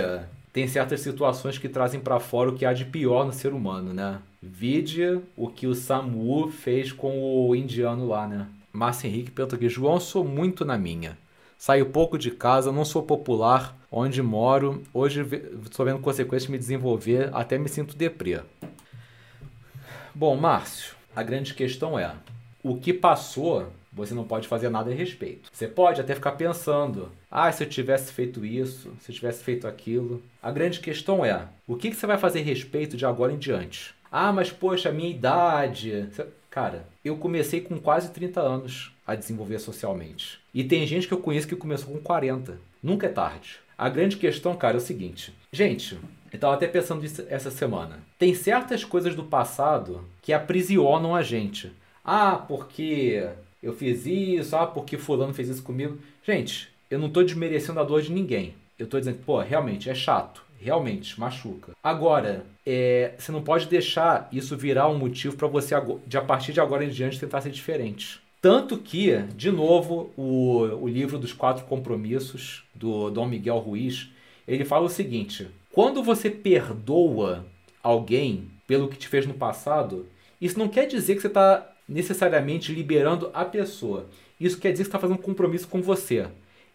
tem 0.53 0.69
certas 0.69 1.01
situações 1.01 1.59
que 1.59 1.69
trazem 1.69 1.99
para 1.99 2.21
fora 2.21 2.51
o 2.51 2.55
que 2.55 2.65
há 2.65 2.73
de 2.73 2.85
pior 2.85 3.25
no 3.25 3.33
ser 3.33 3.53
humano, 3.53 3.93
né? 3.95 4.19
Vide 4.43 5.21
o 5.37 5.49
que 5.49 5.67
o 5.67 5.75
Samu 5.75 6.49
fez 6.49 6.93
com 6.93 7.49
o 7.49 7.55
indiano 7.55 8.07
lá, 8.07 8.27
né? 8.27 8.47
Márcio 8.73 9.07
Henrique 9.07 9.31
pergunta 9.31 9.57
aqui, 9.57 9.69
João, 9.69 9.99
sou 9.99 10.25
muito 10.25 10.65
na 10.65 10.79
minha. 10.79 11.17
Saio 11.63 11.87
pouco 11.87 12.19
de 12.19 12.33
casa, 12.33 12.73
não 12.73 12.85
sou 12.85 13.05
popular 13.05 13.79
onde 13.89 14.21
moro. 14.21 14.83
Hoje 14.93 15.21
estou 15.65 15.87
vendo 15.87 16.01
consequências 16.01 16.47
de 16.47 16.51
me 16.51 16.59
desenvolver, 16.59 17.31
até 17.33 17.57
me 17.57 17.69
sinto 17.69 17.95
deprê. 17.95 18.41
Bom, 20.13 20.35
Márcio, 20.35 20.97
a 21.15 21.23
grande 21.23 21.55
questão 21.55 21.97
é: 21.97 22.17
o 22.65 22.79
que 22.79 22.93
passou 22.93 23.69
você 23.93 24.13
não 24.13 24.25
pode 24.25 24.49
fazer 24.49 24.71
nada 24.71 24.91
a 24.91 24.95
respeito. 24.95 25.51
Você 25.53 25.69
pode 25.69 26.01
até 26.01 26.17
ficar 26.17 26.33
pensando: 26.33 27.13
ah, 27.31 27.53
se 27.53 27.63
eu 27.63 27.69
tivesse 27.69 28.13
feito 28.13 28.45
isso, 28.45 28.91
se 29.01 29.13
eu 29.13 29.15
tivesse 29.15 29.45
feito 29.45 29.69
aquilo. 29.69 30.21
A 30.43 30.51
grande 30.51 30.81
questão 30.81 31.25
é: 31.25 31.47
o 31.65 31.77
que, 31.77 31.95
você 31.95 32.09
vai 32.09 32.19
fazer 32.19 32.41
a 32.41 32.45
respeito 32.45 32.97
de 32.97 33.07
agora 33.07 33.33
em 33.33 33.39
diante? 33.39 33.95
Ah, 34.11 34.33
mas 34.33 34.51
poxa, 34.51 34.89
a 34.89 34.93
minha 34.93 35.11
idade. 35.11 36.09
Cara, 36.53 36.87
eu 37.03 37.17
comecei 37.17 37.63
com 37.63 37.79
quase 37.79 38.11
30 38.11 38.39
anos 38.39 38.95
a 39.07 39.15
desenvolver 39.15 39.59
socialmente. 39.59 40.39
E 40.53 40.63
tem 40.63 40.87
gente 40.87 41.09
que 41.09 41.15
eu 41.15 41.19
conheço 41.19 41.49
que 41.49 41.57
começou 41.57 41.95
com 41.95 41.99
40. 41.99 42.59
Nunca 42.83 43.07
é 43.07 43.11
tarde. 43.11 43.59
A 43.77 43.89
grande 43.89 44.19
questão, 44.19 44.55
cara, 44.55 44.77
é 44.77 44.77
o 44.77 44.81
seguinte: 44.81 45.33
gente, 45.51 45.95
eu 46.31 46.37
estava 46.37 46.53
até 46.53 46.67
pensando 46.67 47.01
nisso 47.01 47.25
essa 47.31 47.51
semana. 47.51 48.01
Tem 48.19 48.35
certas 48.35 48.85
coisas 48.85 49.15
do 49.15 49.25
passado 49.25 50.05
que 50.21 50.31
aprisionam 50.31 51.17
a 51.17 51.23
gente. 51.23 51.73
Ah, 52.05 52.37
porque 52.37 53.27
eu 53.63 53.73
fiz 53.73 54.05
isso, 54.05 54.55
ah, 54.55 54.67
porque 54.67 54.99
fulano 54.99 55.33
fez 55.33 55.49
isso 55.49 55.63
comigo. 55.63 55.99
Gente, 56.23 56.69
eu 56.91 56.99
não 56.99 57.07
estou 57.07 57.25
desmerecendo 57.25 57.81
a 57.81 57.85
dor 57.85 58.03
de 58.03 58.13
ninguém. 58.13 58.55
Eu 58.79 58.85
estou 58.85 59.01
dizendo, 59.01 59.21
pô, 59.25 59.41
realmente 59.41 59.89
é 59.89 59.95
chato, 59.95 60.45
realmente 60.63 61.19
machuca. 61.19 61.73
Agora, 61.83 62.47
é, 62.65 63.15
você 63.19 63.33
não 63.33 63.43
pode 63.43 63.67
deixar 63.67 64.29
isso 64.33 64.57
virar 64.57 64.89
um 64.89 64.99
motivo 64.99 65.37
para 65.37 65.49
você, 65.49 65.75
de 66.07 66.17
a 66.17 66.23
partir 66.23 66.53
de 66.53 66.61
agora 66.61 66.85
em 66.85 66.91
diante, 66.91 67.19
tentar 67.19 67.41
ser 67.41 67.51
diferente. 67.51 68.21
Tanto 68.41 68.77
que, 68.77 69.19
de 69.37 69.51
novo, 69.51 70.13
o, 70.17 70.61
o 70.83 70.89
livro 70.89 71.19
dos 71.19 71.33
quatro 71.33 71.65
compromissos 71.65 72.65
do 72.75 73.11
Dom 73.11 73.27
Miguel 73.27 73.59
Ruiz, 73.59 74.09
ele 74.47 74.65
fala 74.65 74.87
o 74.87 74.91
seguinte: 74.91 75.49
quando 75.73 76.03
você 76.03 76.29
perdoa 76.29 77.45
alguém 77.83 78.51
pelo 78.67 78.89
que 78.89 78.99
te 78.99 79.09
fez 79.09 79.27
no 79.27 79.35
passado, 79.35 80.07
isso 80.41 80.59
não 80.59 80.69
quer 80.69 80.87
dizer 80.87 81.15
que 81.15 81.21
você 81.21 81.29
está 81.29 81.73
necessariamente 81.89 82.73
liberando 82.73 83.31
a 83.33 83.45
pessoa. 83.45 84.07
Isso 84.41 84.59
quer 84.59 84.73
dizer 84.73 84.85
que 84.85 84.89
está 84.89 84.99
fazendo 84.99 85.19
um 85.19 85.23
compromisso 85.23 85.69
com 85.69 85.81
você. 85.81 86.27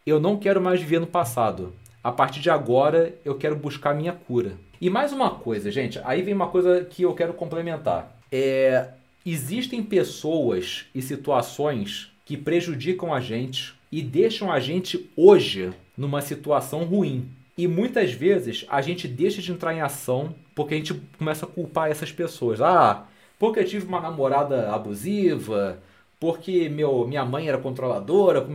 Eu 0.06 0.20
não 0.22 0.38
quero 0.38 0.62
mais 0.62 0.80
viver 0.80 1.00
no 1.00 1.08
passado. 1.08 1.74
A 2.08 2.12
partir 2.14 2.40
de 2.40 2.50
agora, 2.50 3.14
eu 3.26 3.36
quero 3.36 3.54
buscar 3.54 3.94
minha 3.94 4.14
cura. 4.14 4.54
E 4.80 4.90
mais 4.90 5.12
uma 5.12 5.30
coisa, 5.30 5.70
gente, 5.70 6.00
aí 6.06 6.22
vem 6.22 6.34
uma 6.34 6.48
coisa 6.48 6.86
que 6.86 7.04
eu 7.04 7.14
quero 7.14 7.34
complementar. 7.34 8.18
É, 8.32 8.92
existem 9.26 9.84
pessoas 9.84 10.86
e 10.96 11.02
situações 11.02 12.10
que 12.24 12.38
prejudicam 12.38 13.14
a 13.14 13.20
gente 13.20 13.76
e 13.92 14.02
deixam 14.02 14.50
a 14.50 14.58
gente 14.58 15.12
hoje 15.18 15.74
numa 15.98 16.22
situação 16.22 16.86
ruim. 16.86 17.28
E 17.58 17.68
muitas 17.68 18.14
vezes 18.14 18.66
a 18.70 18.82
gente 18.82 19.06
deixa 19.06 19.42
de 19.42 19.52
entrar 19.52 19.74
em 19.74 19.82
ação 19.82 20.34
porque 20.56 20.76
a 20.76 20.78
gente 20.78 20.94
começa 21.18 21.46
a 21.46 21.50
culpar 21.50 21.92
essas 21.92 22.10
pessoas. 22.10 22.62
Ah, 22.62 23.06
porque 23.38 23.60
eu 23.60 23.66
tive 23.66 23.86
uma 23.86 24.00
namorada 24.00 24.72
abusiva, 24.74 25.78
porque 26.22 26.70
meu, 26.70 27.06
minha 27.06 27.26
mãe 27.26 27.50
era 27.50 27.58
controladora. 27.58 28.48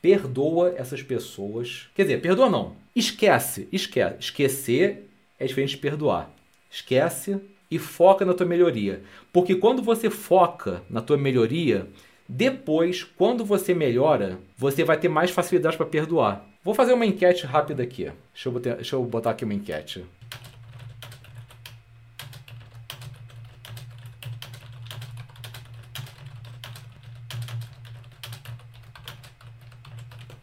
Perdoa 0.00 0.74
essas 0.76 1.02
pessoas. 1.02 1.88
Quer 1.92 2.04
dizer, 2.04 2.22
perdoa 2.22 2.48
não. 2.48 2.79
Esquece, 2.94 3.68
esquece. 3.72 4.16
Esquecer 4.18 5.08
é 5.38 5.46
diferente 5.46 5.70
de 5.70 5.78
perdoar. 5.78 6.30
Esquece 6.70 7.40
e 7.70 7.78
foca 7.78 8.24
na 8.24 8.34
tua 8.34 8.46
melhoria. 8.46 9.02
Porque 9.32 9.54
quando 9.54 9.82
você 9.82 10.10
foca 10.10 10.82
na 10.90 11.00
tua 11.00 11.16
melhoria, 11.16 11.88
depois, 12.28 13.02
quando 13.02 13.44
você 13.44 13.74
melhora, 13.74 14.38
você 14.56 14.84
vai 14.84 14.98
ter 14.98 15.08
mais 15.08 15.30
facilidade 15.30 15.76
para 15.76 15.86
perdoar. 15.86 16.46
Vou 16.62 16.74
fazer 16.74 16.92
uma 16.92 17.06
enquete 17.06 17.46
rápida 17.46 17.82
aqui. 17.82 18.10
Deixa 18.32 18.48
eu, 18.48 18.52
botar, 18.52 18.74
deixa 18.74 18.96
eu 18.96 19.04
botar 19.04 19.30
aqui 19.30 19.44
uma 19.44 19.54
enquete. 19.54 20.04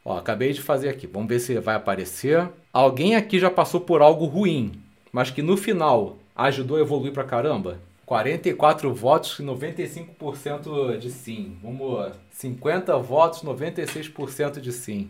Ó, 0.08 0.18
acabei 0.18 0.54
de 0.54 0.62
fazer 0.62 0.90
aqui. 0.90 1.06
Vamos 1.08 1.28
ver 1.28 1.40
se 1.40 1.60
vai 1.60 1.76
aparecer. 1.76 2.48
Alguém 2.72 3.16
aqui 3.16 3.40
já 3.40 3.50
passou 3.50 3.82
por 3.82 4.02
algo 4.02 4.26
ruim, 4.26 4.72
mas 5.12 5.32
que 5.32 5.42
no 5.42 5.58
final 5.58 6.18
ajudou 6.36 6.78
a 6.78 6.82
evoluir 6.82 7.12
pra 7.12 7.24
caramba? 7.24 7.80
44 8.06 8.94
votos, 8.94 9.40
95% 9.42 10.98
de 10.98 11.10
sim. 11.10 11.58
Vamos 11.62 12.14
50 12.32 12.98
votos, 13.00 13.44
96% 13.44 14.62
de 14.62 14.72
sim. 14.72 15.10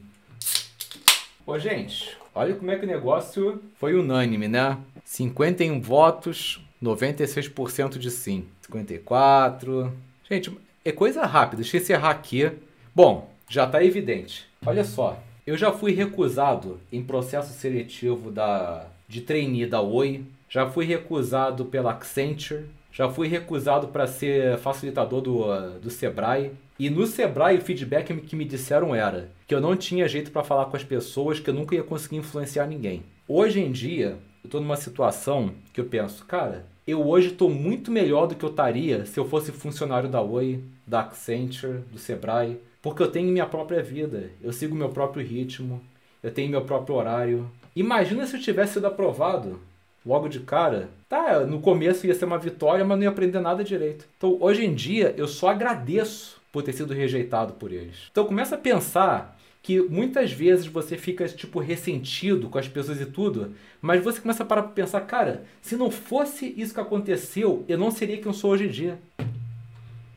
Ô, 1.45 1.59
gente, 1.59 2.17
Olha 2.37 2.53
como 2.53 2.69
é 2.69 2.75
que 2.75 2.85
o 2.85 2.87
negócio 2.87 3.59
foi 3.79 3.95
unânime, 3.95 4.47
né? 4.47 4.77
51 5.03 5.81
votos, 5.81 6.63
96% 6.83 7.97
de 7.97 8.11
sim. 8.11 8.45
54. 8.61 9.91
Gente, 10.29 10.55
é 10.85 10.91
coisa 10.91 11.25
rápida. 11.25 11.63
Deixa 11.63 11.77
eu 11.77 11.81
encerrar 11.81 12.11
aqui. 12.11 12.51
Bom, 12.93 13.33
já 13.49 13.65
está 13.65 13.83
evidente. 13.83 14.47
Olha 14.65 14.83
só, 14.83 15.21
eu 15.45 15.57
já 15.57 15.71
fui 15.71 15.93
recusado 15.93 16.79
em 16.91 17.03
processo 17.03 17.53
seletivo 17.53 18.31
da 18.31 18.87
de 19.07 19.21
trainee 19.21 19.65
da 19.65 19.81
Oi, 19.81 20.25
já 20.49 20.69
fui 20.69 20.85
recusado 20.85 21.65
pela 21.65 21.91
Accenture, 21.91 22.65
já 22.91 23.09
fui 23.09 23.27
recusado 23.27 23.87
para 23.87 24.05
ser 24.05 24.57
facilitador 24.57 25.21
do, 25.21 25.79
do 25.79 25.89
Sebrae. 25.89 26.51
E 26.77 26.89
no 26.89 27.07
Sebrae 27.07 27.57
o 27.57 27.61
feedback 27.61 28.13
que 28.21 28.35
me 28.35 28.43
disseram 28.43 28.93
era 28.93 29.29
que 29.47 29.55
eu 29.55 29.61
não 29.61 29.75
tinha 29.75 30.07
jeito 30.07 30.31
para 30.31 30.43
falar 30.43 30.65
com 30.65 30.75
as 30.75 30.83
pessoas, 30.83 31.39
que 31.39 31.49
eu 31.49 31.53
nunca 31.53 31.75
ia 31.75 31.83
conseguir 31.83 32.17
influenciar 32.17 32.67
ninguém. 32.67 33.03
Hoje 33.27 33.61
em 33.61 33.71
dia, 33.71 34.17
eu 34.43 34.47
estou 34.47 34.59
numa 34.59 34.75
situação 34.75 35.53
que 35.73 35.79
eu 35.79 35.85
penso, 35.85 36.25
cara, 36.25 36.65
eu 36.85 37.05
hoje 37.05 37.29
estou 37.29 37.49
muito 37.49 37.91
melhor 37.91 38.27
do 38.27 38.35
que 38.35 38.43
eu 38.43 38.49
estaria 38.49 39.05
se 39.05 39.19
eu 39.19 39.27
fosse 39.27 39.51
funcionário 39.51 40.09
da 40.09 40.21
Oi, 40.21 40.63
da 40.85 41.01
Accenture, 41.01 41.79
do 41.91 41.97
Sebrae, 41.97 42.59
porque 42.87 43.03
eu 43.03 43.11
tenho 43.11 43.33
minha 43.33 43.45
própria 43.45 43.83
vida, 43.83 44.31
eu 44.41 44.53
sigo 44.53 44.73
meu 44.73 44.87
próprio 44.87 45.21
ritmo, 45.21 45.83
eu 46.23 46.31
tenho 46.31 46.49
meu 46.49 46.61
próprio 46.61 46.95
horário. 46.95 47.51
Imagina 47.75 48.25
se 48.25 48.37
eu 48.37 48.41
tivesse 48.41 48.75
sido 48.75 48.87
aprovado 48.87 49.59
logo 50.05 50.29
de 50.29 50.39
cara. 50.39 50.89
Tá, 51.09 51.41
no 51.41 51.59
começo 51.59 52.07
ia 52.07 52.15
ser 52.15 52.23
uma 52.23 52.37
vitória, 52.37 52.85
mas 52.85 52.97
não 52.97 53.03
ia 53.03 53.09
aprender 53.09 53.41
nada 53.41 53.61
direito. 53.61 54.07
Então, 54.17 54.37
hoje 54.39 54.65
em 54.65 54.73
dia, 54.73 55.13
eu 55.17 55.27
só 55.27 55.49
agradeço 55.49 56.41
por 56.49 56.63
ter 56.63 56.71
sido 56.71 56.93
rejeitado 56.93 57.55
por 57.55 57.73
eles. 57.73 58.07
Então, 58.09 58.23
começa 58.23 58.55
a 58.55 58.57
pensar 58.57 59.37
que 59.61 59.81
muitas 59.81 60.31
vezes 60.31 60.65
você 60.65 60.97
fica 60.97 61.27
tipo 61.27 61.59
ressentido 61.59 62.47
com 62.47 62.57
as 62.57 62.69
pessoas 62.69 63.01
e 63.01 63.05
tudo, 63.05 63.53
mas 63.81 64.01
você 64.01 64.21
começa 64.21 64.43
a 64.43 64.45
parar 64.45 64.63
para 64.63 64.71
pensar, 64.71 65.01
cara, 65.01 65.43
se 65.61 65.75
não 65.75 65.91
fosse 65.91 66.53
isso 66.55 66.73
que 66.73 66.79
aconteceu, 66.79 67.65
eu 67.67 67.77
não 67.77 67.91
seria 67.91 68.15
quem 68.15 68.27
eu 68.27 68.33
sou 68.33 68.51
hoje 68.51 68.63
em 68.63 68.69
dia. 68.69 68.97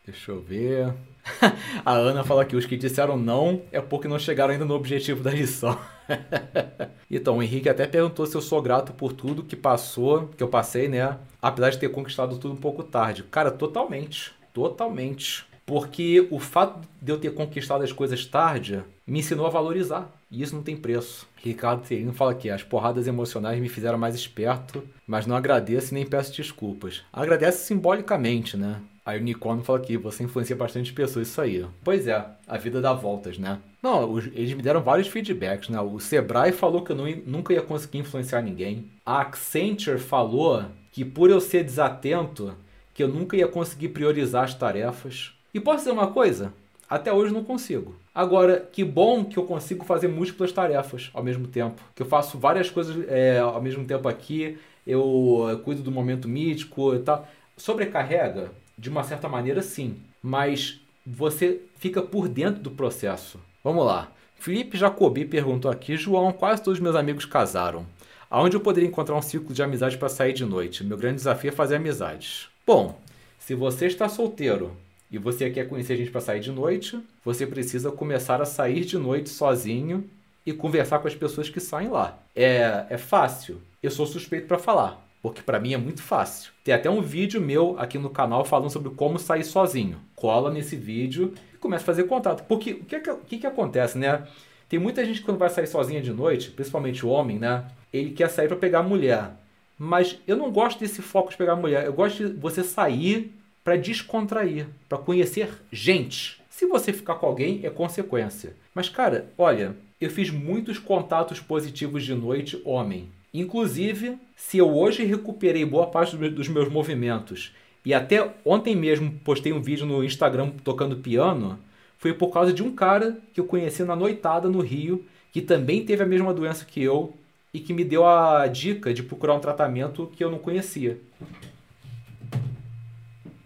Deixa 0.05 0.31
eu 0.31 0.39
ver. 0.39 0.93
a 1.85 1.93
Ana 1.93 2.23
fala 2.23 2.45
que 2.45 2.55
os 2.55 2.65
que 2.65 2.77
disseram 2.77 3.17
não 3.17 3.61
é 3.71 3.79
porque 3.79 4.07
não 4.07 4.19
chegaram 4.19 4.53
ainda 4.53 4.65
no 4.65 4.73
objetivo 4.73 5.23
da 5.23 5.31
lição. 5.31 5.77
então, 7.09 7.37
o 7.37 7.43
Henrique 7.43 7.69
até 7.69 7.85
perguntou 7.87 8.25
se 8.25 8.35
eu 8.35 8.41
sou 8.41 8.61
grato 8.61 8.93
por 8.93 9.13
tudo 9.13 9.43
que 9.43 9.55
passou, 9.55 10.29
que 10.35 10.43
eu 10.43 10.47
passei, 10.47 10.87
né? 10.87 11.17
Apesar 11.41 11.69
de 11.69 11.79
ter 11.79 11.89
conquistado 11.89 12.37
tudo 12.37 12.53
um 12.53 12.57
pouco 12.57 12.83
tarde. 12.83 13.23
Cara, 13.23 13.51
totalmente. 13.51 14.33
Totalmente. 14.53 15.45
Porque 15.65 16.27
o 16.29 16.39
fato 16.39 16.85
de 17.01 17.11
eu 17.11 17.19
ter 17.19 17.33
conquistado 17.33 17.83
as 17.83 17.91
coisas 17.91 18.25
tarde 18.25 18.83
me 19.07 19.19
ensinou 19.19 19.45
a 19.45 19.49
valorizar. 19.49 20.11
E 20.29 20.41
isso 20.41 20.55
não 20.55 20.63
tem 20.63 20.77
preço. 20.77 21.27
Ricardo 21.37 21.85
Serino 21.85 22.13
fala 22.13 22.31
aqui: 22.31 22.49
as 22.49 22.63
porradas 22.63 23.07
emocionais 23.07 23.59
me 23.59 23.69
fizeram 23.69 23.97
mais 23.97 24.15
esperto, 24.15 24.83
mas 25.05 25.25
não 25.25 25.35
agradeço 25.35 25.93
e 25.93 25.95
nem 25.95 26.05
peço 26.05 26.35
desculpas. 26.35 27.03
Agradece 27.11 27.65
simbolicamente, 27.65 28.55
né? 28.55 28.81
Aí 29.05 29.19
o 29.19 29.23
Nicono 29.23 29.63
fala 29.63 29.79
aqui, 29.79 29.97
você 29.97 30.23
influencia 30.23 30.55
bastante 30.55 30.93
pessoas, 30.93 31.27
isso 31.27 31.41
aí. 31.41 31.65
Pois 31.83 32.07
é, 32.07 32.23
a 32.47 32.57
vida 32.57 32.79
dá 32.79 32.93
voltas, 32.93 33.37
né? 33.37 33.59
Não, 33.81 34.19
eles 34.19 34.53
me 34.53 34.61
deram 34.61 34.81
vários 34.81 35.07
feedbacks, 35.07 35.69
né? 35.69 35.81
O 35.81 35.99
Sebrae 35.99 36.51
falou 36.51 36.83
que 36.83 36.91
eu 36.91 36.95
não, 36.95 37.05
nunca 37.25 37.51
ia 37.51 37.61
conseguir 37.61 37.97
influenciar 37.97 38.41
ninguém. 38.41 38.91
A 39.03 39.21
Accenture 39.21 39.97
falou 39.97 40.65
que 40.91 41.03
por 41.03 41.31
eu 41.31 41.41
ser 41.41 41.63
desatento, 41.63 42.55
que 42.93 43.01
eu 43.01 43.07
nunca 43.07 43.35
ia 43.35 43.47
conseguir 43.47 43.89
priorizar 43.89 44.43
as 44.43 44.53
tarefas. 44.53 45.33
E 45.51 45.59
posso 45.59 45.79
dizer 45.79 45.91
uma 45.91 46.07
coisa? 46.07 46.53
Até 46.87 47.11
hoje 47.11 47.33
não 47.33 47.43
consigo. 47.43 47.95
Agora, 48.13 48.69
que 48.71 48.83
bom 48.83 49.23
que 49.23 49.39
eu 49.39 49.45
consigo 49.45 49.85
fazer 49.85 50.09
múltiplas 50.09 50.51
tarefas 50.51 51.09
ao 51.13 51.23
mesmo 51.23 51.47
tempo. 51.47 51.81
Que 51.95 52.03
eu 52.03 52.05
faço 52.05 52.37
várias 52.37 52.69
coisas 52.69 53.03
é, 53.07 53.39
ao 53.39 53.61
mesmo 53.61 53.85
tempo 53.85 54.07
aqui. 54.07 54.59
Eu 54.85 55.59
cuido 55.63 55.81
do 55.81 55.91
momento 55.91 56.27
mítico 56.27 56.93
e 56.93 56.99
tal. 56.99 57.27
Sobrecarrega? 57.55 58.51
De 58.81 58.89
uma 58.89 59.03
certa 59.03 59.29
maneira, 59.29 59.61
sim. 59.61 59.97
Mas 60.23 60.81
você 61.05 61.61
fica 61.77 62.01
por 62.01 62.27
dentro 62.27 62.63
do 62.63 62.71
processo. 62.71 63.39
Vamos 63.63 63.85
lá. 63.85 64.11
Felipe 64.39 64.75
Jacobi 64.75 65.23
perguntou 65.23 65.69
aqui: 65.69 65.95
João, 65.95 66.31
quase 66.31 66.63
todos 66.63 66.79
meus 66.79 66.95
amigos 66.95 67.23
casaram. 67.23 67.85
Aonde 68.27 68.55
eu 68.55 68.59
poderia 68.59 68.89
encontrar 68.89 69.15
um 69.15 69.21
círculo 69.21 69.53
de 69.53 69.61
amizade 69.61 69.99
para 69.99 70.09
sair 70.09 70.33
de 70.33 70.43
noite? 70.43 70.83
Meu 70.83 70.97
grande 70.97 71.17
desafio 71.17 71.49
é 71.49 71.51
fazer 71.51 71.75
amizades. 71.75 72.47
Bom, 72.65 72.99
se 73.37 73.53
você 73.53 73.85
está 73.85 74.09
solteiro 74.09 74.75
e 75.11 75.19
você 75.19 75.51
quer 75.51 75.69
conhecer 75.69 75.95
gente 75.95 76.09
para 76.09 76.19
sair 76.19 76.39
de 76.39 76.51
noite, 76.51 76.99
você 77.23 77.45
precisa 77.45 77.91
começar 77.91 78.41
a 78.41 78.45
sair 78.45 78.83
de 78.83 78.97
noite 78.97 79.29
sozinho 79.29 80.09
e 80.43 80.51
conversar 80.51 80.97
com 80.97 81.07
as 81.07 81.13
pessoas 81.13 81.49
que 81.49 81.59
saem 81.59 81.89
lá. 81.89 82.17
É, 82.35 82.87
é 82.89 82.97
fácil. 82.97 83.61
Eu 83.83 83.91
sou 83.91 84.07
suspeito 84.07 84.47
para 84.47 84.57
falar 84.57 85.10
porque 85.21 85.41
para 85.41 85.59
mim 85.59 85.73
é 85.73 85.77
muito 85.77 86.01
fácil. 86.01 86.51
Tem 86.63 86.73
até 86.73 86.89
um 86.89 87.01
vídeo 87.01 87.39
meu 87.39 87.75
aqui 87.77 87.97
no 87.97 88.09
canal 88.09 88.43
falando 88.43 88.71
sobre 88.71 88.91
como 88.91 89.19
sair 89.19 89.43
sozinho. 89.43 89.99
Cola 90.15 90.51
nesse 90.51 90.75
vídeo 90.75 91.33
e 91.53 91.57
começa 91.57 91.83
a 91.83 91.85
fazer 91.85 92.03
contato. 92.05 92.43
Porque 92.47 92.73
o 92.73 92.85
que, 92.85 92.99
que, 92.99 93.13
que, 93.27 93.37
que 93.39 93.47
acontece, 93.47 93.97
né? 93.97 94.27
Tem 94.67 94.79
muita 94.79 95.05
gente 95.05 95.19
que 95.19 95.25
quando 95.25 95.37
vai 95.37 95.49
sair 95.49 95.67
sozinha 95.67 96.01
de 96.01 96.11
noite, 96.11 96.49
principalmente 96.49 97.05
o 97.05 97.09
homem, 97.09 97.37
né? 97.37 97.65
Ele 97.91 98.11
quer 98.11 98.29
sair 98.29 98.47
para 98.47 98.57
pegar 98.57 98.81
mulher. 98.81 99.31
Mas 99.77 100.17
eu 100.27 100.37
não 100.37 100.51
gosto 100.51 100.79
desse 100.79 101.01
foco 101.01 101.29
de 101.29 101.37
pegar 101.37 101.55
mulher. 101.55 101.85
Eu 101.85 101.93
gosto 101.93 102.27
de 102.29 102.33
você 102.33 102.63
sair 102.63 103.33
para 103.63 103.75
descontrair, 103.75 104.67
para 104.87 104.97
conhecer 104.97 105.49
gente. 105.71 106.41
Se 106.49 106.65
você 106.65 106.91
ficar 106.93 107.15
com 107.15 107.25
alguém, 107.25 107.61
é 107.63 107.69
consequência. 107.69 108.55
Mas, 108.73 108.89
cara, 108.89 109.29
olha, 109.37 109.75
eu 109.99 110.09
fiz 110.09 110.29
muitos 110.29 110.79
contatos 110.79 111.39
positivos 111.39 112.03
de 112.03 112.15
noite 112.15 112.61
homem. 112.65 113.09
Inclusive, 113.33 114.17
se 114.35 114.57
eu 114.57 114.75
hoje 114.75 115.05
recuperei 115.05 115.63
boa 115.63 115.87
parte 115.87 116.17
dos 116.17 116.49
meus 116.49 116.67
movimentos 116.67 117.53
e 117.85 117.93
até 117.93 118.33
ontem 118.43 118.75
mesmo 118.75 119.11
postei 119.23 119.53
um 119.53 119.61
vídeo 119.61 119.85
no 119.85 120.03
Instagram 120.03 120.51
tocando 120.63 120.97
piano, 120.97 121.57
foi 121.97 122.13
por 122.13 122.29
causa 122.29 122.51
de 122.51 122.61
um 122.61 122.73
cara 122.75 123.17
que 123.33 123.39
eu 123.39 123.45
conheci 123.45 123.83
na 123.83 123.95
noitada 123.95 124.49
no 124.49 124.59
Rio, 124.59 125.05
que 125.31 125.41
também 125.41 125.85
teve 125.85 126.03
a 126.03 126.05
mesma 126.05 126.33
doença 126.33 126.65
que 126.65 126.81
eu 126.81 127.13
e 127.53 127.59
que 127.59 127.73
me 127.73 127.83
deu 127.83 128.05
a 128.05 128.47
dica 128.47 128.93
de 128.93 129.03
procurar 129.03 129.35
um 129.35 129.39
tratamento 129.39 130.11
que 130.15 130.23
eu 130.23 130.29
não 130.31 130.39
conhecia. 130.39 130.99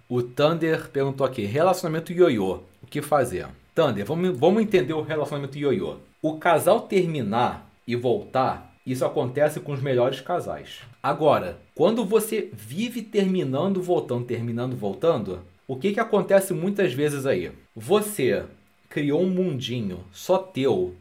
O 0.09 0.21
Thunder 0.21 0.89
perguntou 0.89 1.25
aqui: 1.25 1.45
relacionamento 1.45 2.11
ioiô, 2.11 2.61
o 2.81 2.87
que 2.87 3.01
fazer? 3.01 3.47
Thunder, 3.73 4.05
vamos, 4.05 4.37
vamos 4.37 4.63
entender 4.63 4.93
o 4.93 5.01
relacionamento 5.01 5.57
ioiô. 5.57 5.97
O 6.21 6.37
casal 6.37 6.81
terminar 6.81 7.69
e 7.87 7.95
voltar 7.95 8.74
isso 8.85 9.03
acontece 9.03 9.59
com 9.59 9.71
os 9.71 9.81
melhores 9.81 10.21
casais. 10.21 10.81
Agora, 11.01 11.57
quando 11.73 12.05
você 12.05 12.49
vive 12.53 13.01
terminando, 13.01 13.81
voltando, 13.81 14.25
terminando, 14.25 14.75
voltando, 14.75 15.39
o 15.67 15.75
que, 15.75 15.93
que 15.93 15.99
acontece 15.99 16.53
muitas 16.53 16.93
vezes 16.93 17.25
aí? 17.25 17.51
Você 17.75 18.43
criou 18.89 19.21
um 19.21 19.29
mundinho 19.29 19.99
só 20.11 20.37
teu 20.37 20.93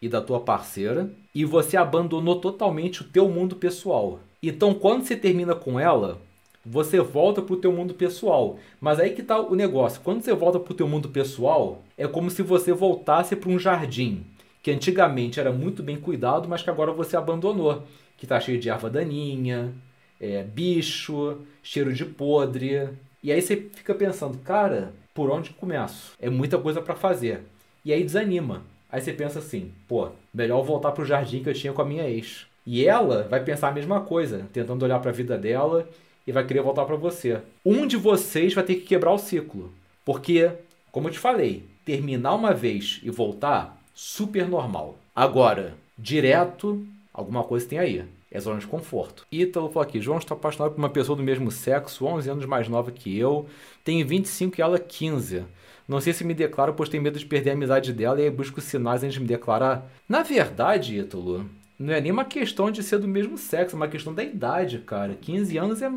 e 0.00 0.08
da 0.08 0.20
tua 0.20 0.40
parceira 0.40 1.10
e 1.34 1.44
você 1.44 1.76
abandonou 1.76 2.40
totalmente 2.40 3.02
o 3.02 3.04
teu 3.04 3.28
mundo 3.28 3.56
pessoal. 3.56 4.20
Então, 4.40 4.74
quando 4.74 5.04
você 5.04 5.16
termina 5.16 5.54
com 5.54 5.78
ela, 5.78 6.20
você 6.64 7.00
volta 7.00 7.42
para 7.42 7.54
o 7.54 7.58
teu 7.58 7.72
mundo 7.72 7.94
pessoal. 7.94 8.58
Mas 8.80 9.00
aí 9.00 9.10
que 9.10 9.20
está 9.20 9.40
o 9.40 9.54
negócio. 9.54 10.00
Quando 10.02 10.22
você 10.22 10.32
volta 10.32 10.60
para 10.60 10.72
o 10.72 10.76
teu 10.76 10.86
mundo 10.86 11.08
pessoal, 11.08 11.82
é 11.98 12.06
como 12.06 12.30
se 12.30 12.42
você 12.42 12.72
voltasse 12.72 13.34
para 13.34 13.50
um 13.50 13.58
jardim 13.58 14.24
que 14.62 14.70
antigamente 14.70 15.40
era 15.40 15.52
muito 15.52 15.82
bem 15.82 15.96
cuidado, 15.96 16.48
mas 16.48 16.62
que 16.62 16.70
agora 16.70 16.92
você 16.92 17.16
abandonou, 17.16 17.82
que 18.16 18.24
está 18.24 18.38
cheio 18.38 18.60
de 18.60 18.70
erva 18.70 18.88
daninha, 18.88 19.72
é, 20.20 20.44
bicho, 20.44 21.38
cheiro 21.62 21.92
de 21.92 22.04
podre. 22.04 22.88
E 23.22 23.32
aí 23.32 23.42
você 23.42 23.56
fica 23.56 23.94
pensando, 23.94 24.38
cara, 24.38 24.92
por 25.12 25.30
onde 25.30 25.50
começo? 25.50 26.12
É 26.20 26.30
muita 26.30 26.58
coisa 26.58 26.80
para 26.80 26.94
fazer. 26.94 27.40
E 27.84 27.92
aí 27.92 28.04
desanima. 28.04 28.62
Aí 28.90 29.00
você 29.00 29.12
pensa 29.12 29.40
assim, 29.40 29.72
pô, 29.88 30.10
melhor 30.32 30.62
voltar 30.62 30.92
pro 30.92 31.04
jardim 31.04 31.42
que 31.42 31.48
eu 31.48 31.54
tinha 31.54 31.72
com 31.72 31.82
a 31.82 31.84
minha 31.84 32.08
ex. 32.08 32.46
E 32.64 32.86
ela 32.86 33.26
vai 33.28 33.42
pensar 33.42 33.68
a 33.68 33.72
mesma 33.72 34.02
coisa, 34.02 34.46
tentando 34.52 34.84
olhar 34.84 35.00
para 35.00 35.10
a 35.10 35.14
vida 35.14 35.36
dela 35.36 35.88
e 36.24 36.30
vai 36.30 36.46
querer 36.46 36.62
voltar 36.62 36.84
para 36.84 36.94
você. 36.94 37.40
Um 37.64 37.86
de 37.86 37.96
vocês 37.96 38.54
vai 38.54 38.62
ter 38.62 38.76
que 38.76 38.82
quebrar 38.82 39.12
o 39.12 39.18
ciclo. 39.18 39.72
Porque, 40.04 40.50
como 40.92 41.08
eu 41.08 41.12
te 41.12 41.18
falei, 41.18 41.64
terminar 41.84 42.34
uma 42.34 42.54
vez 42.54 43.00
e 43.02 43.10
voltar 43.10 43.81
super 43.94 44.48
normal. 44.48 44.98
Agora, 45.14 45.74
direto, 45.98 46.86
alguma 47.12 47.44
coisa 47.44 47.66
tem 47.66 47.78
aí. 47.78 48.04
É 48.30 48.40
zona 48.40 48.58
de 48.58 48.66
conforto. 48.66 49.26
Ítalo 49.30 49.68
falou 49.68 49.82
aqui: 49.82 50.00
João 50.00 50.18
está 50.18 50.34
apaixonado 50.34 50.72
por 50.72 50.78
uma 50.78 50.88
pessoa 50.88 51.14
do 51.14 51.22
mesmo 51.22 51.50
sexo, 51.50 52.06
11 52.06 52.30
anos 52.30 52.46
mais 52.46 52.66
nova 52.66 52.90
que 52.90 53.16
eu, 53.16 53.46
tem 53.84 54.02
25 54.02 54.58
e 54.58 54.62
ela 54.62 54.78
15. 54.78 55.44
Não 55.86 56.00
sei 56.00 56.14
se 56.14 56.24
me 56.24 56.32
declaro, 56.32 56.72
pois 56.72 56.88
tenho 56.88 57.02
medo 57.02 57.18
de 57.18 57.26
perder 57.26 57.50
a 57.50 57.52
amizade 57.52 57.92
dela 57.92 58.18
e 58.20 58.24
aí 58.24 58.30
busco 58.30 58.60
sinais 58.60 59.02
antes 59.02 59.14
de 59.14 59.20
me 59.20 59.26
declarar. 59.26 59.86
Na 60.08 60.22
verdade, 60.22 60.98
Ítalo, 60.98 61.44
não 61.78 61.92
é 61.92 62.00
nem 62.00 62.12
uma 62.12 62.24
questão 62.24 62.70
de 62.70 62.82
ser 62.82 62.98
do 62.98 63.08
mesmo 63.08 63.36
sexo, 63.36 63.74
é 63.74 63.76
uma 63.76 63.88
questão 63.88 64.14
da 64.14 64.22
idade, 64.22 64.78
cara. 64.78 65.14
15 65.20 65.58
anos 65.58 65.82
é. 65.82 65.92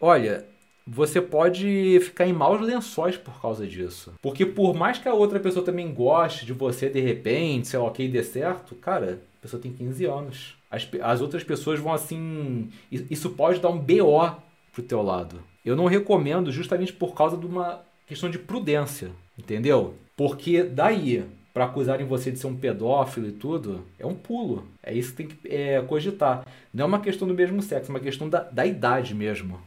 Olha, 0.00 0.46
você 0.86 1.20
pode 1.20 2.00
ficar 2.00 2.26
em 2.26 2.32
maus 2.32 2.60
lençóis 2.60 3.16
por 3.16 3.40
causa 3.40 3.66
disso. 3.66 4.12
Porque 4.20 4.44
por 4.44 4.74
mais 4.74 4.98
que 4.98 5.08
a 5.08 5.14
outra 5.14 5.38
pessoa 5.38 5.64
também 5.64 5.92
goste 5.92 6.44
de 6.44 6.52
você 6.52 6.88
de 6.88 7.00
repente, 7.00 7.68
sei 7.68 7.78
lá, 7.78 7.86
ok, 7.86 8.08
dê 8.08 8.22
certo, 8.22 8.74
cara, 8.74 9.20
a 9.38 9.42
pessoa 9.42 9.62
tem 9.62 9.72
15 9.72 10.04
anos. 10.04 10.56
As, 10.70 10.88
as 11.02 11.20
outras 11.20 11.44
pessoas 11.44 11.78
vão 11.78 11.92
assim. 11.92 12.70
Isso 12.90 13.30
pode 13.30 13.60
dar 13.60 13.68
um 13.68 13.78
BO 13.78 14.36
pro 14.72 14.82
teu 14.82 15.02
lado. 15.02 15.42
Eu 15.64 15.76
não 15.76 15.86
recomendo 15.86 16.50
justamente 16.50 16.92
por 16.92 17.14
causa 17.14 17.36
de 17.36 17.46
uma 17.46 17.80
questão 18.06 18.30
de 18.30 18.38
prudência, 18.38 19.10
entendeu? 19.38 19.94
Porque 20.16 20.62
daí 20.62 21.24
para 21.52 21.66
acusarem 21.66 22.06
você 22.06 22.30
de 22.30 22.38
ser 22.38 22.46
um 22.46 22.56
pedófilo 22.56 23.28
e 23.28 23.32
tudo, 23.32 23.84
é 23.98 24.06
um 24.06 24.14
pulo. 24.14 24.66
É 24.82 24.92
isso 24.94 25.10
que 25.10 25.16
tem 25.16 25.26
que 25.28 25.48
é, 25.48 25.80
cogitar. 25.82 26.46
Não 26.72 26.84
é 26.84 26.88
uma 26.88 27.00
questão 27.00 27.28
do 27.28 27.34
mesmo 27.34 27.60
sexo, 27.60 27.90
é 27.90 27.94
uma 27.94 28.00
questão 28.00 28.28
da, 28.28 28.40
da 28.40 28.64
idade 28.64 29.14
mesmo. 29.14 29.60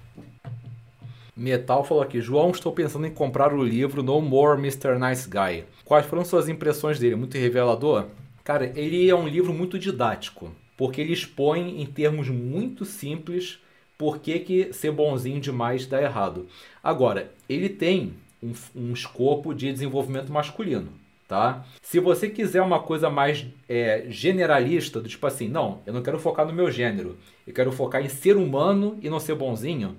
Metal 1.35 1.83
falou 1.83 2.01
aqui, 2.01 2.21
João, 2.21 2.51
estou 2.51 2.71
pensando 2.71 3.05
em 3.05 3.11
comprar 3.11 3.53
o 3.53 3.61
livro 3.61 4.01
No 4.01 4.21
More 4.21 4.57
Mr. 4.57 4.97
Nice 4.97 5.29
Guy. 5.29 5.65
Quais 5.83 6.05
foram 6.05 6.23
suas 6.23 6.47
impressões 6.47 6.97
dele? 6.97 7.15
Muito 7.15 7.37
revelador? 7.37 8.05
Cara, 8.43 8.71
ele 8.73 9.09
é 9.09 9.15
um 9.15 9.27
livro 9.27 9.53
muito 9.53 9.77
didático, 9.77 10.49
porque 10.77 11.01
ele 11.01 11.11
expõe 11.11 11.81
em 11.81 11.85
termos 11.85 12.29
muito 12.29 12.85
simples 12.85 13.59
por 13.97 14.19
que, 14.19 14.39
que 14.39 14.73
ser 14.73 14.91
bonzinho 14.91 15.41
demais 15.41 15.85
dá 15.85 16.01
errado. 16.01 16.47
Agora, 16.81 17.31
ele 17.49 17.67
tem 17.67 18.13
um, 18.41 18.53
um 18.73 18.93
escopo 18.93 19.53
de 19.53 19.71
desenvolvimento 19.73 20.31
masculino 20.31 20.89
tá? 21.27 21.65
Se 21.81 21.99
você 21.99 22.29
quiser 22.29 22.61
uma 22.61 22.79
coisa 22.79 23.09
mais 23.09 23.45
é, 23.67 24.05
generalista, 24.09 25.01
do 25.01 25.09
tipo 25.09 25.25
assim, 25.25 25.47
não, 25.47 25.81
eu 25.85 25.93
não 25.93 26.01
quero 26.01 26.19
focar 26.19 26.45
no 26.45 26.53
meu 26.53 26.71
gênero, 26.71 27.17
eu 27.47 27.53
quero 27.53 27.71
focar 27.71 28.03
em 28.03 28.09
ser 28.09 28.37
humano 28.37 28.97
e 29.01 29.09
não 29.09 29.19
ser 29.19 29.35
bonzinho, 29.35 29.95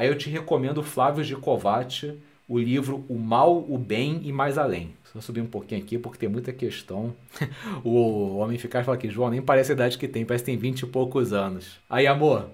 aí 0.00 0.08
eu 0.08 0.16
te 0.16 0.30
recomendo 0.30 0.82
Flávio 0.82 1.22
Gicovati, 1.22 2.14
o 2.48 2.58
livro 2.58 3.04
O 3.06 3.18
Mal, 3.18 3.58
o 3.68 3.76
Bem 3.76 4.22
e 4.24 4.32
Mais 4.32 4.56
Além. 4.56 4.94
Só 5.12 5.20
subir 5.20 5.42
um 5.42 5.46
pouquinho 5.46 5.82
aqui 5.82 5.98
porque 5.98 6.18
tem 6.18 6.28
muita 6.28 6.54
questão. 6.54 7.14
o 7.84 8.38
homem 8.38 8.56
ficar 8.56 8.82
fala 8.82 8.96
que 8.96 9.10
João 9.10 9.28
nem 9.28 9.42
parece 9.42 9.72
a 9.72 9.74
idade 9.74 9.98
que 9.98 10.08
tem, 10.08 10.24
parece 10.24 10.42
que 10.42 10.50
tem 10.50 10.58
20 10.58 10.80
e 10.80 10.86
poucos 10.86 11.34
anos. 11.34 11.78
Aí, 11.88 12.06
amor, 12.06 12.48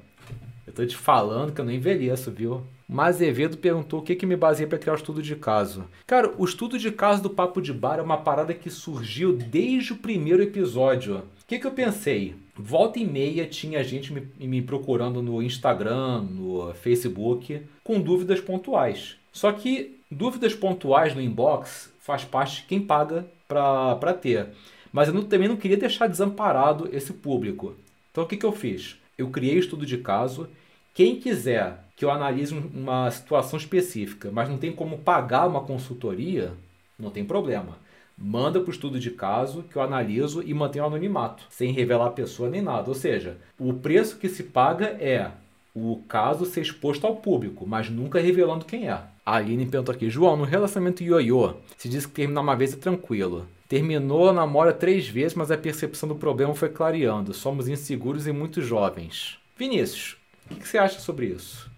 eu 0.67 0.73
tô 0.73 0.85
te 0.85 0.97
falando 0.97 1.53
que 1.53 1.61
eu 1.61 1.65
não 1.65 1.73
envelheço, 1.73 2.33
viu? 2.33 2.63
Mazevedo 2.89 3.59
perguntou 3.59 4.01
o 4.01 4.03
que, 4.03 4.17
que 4.17 4.27
me 4.27 4.37
baseia 4.37 4.69
para 4.69 4.79
criar 4.79 4.95
o 4.95 4.97
estudo 4.97 5.23
de 5.23 5.37
caso. 5.37 5.85
Cara, 6.05 6.35
o 6.37 6.45
estudo 6.45 6.77
de 6.77 6.91
caso 6.91 7.23
do 7.23 7.31
Papo 7.31 7.63
de 7.63 7.73
Bar 7.73 8.01
é 8.01 8.03
uma 8.03 8.19
parada 8.19 8.53
que 8.53 8.71
surgiu 8.71 9.33
desde 9.33 9.93
o 9.93 9.99
primeiro 9.99 10.43
episódio. 10.43 11.19
O 11.19 11.47
que, 11.47 11.61
que 11.61 11.67
eu 11.67 11.71
pensei? 11.71 12.35
Volta 12.59 12.99
e 12.99 13.05
meia 13.05 13.47
tinha 13.47 13.85
gente 13.85 14.13
me, 14.13 14.27
me 14.39 14.63
procurando 14.63 15.23
no 15.23 15.43
Instagram, 15.43 16.23
no 16.23 16.73
Facebook, 16.75 17.61
com 17.85 18.01
dúvidas 18.01 18.41
pontuais. 18.41 19.17
Só 19.31 19.53
que 19.53 20.01
dúvidas 20.11 20.55
pontuais 20.55 21.15
no 21.15 21.21
inbox 21.21 21.93
faz 22.01 22.25
parte 22.25 22.63
de 22.63 22.69
quem 22.69 22.81
paga 22.81 23.27
para 23.47 24.15
ter. 24.15 24.49
Mas 24.91 25.09
eu 25.09 25.15
não, 25.15 25.23
também 25.23 25.49
não 25.49 25.57
queria 25.57 25.77
deixar 25.77 26.07
desamparado 26.07 26.89
esse 26.93 27.13
público. 27.13 27.75
Então 28.11 28.25
o 28.25 28.27
que, 28.27 28.37
que 28.37 28.47
eu 28.47 28.53
fiz? 28.53 28.97
Eu 29.19 29.29
criei 29.29 29.59
estudo 29.59 29.85
de 29.85 29.99
caso. 29.99 30.49
Quem 30.95 31.21
quiser 31.21 31.85
que 31.95 32.05
eu 32.05 32.11
analise 32.11 32.55
uma 32.55 33.11
situação 33.11 33.59
específica, 33.59 34.31
mas 34.33 34.49
não 34.49 34.57
tem 34.57 34.73
como 34.73 34.99
pagar 34.99 35.47
uma 35.47 35.61
consultoria, 35.61 36.53
não 36.99 37.11
tem 37.11 37.25
problema. 37.25 37.77
Manda 38.19 38.61
para 38.61 38.71
o 38.71 38.73
estudo 38.73 38.99
de 38.99 39.11
caso 39.11 39.63
que 39.63 39.77
eu 39.77 39.83
analiso 39.83 40.43
e 40.43 40.55
mantenho 40.55 40.85
o 40.85 40.89
anonimato, 40.89 41.45
sem 41.51 41.73
revelar 41.73 42.07
a 42.07 42.11
pessoa 42.11 42.49
nem 42.49 42.63
nada. 42.63 42.89
Ou 42.89 42.95
seja, 42.95 43.37
o 43.59 43.75
preço 43.75 44.19
que 44.19 44.29
se 44.29 44.45
paga 44.45 44.87
é 44.87 45.31
o 45.75 46.03
caso 46.09 46.47
ser 46.47 46.63
exposto 46.63 47.07
ao 47.07 47.17
público, 47.17 47.67
mas 47.67 47.91
nunca 47.91 48.19
revelando 48.19 48.65
quem 48.65 48.89
é. 48.89 48.99
A 49.27 49.37
Aline 49.37 49.67
perguntou 49.67 49.95
aqui, 49.95 50.09
João, 50.09 50.37
no 50.37 50.45
relacionamento 50.45 51.03
ioiô, 51.03 51.55
se 51.77 51.89
diz 51.89 52.07
que 52.07 52.13
terminar 52.13 52.41
uma 52.41 52.57
vez 52.57 52.73
é 52.73 52.77
tranquilo. 52.77 53.47
Terminou, 53.69 54.33
namora 54.33 54.73
três 54.73 55.07
vezes, 55.07 55.35
mas 55.35 55.51
a 55.51 55.59
percepção 55.59 56.09
do 56.09 56.15
problema 56.15 56.55
foi 56.55 56.71
clareando. 56.71 57.35
Somos 57.35 57.69
inseguros 57.69 58.27
e 58.27 58.33
muito 58.33 58.63
jovens. 58.63 59.39
Vinícius, 59.59 60.17
o 60.51 60.55
que 60.55 60.67
você 60.67 60.79
acha 60.79 61.01
sobre 61.01 61.27
isso? 61.27 61.71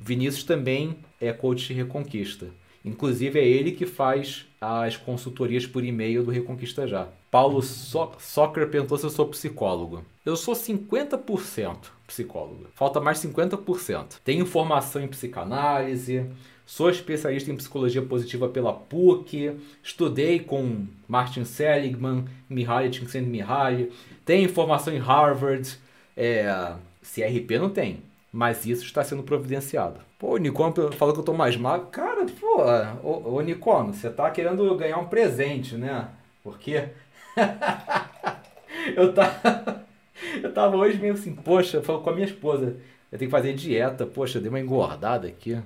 Vinícius 0.00 0.44
também 0.44 0.96
é 1.20 1.32
coach 1.32 1.68
de 1.68 1.72
Reconquista. 1.72 2.48
Inclusive 2.84 3.38
é 3.38 3.46
ele 3.46 3.72
que 3.72 3.86
faz 3.86 4.46
as 4.60 4.96
consultorias 4.96 5.66
por 5.66 5.84
e-mail 5.84 6.22
do 6.22 6.30
Reconquista 6.30 6.86
Já. 6.86 7.08
Paulo 7.30 7.62
so 7.62 8.12
Soccer 8.18 8.68
perguntou 8.68 8.98
se 8.98 9.04
eu 9.04 9.10
sou 9.10 9.28
psicólogo. 9.28 10.04
Eu 10.24 10.36
sou 10.36 10.54
50% 10.54 11.76
psicólogo. 12.06 12.66
Falta 12.74 13.00
mais 13.00 13.18
50%. 13.18 14.18
Tenho 14.24 14.44
formação 14.44 15.02
em 15.02 15.08
psicanálise, 15.08 16.26
sou 16.66 16.90
especialista 16.90 17.50
em 17.50 17.56
psicologia 17.56 18.02
positiva 18.02 18.48
pela 18.48 18.72
PUC, 18.72 19.56
estudei 19.82 20.40
com 20.40 20.86
Martin 21.06 21.44
Seligman, 21.44 22.24
Mihaly 22.48 22.90
Csikszentmihalyi, 22.90 23.90
tenho 24.24 24.48
formação 24.48 24.92
em 24.92 24.98
Harvard, 24.98 25.78
é, 26.16 26.74
CRP 27.02 27.58
não 27.58 27.70
tem, 27.70 28.02
mas 28.32 28.66
isso 28.66 28.84
está 28.84 29.02
sendo 29.02 29.22
providenciado. 29.22 30.00
Pô, 30.20 30.34
o 30.34 30.36
Nicono 30.36 30.92
falou 30.92 31.14
que 31.14 31.20
eu 31.20 31.24
tô 31.24 31.32
mais 31.32 31.56
magro. 31.56 31.86
Cara, 31.86 32.26
pô, 32.38 32.62
ô, 33.02 33.38
ô 33.38 33.86
você 33.86 34.10
tá 34.10 34.30
querendo 34.30 34.76
ganhar 34.76 34.98
um 34.98 35.06
presente, 35.06 35.76
né? 35.76 36.08
Porque 36.44 36.90
eu 38.94 39.14
tava 39.14 39.80
eu 40.42 40.52
tava 40.52 40.76
hoje 40.76 40.98
meio 40.98 41.14
assim, 41.14 41.34
poxa, 41.34 41.80
com 41.80 42.10
a 42.10 42.12
minha 42.12 42.26
esposa, 42.26 42.76
eu 43.10 43.18
tenho 43.18 43.30
que 43.30 43.36
fazer 43.36 43.54
dieta, 43.54 44.06
poxa, 44.06 44.38
dei 44.38 44.48
uma 44.48 44.60
engordada 44.60 45.26
aqui. 45.26 45.58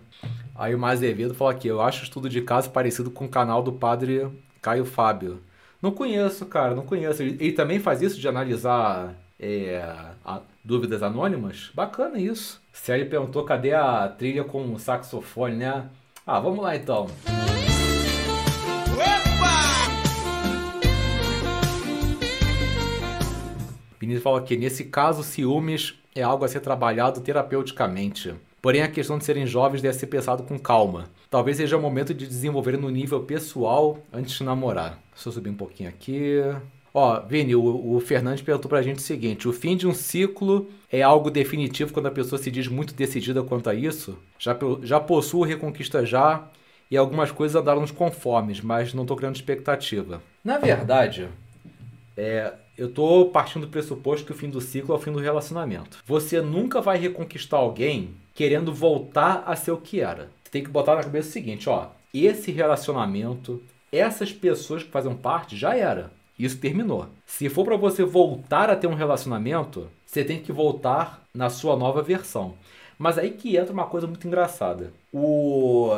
Aí 0.54 0.72
o 0.72 0.78
Mazevedo 0.78 1.34
falou 1.34 1.50
aqui, 1.50 1.68
eu 1.68 1.80
acho 1.82 2.02
o 2.02 2.04
estudo 2.04 2.28
de 2.28 2.40
caso 2.40 2.70
parecido 2.70 3.10
com 3.10 3.24
o 3.24 3.28
canal 3.28 3.60
do 3.60 3.72
padre 3.72 4.28
Caio 4.62 4.84
Fábio. 4.84 5.40
Não 5.82 5.90
conheço, 5.90 6.46
cara, 6.46 6.76
não 6.76 6.86
conheço. 6.86 7.22
Ele, 7.22 7.36
ele 7.44 7.52
também 7.52 7.80
faz 7.80 8.00
isso 8.00 8.20
de 8.20 8.28
analisar 8.28 9.14
é, 9.38 9.82
a, 10.24 10.40
dúvidas 10.64 11.02
anônimas? 11.02 11.70
Bacana 11.74 12.18
isso. 12.18 12.63
Célio 12.74 13.08
perguntou 13.08 13.44
cadê 13.44 13.72
a 13.72 14.08
trilha 14.08 14.42
com 14.42 14.74
o 14.74 14.78
saxofone, 14.78 15.56
né? 15.56 15.88
Ah, 16.26 16.40
vamos 16.40 16.62
lá 16.62 16.74
então. 16.74 17.06
Vinícius 23.98 24.22
fala 24.22 24.38
aqui, 24.40 24.56
nesse 24.56 24.84
caso, 24.84 25.22
ciúmes 25.22 25.94
é 26.14 26.22
algo 26.22 26.44
a 26.44 26.48
ser 26.48 26.60
trabalhado 26.60 27.20
terapeuticamente. 27.20 28.34
Porém, 28.60 28.82
a 28.82 28.88
questão 28.88 29.18
de 29.18 29.24
serem 29.24 29.46
jovens 29.46 29.80
deve 29.80 29.96
ser 29.96 30.08
pensado 30.08 30.42
com 30.42 30.58
calma. 30.58 31.04
Talvez 31.30 31.56
seja 31.56 31.78
o 31.78 31.80
momento 31.80 32.12
de 32.12 32.26
desenvolver 32.26 32.76
no 32.76 32.90
nível 32.90 33.22
pessoal 33.22 33.98
antes 34.12 34.34
de 34.34 34.44
namorar. 34.44 34.98
Deixa 35.14 35.28
eu 35.28 35.32
subir 35.32 35.50
um 35.50 35.56
pouquinho 35.56 35.88
aqui. 35.88 36.40
Ó, 36.96 37.20
Vini, 37.20 37.56
o, 37.56 37.96
o 37.96 37.98
Fernandes 37.98 38.40
perguntou 38.40 38.68
pra 38.68 38.80
gente 38.80 38.98
o 38.98 39.02
seguinte: 39.02 39.48
o 39.48 39.52
fim 39.52 39.76
de 39.76 39.84
um 39.84 39.92
ciclo 39.92 40.70
é 40.90 41.02
algo 41.02 41.28
definitivo 41.28 41.92
quando 41.92 42.06
a 42.06 42.12
pessoa 42.12 42.40
se 42.40 42.52
diz 42.52 42.68
muito 42.68 42.94
decidida 42.94 43.42
quanto 43.42 43.68
a 43.68 43.74
isso? 43.74 44.16
Já, 44.38 44.56
já 44.82 45.00
possuo 45.00 45.42
Reconquista 45.42 46.06
Já 46.06 46.48
e 46.88 46.96
algumas 46.96 47.32
coisas 47.32 47.60
andaram 47.60 47.80
nos 47.80 47.90
conformes, 47.90 48.60
mas 48.60 48.94
não 48.94 49.02
estou 49.02 49.16
criando 49.16 49.34
expectativa. 49.34 50.22
Na 50.44 50.58
verdade, 50.58 51.28
é, 52.16 52.52
eu 52.78 52.86
estou 52.86 53.28
partindo 53.30 53.66
do 53.66 53.72
pressuposto 53.72 54.24
que 54.24 54.30
o 54.30 54.36
fim 54.36 54.48
do 54.48 54.60
ciclo 54.60 54.94
é 54.94 54.98
o 54.98 55.00
fim 55.00 55.10
do 55.10 55.18
relacionamento. 55.18 55.98
Você 56.06 56.40
nunca 56.40 56.80
vai 56.80 56.96
reconquistar 56.96 57.56
alguém 57.56 58.14
querendo 58.32 58.72
voltar 58.72 59.42
a 59.46 59.56
ser 59.56 59.72
o 59.72 59.78
que 59.78 60.00
era. 60.00 60.30
Você 60.44 60.50
tem 60.50 60.62
que 60.62 60.70
botar 60.70 60.94
na 60.94 61.02
cabeça 61.02 61.28
o 61.28 61.32
seguinte, 61.32 61.68
ó, 61.68 61.88
esse 62.12 62.52
relacionamento, 62.52 63.60
essas 63.90 64.32
pessoas 64.32 64.84
que 64.84 64.90
fazem 64.90 65.14
parte 65.16 65.56
já 65.56 65.76
era. 65.76 66.12
Isso 66.38 66.58
terminou. 66.58 67.08
Se 67.26 67.48
for 67.48 67.64
para 67.64 67.76
você 67.76 68.04
voltar 68.04 68.70
a 68.70 68.76
ter 68.76 68.86
um 68.86 68.94
relacionamento, 68.94 69.88
você 70.04 70.24
tem 70.24 70.40
que 70.40 70.52
voltar 70.52 71.22
na 71.34 71.48
sua 71.48 71.76
nova 71.76 72.02
versão. 72.02 72.54
Mas 72.98 73.18
aí 73.18 73.30
que 73.30 73.56
entra 73.56 73.72
uma 73.72 73.86
coisa 73.86 74.06
muito 74.06 74.26
engraçada. 74.26 74.92
O, 75.12 75.90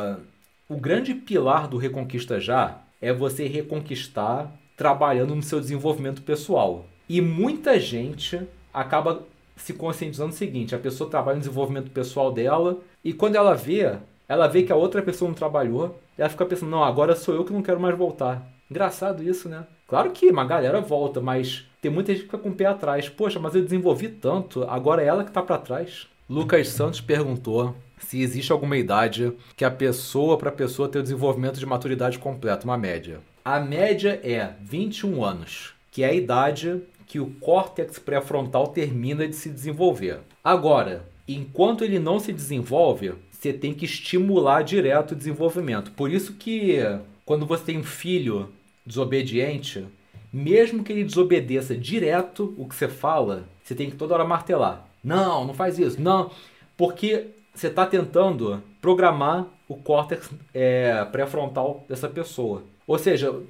o 0.69 0.75
grande 0.75 1.13
pilar 1.13 1.67
do 1.67 1.77
Reconquista 1.77 2.39
Já 2.39 2.79
é 3.01 3.13
você 3.13 3.47
reconquistar 3.47 4.51
trabalhando 4.75 5.35
no 5.35 5.43
seu 5.43 5.59
desenvolvimento 5.59 6.21
pessoal. 6.21 6.85
E 7.09 7.21
muita 7.21 7.79
gente 7.79 8.41
acaba 8.73 9.23
se 9.55 9.73
conscientizando 9.73 10.33
o 10.33 10.35
seguinte: 10.37 10.75
a 10.75 10.79
pessoa 10.79 11.09
trabalha 11.09 11.35
no 11.35 11.41
desenvolvimento 11.41 11.91
pessoal 11.91 12.31
dela 12.31 12.79
e 13.03 13.13
quando 13.13 13.35
ela 13.35 13.55
vê, 13.55 13.97
ela 14.27 14.47
vê 14.47 14.63
que 14.63 14.71
a 14.71 14.75
outra 14.75 15.01
pessoa 15.01 15.29
não 15.29 15.35
trabalhou, 15.35 15.99
ela 16.17 16.29
fica 16.29 16.45
pensando: 16.45 16.69
não, 16.69 16.83
agora 16.83 17.15
sou 17.15 17.33
eu 17.33 17.43
que 17.43 17.53
não 17.53 17.63
quero 17.63 17.79
mais 17.79 17.97
voltar. 17.97 18.47
Engraçado 18.69 19.23
isso, 19.23 19.47
né? 19.47 19.65
Claro 19.87 20.11
que 20.11 20.29
uma 20.29 20.45
galera 20.45 20.81
volta, 20.81 21.21
mas 21.21 21.65
tem 21.81 21.89
muita 21.89 22.11
gente 22.11 22.23
que 22.23 22.25
fica 22.25 22.37
com 22.37 22.49
o 22.49 22.55
pé 22.55 22.65
atrás. 22.65 23.07
Poxa, 23.07 23.39
mas 23.39 23.55
eu 23.55 23.63
desenvolvi 23.63 24.09
tanto, 24.09 24.63
agora 24.63 25.01
é 25.01 25.05
ela 25.05 25.23
que 25.23 25.31
tá 25.31 25.41
para 25.41 25.57
trás. 25.57 26.07
Lucas 26.29 26.67
Santos 26.69 26.99
perguntou 26.99 27.73
se 27.99 28.21
existe 28.21 28.51
alguma 28.51 28.77
idade 28.77 29.31
que 29.55 29.63
a 29.63 29.71
pessoa 29.71 30.37
para 30.37 30.51
pessoa 30.51 30.89
ter 30.89 30.99
o 30.99 31.03
desenvolvimento 31.03 31.59
de 31.59 31.65
maturidade 31.65 32.19
completo, 32.19 32.65
uma 32.65 32.77
média. 32.77 33.21
A 33.43 33.59
média 33.59 34.19
é 34.23 34.53
21 34.61 35.23
anos, 35.23 35.73
que 35.89 36.03
é 36.03 36.07
a 36.09 36.13
idade 36.13 36.81
que 37.05 37.19
o 37.19 37.31
córtex 37.39 37.97
pré-frontal 37.97 38.67
termina 38.67 39.25
de 39.25 39.35
se 39.35 39.49
desenvolver. 39.49 40.19
Agora, 40.43 41.05
enquanto 41.25 41.85
ele 41.85 41.97
não 41.97 42.19
se 42.19 42.33
desenvolve, 42.33 43.13
você 43.31 43.53
tem 43.53 43.73
que 43.73 43.85
estimular 43.85 44.63
direto 44.63 45.11
o 45.11 45.15
desenvolvimento. 45.15 45.91
Por 45.91 46.11
isso 46.11 46.33
que 46.33 46.77
quando 47.25 47.45
você 47.45 47.63
tem 47.63 47.77
um 47.77 47.83
filho 47.83 48.49
desobediente, 48.87 49.85
mesmo 50.31 50.83
que 50.83 50.91
ele 50.91 51.03
desobedeça 51.03 51.75
direto 51.75 52.55
o 52.57 52.67
que 52.67 52.75
você 52.75 52.87
fala, 52.87 53.47
você 53.61 53.75
tem 53.75 53.89
que 53.89 53.97
toda 53.97 54.13
hora 54.13 54.25
martelar. 54.25 54.87
Não, 55.03 55.45
não 55.45 55.53
faz 55.53 55.77
isso. 55.77 56.01
Não, 56.01 56.31
porque 56.75 57.27
você 57.53 57.67
está 57.67 57.85
tentando 57.85 58.63
programar 58.81 59.47
o 59.67 59.75
córtex 59.75 60.29
é, 60.53 61.05
pré-frontal 61.11 61.85
dessa 61.89 62.07
pessoa. 62.07 62.63
Ou 62.85 62.97
seja, 62.97 63.41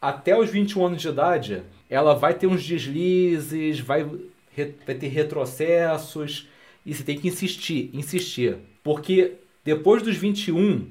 até 0.00 0.38
os 0.38 0.50
21 0.50 0.86
anos 0.86 1.02
de 1.02 1.08
idade, 1.08 1.62
ela 1.90 2.14
vai 2.14 2.34
ter 2.34 2.46
uns 2.46 2.64
deslizes, 2.64 3.80
vai, 3.80 4.04
vai 4.04 4.94
ter 4.94 5.08
retrocessos, 5.08 6.48
e 6.84 6.94
você 6.94 7.02
tem 7.02 7.18
que 7.18 7.28
insistir, 7.28 7.90
insistir. 7.92 8.56
Porque 8.82 9.34
depois 9.64 10.02
dos 10.02 10.16
21, 10.16 10.86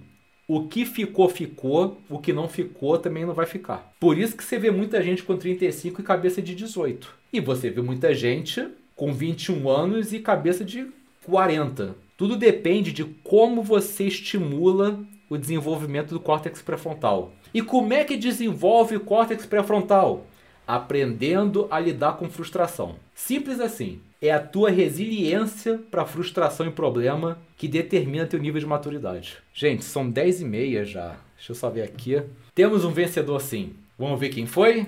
o 0.47 0.67
que 0.67 0.85
ficou, 0.85 1.27
ficou, 1.27 1.97
o 2.09 2.19
que 2.19 2.31
não 2.31 2.47
ficou 2.47 2.97
também 2.97 3.25
não 3.25 3.33
vai 3.33 3.45
ficar. 3.45 3.93
Por 3.99 4.17
isso 4.17 4.37
que 4.37 4.43
você 4.43 4.59
vê 4.59 4.69
muita 4.69 5.01
gente 5.01 5.23
com 5.23 5.35
35 5.35 6.01
e 6.01 6.03
cabeça 6.03 6.41
de 6.41 6.53
18. 6.53 7.11
E 7.33 7.39
você 7.39 7.69
vê 7.69 7.81
muita 7.81 8.13
gente 8.13 8.67
com 8.95 9.13
21 9.13 9.67
anos 9.69 10.13
e 10.13 10.19
cabeça 10.19 10.63
de 10.63 10.87
40. 11.25 11.95
Tudo 12.15 12.37
depende 12.37 12.91
de 12.91 13.03
como 13.23 13.61
você 13.61 14.05
estimula 14.05 14.99
o 15.29 15.37
desenvolvimento 15.37 16.09
do 16.09 16.19
córtex 16.19 16.61
pré-frontal. 16.61 17.33
E 17.53 17.61
como 17.61 17.93
é 17.93 18.03
que 18.03 18.15
desenvolve 18.15 18.95
o 18.95 19.01
córtex 19.01 19.45
pré-frontal? 19.45 20.25
Aprendendo 20.67 21.67
a 21.69 21.79
lidar 21.79 22.17
com 22.17 22.29
frustração. 22.29 22.95
Simples 23.13 23.59
assim. 23.59 23.99
É 24.21 24.31
a 24.31 24.39
tua 24.39 24.71
resiliência 24.71 25.79
para 25.91 26.05
frustração 26.05 26.65
e 26.65 26.71
problema 26.71 27.37
que 27.57 27.67
determina 27.67 28.25
teu 28.25 28.39
nível 28.39 28.59
de 28.59 28.65
maturidade. 28.65 29.37
Gente, 29.53 29.83
são 29.83 30.09
10 30.09 30.41
e 30.41 30.45
meia 30.45 30.85
já. 30.85 31.15
Deixa 31.35 31.51
eu 31.51 31.55
só 31.55 31.69
ver 31.69 31.83
aqui. 31.83 32.21
Temos 32.53 32.83
um 32.83 32.91
vencedor 32.91 33.39
sim. 33.41 33.73
Vamos 33.97 34.19
ver 34.19 34.29
quem 34.29 34.45
foi? 34.45 34.87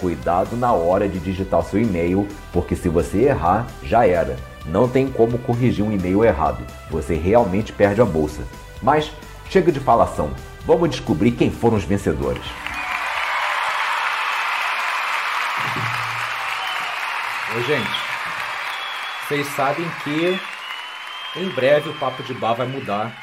Cuidado 0.00 0.56
na 0.56 0.72
hora 0.72 1.08
de 1.08 1.18
digitar 1.18 1.62
seu 1.62 1.80
e-mail, 1.80 2.28
porque 2.52 2.76
se 2.76 2.88
você 2.88 3.24
errar, 3.24 3.66
já 3.82 4.06
era. 4.06 4.36
Não 4.66 4.88
tem 4.88 5.10
como 5.10 5.38
corrigir 5.38 5.84
um 5.84 5.92
e-mail 5.92 6.24
errado. 6.24 6.66
Você 6.90 7.14
realmente 7.14 7.72
perde 7.72 8.00
a 8.00 8.04
bolsa. 8.04 8.42
Mas 8.82 9.10
chega 9.48 9.72
de 9.72 9.80
falação. 9.80 10.30
Vamos 10.64 10.90
descobrir 10.90 11.32
quem 11.32 11.50
foram 11.50 11.76
os 11.76 11.84
vencedores. 11.84 12.44
Oi, 17.54 17.62
gente. 17.62 18.06
Vocês 19.26 19.46
sabem 19.48 19.86
que 20.04 20.38
em 21.40 21.48
breve 21.50 21.88
o 21.88 21.94
Papo 21.94 22.22
de 22.22 22.34
Bar 22.34 22.54
vai 22.54 22.66
mudar 22.66 23.16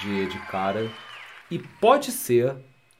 de, 0.00 0.26
de 0.26 0.38
cara. 0.46 0.88
E 1.50 1.58
pode 1.58 2.12
ser, 2.12 2.54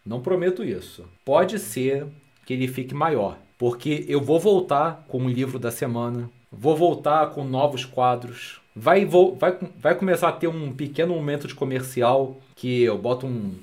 não 0.04 0.20
prometo 0.20 0.64
isso, 0.64 1.08
pode 1.24 1.58
ser 1.58 2.06
que 2.50 2.54
ele 2.54 2.66
fique 2.66 2.92
maior. 2.92 3.38
Porque 3.56 4.04
eu 4.08 4.20
vou 4.20 4.40
voltar 4.40 5.04
com 5.06 5.24
o 5.24 5.28
livro 5.28 5.56
da 5.56 5.70
semana, 5.70 6.28
vou 6.50 6.76
voltar 6.76 7.30
com 7.30 7.44
novos 7.44 7.84
quadros, 7.84 8.60
vai, 8.74 9.04
vou, 9.04 9.36
vai, 9.36 9.56
vai 9.78 9.94
começar 9.94 10.30
a 10.30 10.32
ter 10.32 10.48
um 10.48 10.72
pequeno 10.72 11.14
momento 11.14 11.46
de 11.46 11.54
comercial 11.54 12.40
que 12.56 12.82
eu 12.82 12.98
boto 12.98 13.24
um, 13.24 13.54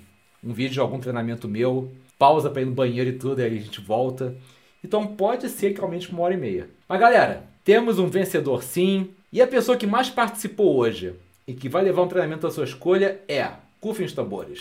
um 0.42 0.54
vídeo 0.54 0.76
de 0.76 0.80
algum 0.80 1.02
treinamento 1.02 1.50
meu, 1.50 1.92
pausa 2.18 2.50
para 2.50 2.62
ir 2.62 2.66
no 2.66 2.72
banheiro 2.72 3.10
e 3.10 3.14
tudo, 3.14 3.42
aí 3.42 3.58
a 3.58 3.62
gente 3.62 3.82
volta. 3.82 4.34
Então 4.82 5.06
pode 5.06 5.50
ser 5.50 5.74
que 5.74 5.82
aumente 5.82 6.10
uma 6.10 6.22
hora 6.22 6.36
e 6.36 6.38
meia. 6.38 6.70
Mas 6.88 7.02
galera, 7.02 7.44
temos 7.66 8.00
um 8.00 8.08
vencedor 8.08 8.64
sim. 8.64 9.10
E 9.34 9.42
a 9.42 9.48
pessoa 9.48 9.78
que 9.78 9.86
mais 9.86 10.10
participou 10.10 10.78
hoje 10.78 11.14
e 11.46 11.54
que 11.54 11.68
vai 11.68 11.84
levar 11.84 12.04
um 12.04 12.08
treinamento 12.08 12.48
à 12.48 12.52
sua 12.52 12.64
escolha 12.64 13.20
é 13.28 13.50
Cufem 13.82 14.06
os 14.06 14.14
Tambores. 14.14 14.60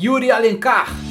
Yuri 0.00 0.32
Alencar. 0.32 1.09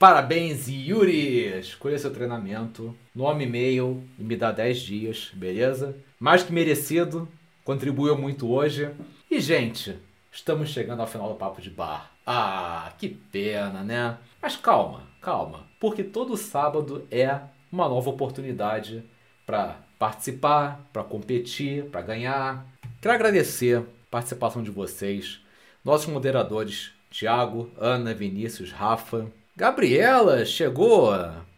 Parabéns, 0.00 0.66
Yuri! 0.66 1.58
Escolha 1.58 1.98
seu 1.98 2.10
treinamento, 2.10 2.96
nome 3.14 3.44
e-mail 3.44 4.02
e 4.18 4.22
me 4.22 4.34
dá 4.34 4.50
10 4.50 4.78
dias, 4.80 5.30
beleza? 5.34 5.94
Mais 6.18 6.42
que 6.42 6.50
merecido, 6.50 7.28
contribuiu 7.62 8.16
muito 8.16 8.50
hoje. 8.50 8.90
E, 9.30 9.38
gente, 9.38 9.98
estamos 10.32 10.70
chegando 10.70 11.00
ao 11.00 11.06
final 11.06 11.28
do 11.28 11.34
Papo 11.34 11.60
de 11.60 11.68
Bar. 11.68 12.10
Ah, 12.26 12.94
que 12.98 13.10
pena, 13.10 13.84
né? 13.84 14.16
Mas 14.40 14.56
calma, 14.56 15.02
calma, 15.20 15.66
porque 15.78 16.02
todo 16.02 16.34
sábado 16.34 17.06
é 17.10 17.38
uma 17.70 17.86
nova 17.86 18.08
oportunidade 18.08 19.04
para 19.44 19.80
participar, 19.98 20.80
para 20.94 21.04
competir, 21.04 21.84
para 21.90 22.00
ganhar. 22.00 22.66
Quero 23.02 23.14
agradecer 23.14 23.80
a 23.80 23.84
participação 24.10 24.62
de 24.62 24.70
vocês, 24.70 25.42
nossos 25.84 26.06
moderadores 26.06 26.90
Tiago, 27.10 27.70
Ana, 27.76 28.14
Vinícius, 28.14 28.72
Rafa, 28.72 29.30
Gabriela 29.60 30.42
chegou, 30.46 31.12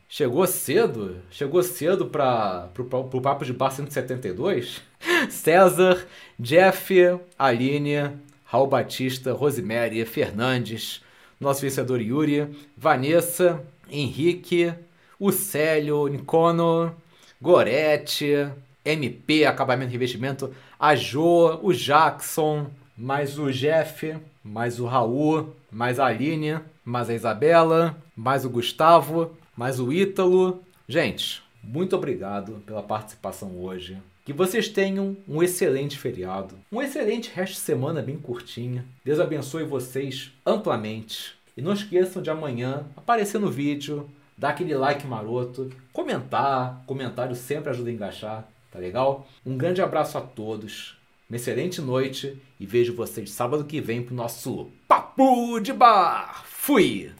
chegou 0.09 0.45
cedo, 0.49 1.19
chegou 1.31 1.63
cedo 1.63 2.07
para 2.07 2.69
o 2.77 3.21
Papo 3.21 3.45
de 3.45 3.53
Bar 3.53 3.71
172. 3.71 4.83
César, 5.31 6.05
Jeff, 6.37 6.93
Aline, 7.39 8.11
Raul 8.45 8.67
Batista, 8.67 9.33
Rosemary, 9.33 10.05
Fernandes, 10.05 11.01
nosso 11.39 11.61
vencedor 11.61 12.01
Yuri, 12.01 12.49
Vanessa, 12.77 13.63
Henrique, 13.89 14.75
o 15.17 15.31
Célio, 15.31 16.09
Nicono, 16.09 16.97
Gorete, 17.41 18.51
MP, 18.85 19.45
Acabamento 19.45 19.91
e 19.91 19.93
Revestimento, 19.93 20.53
a 20.77 20.97
Jo, 20.97 21.61
o 21.63 21.73
Jackson, 21.73 22.67
mais 22.99 23.39
o 23.39 23.53
Jeff, 23.53 24.17
mais 24.43 24.81
o 24.81 24.87
Raul, 24.87 25.55
mais 25.71 26.01
a 26.01 26.07
Aline, 26.07 26.59
mais 26.85 27.09
a 27.09 27.15
Isabela, 27.15 27.97
mais 28.17 28.45
o 28.45 28.51
Gustavo, 28.51 29.37
mais 29.57 29.79
o 29.79 29.93
Ítalo. 29.93 30.63
Gente, 30.89 31.43
muito 31.63 31.97
obrigado 31.97 32.63
pela 32.67 32.83
participação 32.83 33.63
hoje. 33.63 33.97
Que 34.25 34.33
vocês 34.33 34.69
tenham 34.69 35.17
um 35.27 35.43
excelente 35.43 35.99
feriado, 35.99 36.55
um 36.71 36.81
excelente 36.81 37.31
resto 37.35 37.55
de 37.55 37.61
semana 37.61 38.01
bem 38.01 38.17
curtinha. 38.17 38.85
Deus 39.05 39.19
abençoe 39.19 39.65
vocês 39.65 40.31
amplamente. 40.47 41.35
E 41.57 41.63
não 41.63 41.73
esqueçam 41.73 42.23
de 42.23 42.31
amanhã 42.31 42.87
aparecer 42.97 43.39
no 43.39 43.51
vídeo, 43.51 44.09
dar 44.39 44.51
aquele 44.51 44.75
like 44.75 45.07
maroto, 45.07 45.71
comentar. 45.93 46.83
Comentário 46.87 47.35
sempre 47.35 47.71
ajuda 47.71 47.91
a 47.91 47.93
engaixar, 47.93 48.49
tá 48.71 48.79
legal? 48.79 49.27
Um 49.45 49.57
grande 49.57 49.83
abraço 49.83 50.17
a 50.17 50.21
todos 50.21 50.97
uma 51.33 51.37
excelente 51.37 51.81
noite 51.81 52.37
e 52.61 52.67
vejo 52.67 52.95
vocês 52.95 53.31
sábado 53.31 53.65
que 53.65 53.81
vem 53.81 54.03
pro 54.03 54.15
nosso 54.15 54.69
Papo 54.87 55.59
de 55.61 55.73
Bar. 55.73 56.45
Fui! 56.65 57.11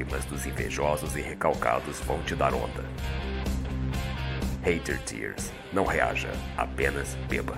Lágrimas 0.00 0.24
dos 0.24 0.46
invejosos 0.46 1.16
e 1.16 1.20
recalcados 1.20 2.00
vão 2.00 2.22
te 2.22 2.34
dar 2.34 2.54
onda. 2.54 2.84
Hater 4.62 5.00
Tears. 5.02 5.52
Não 5.72 5.84
reaja, 5.84 6.30
apenas 6.56 7.14
beba. 7.28 7.56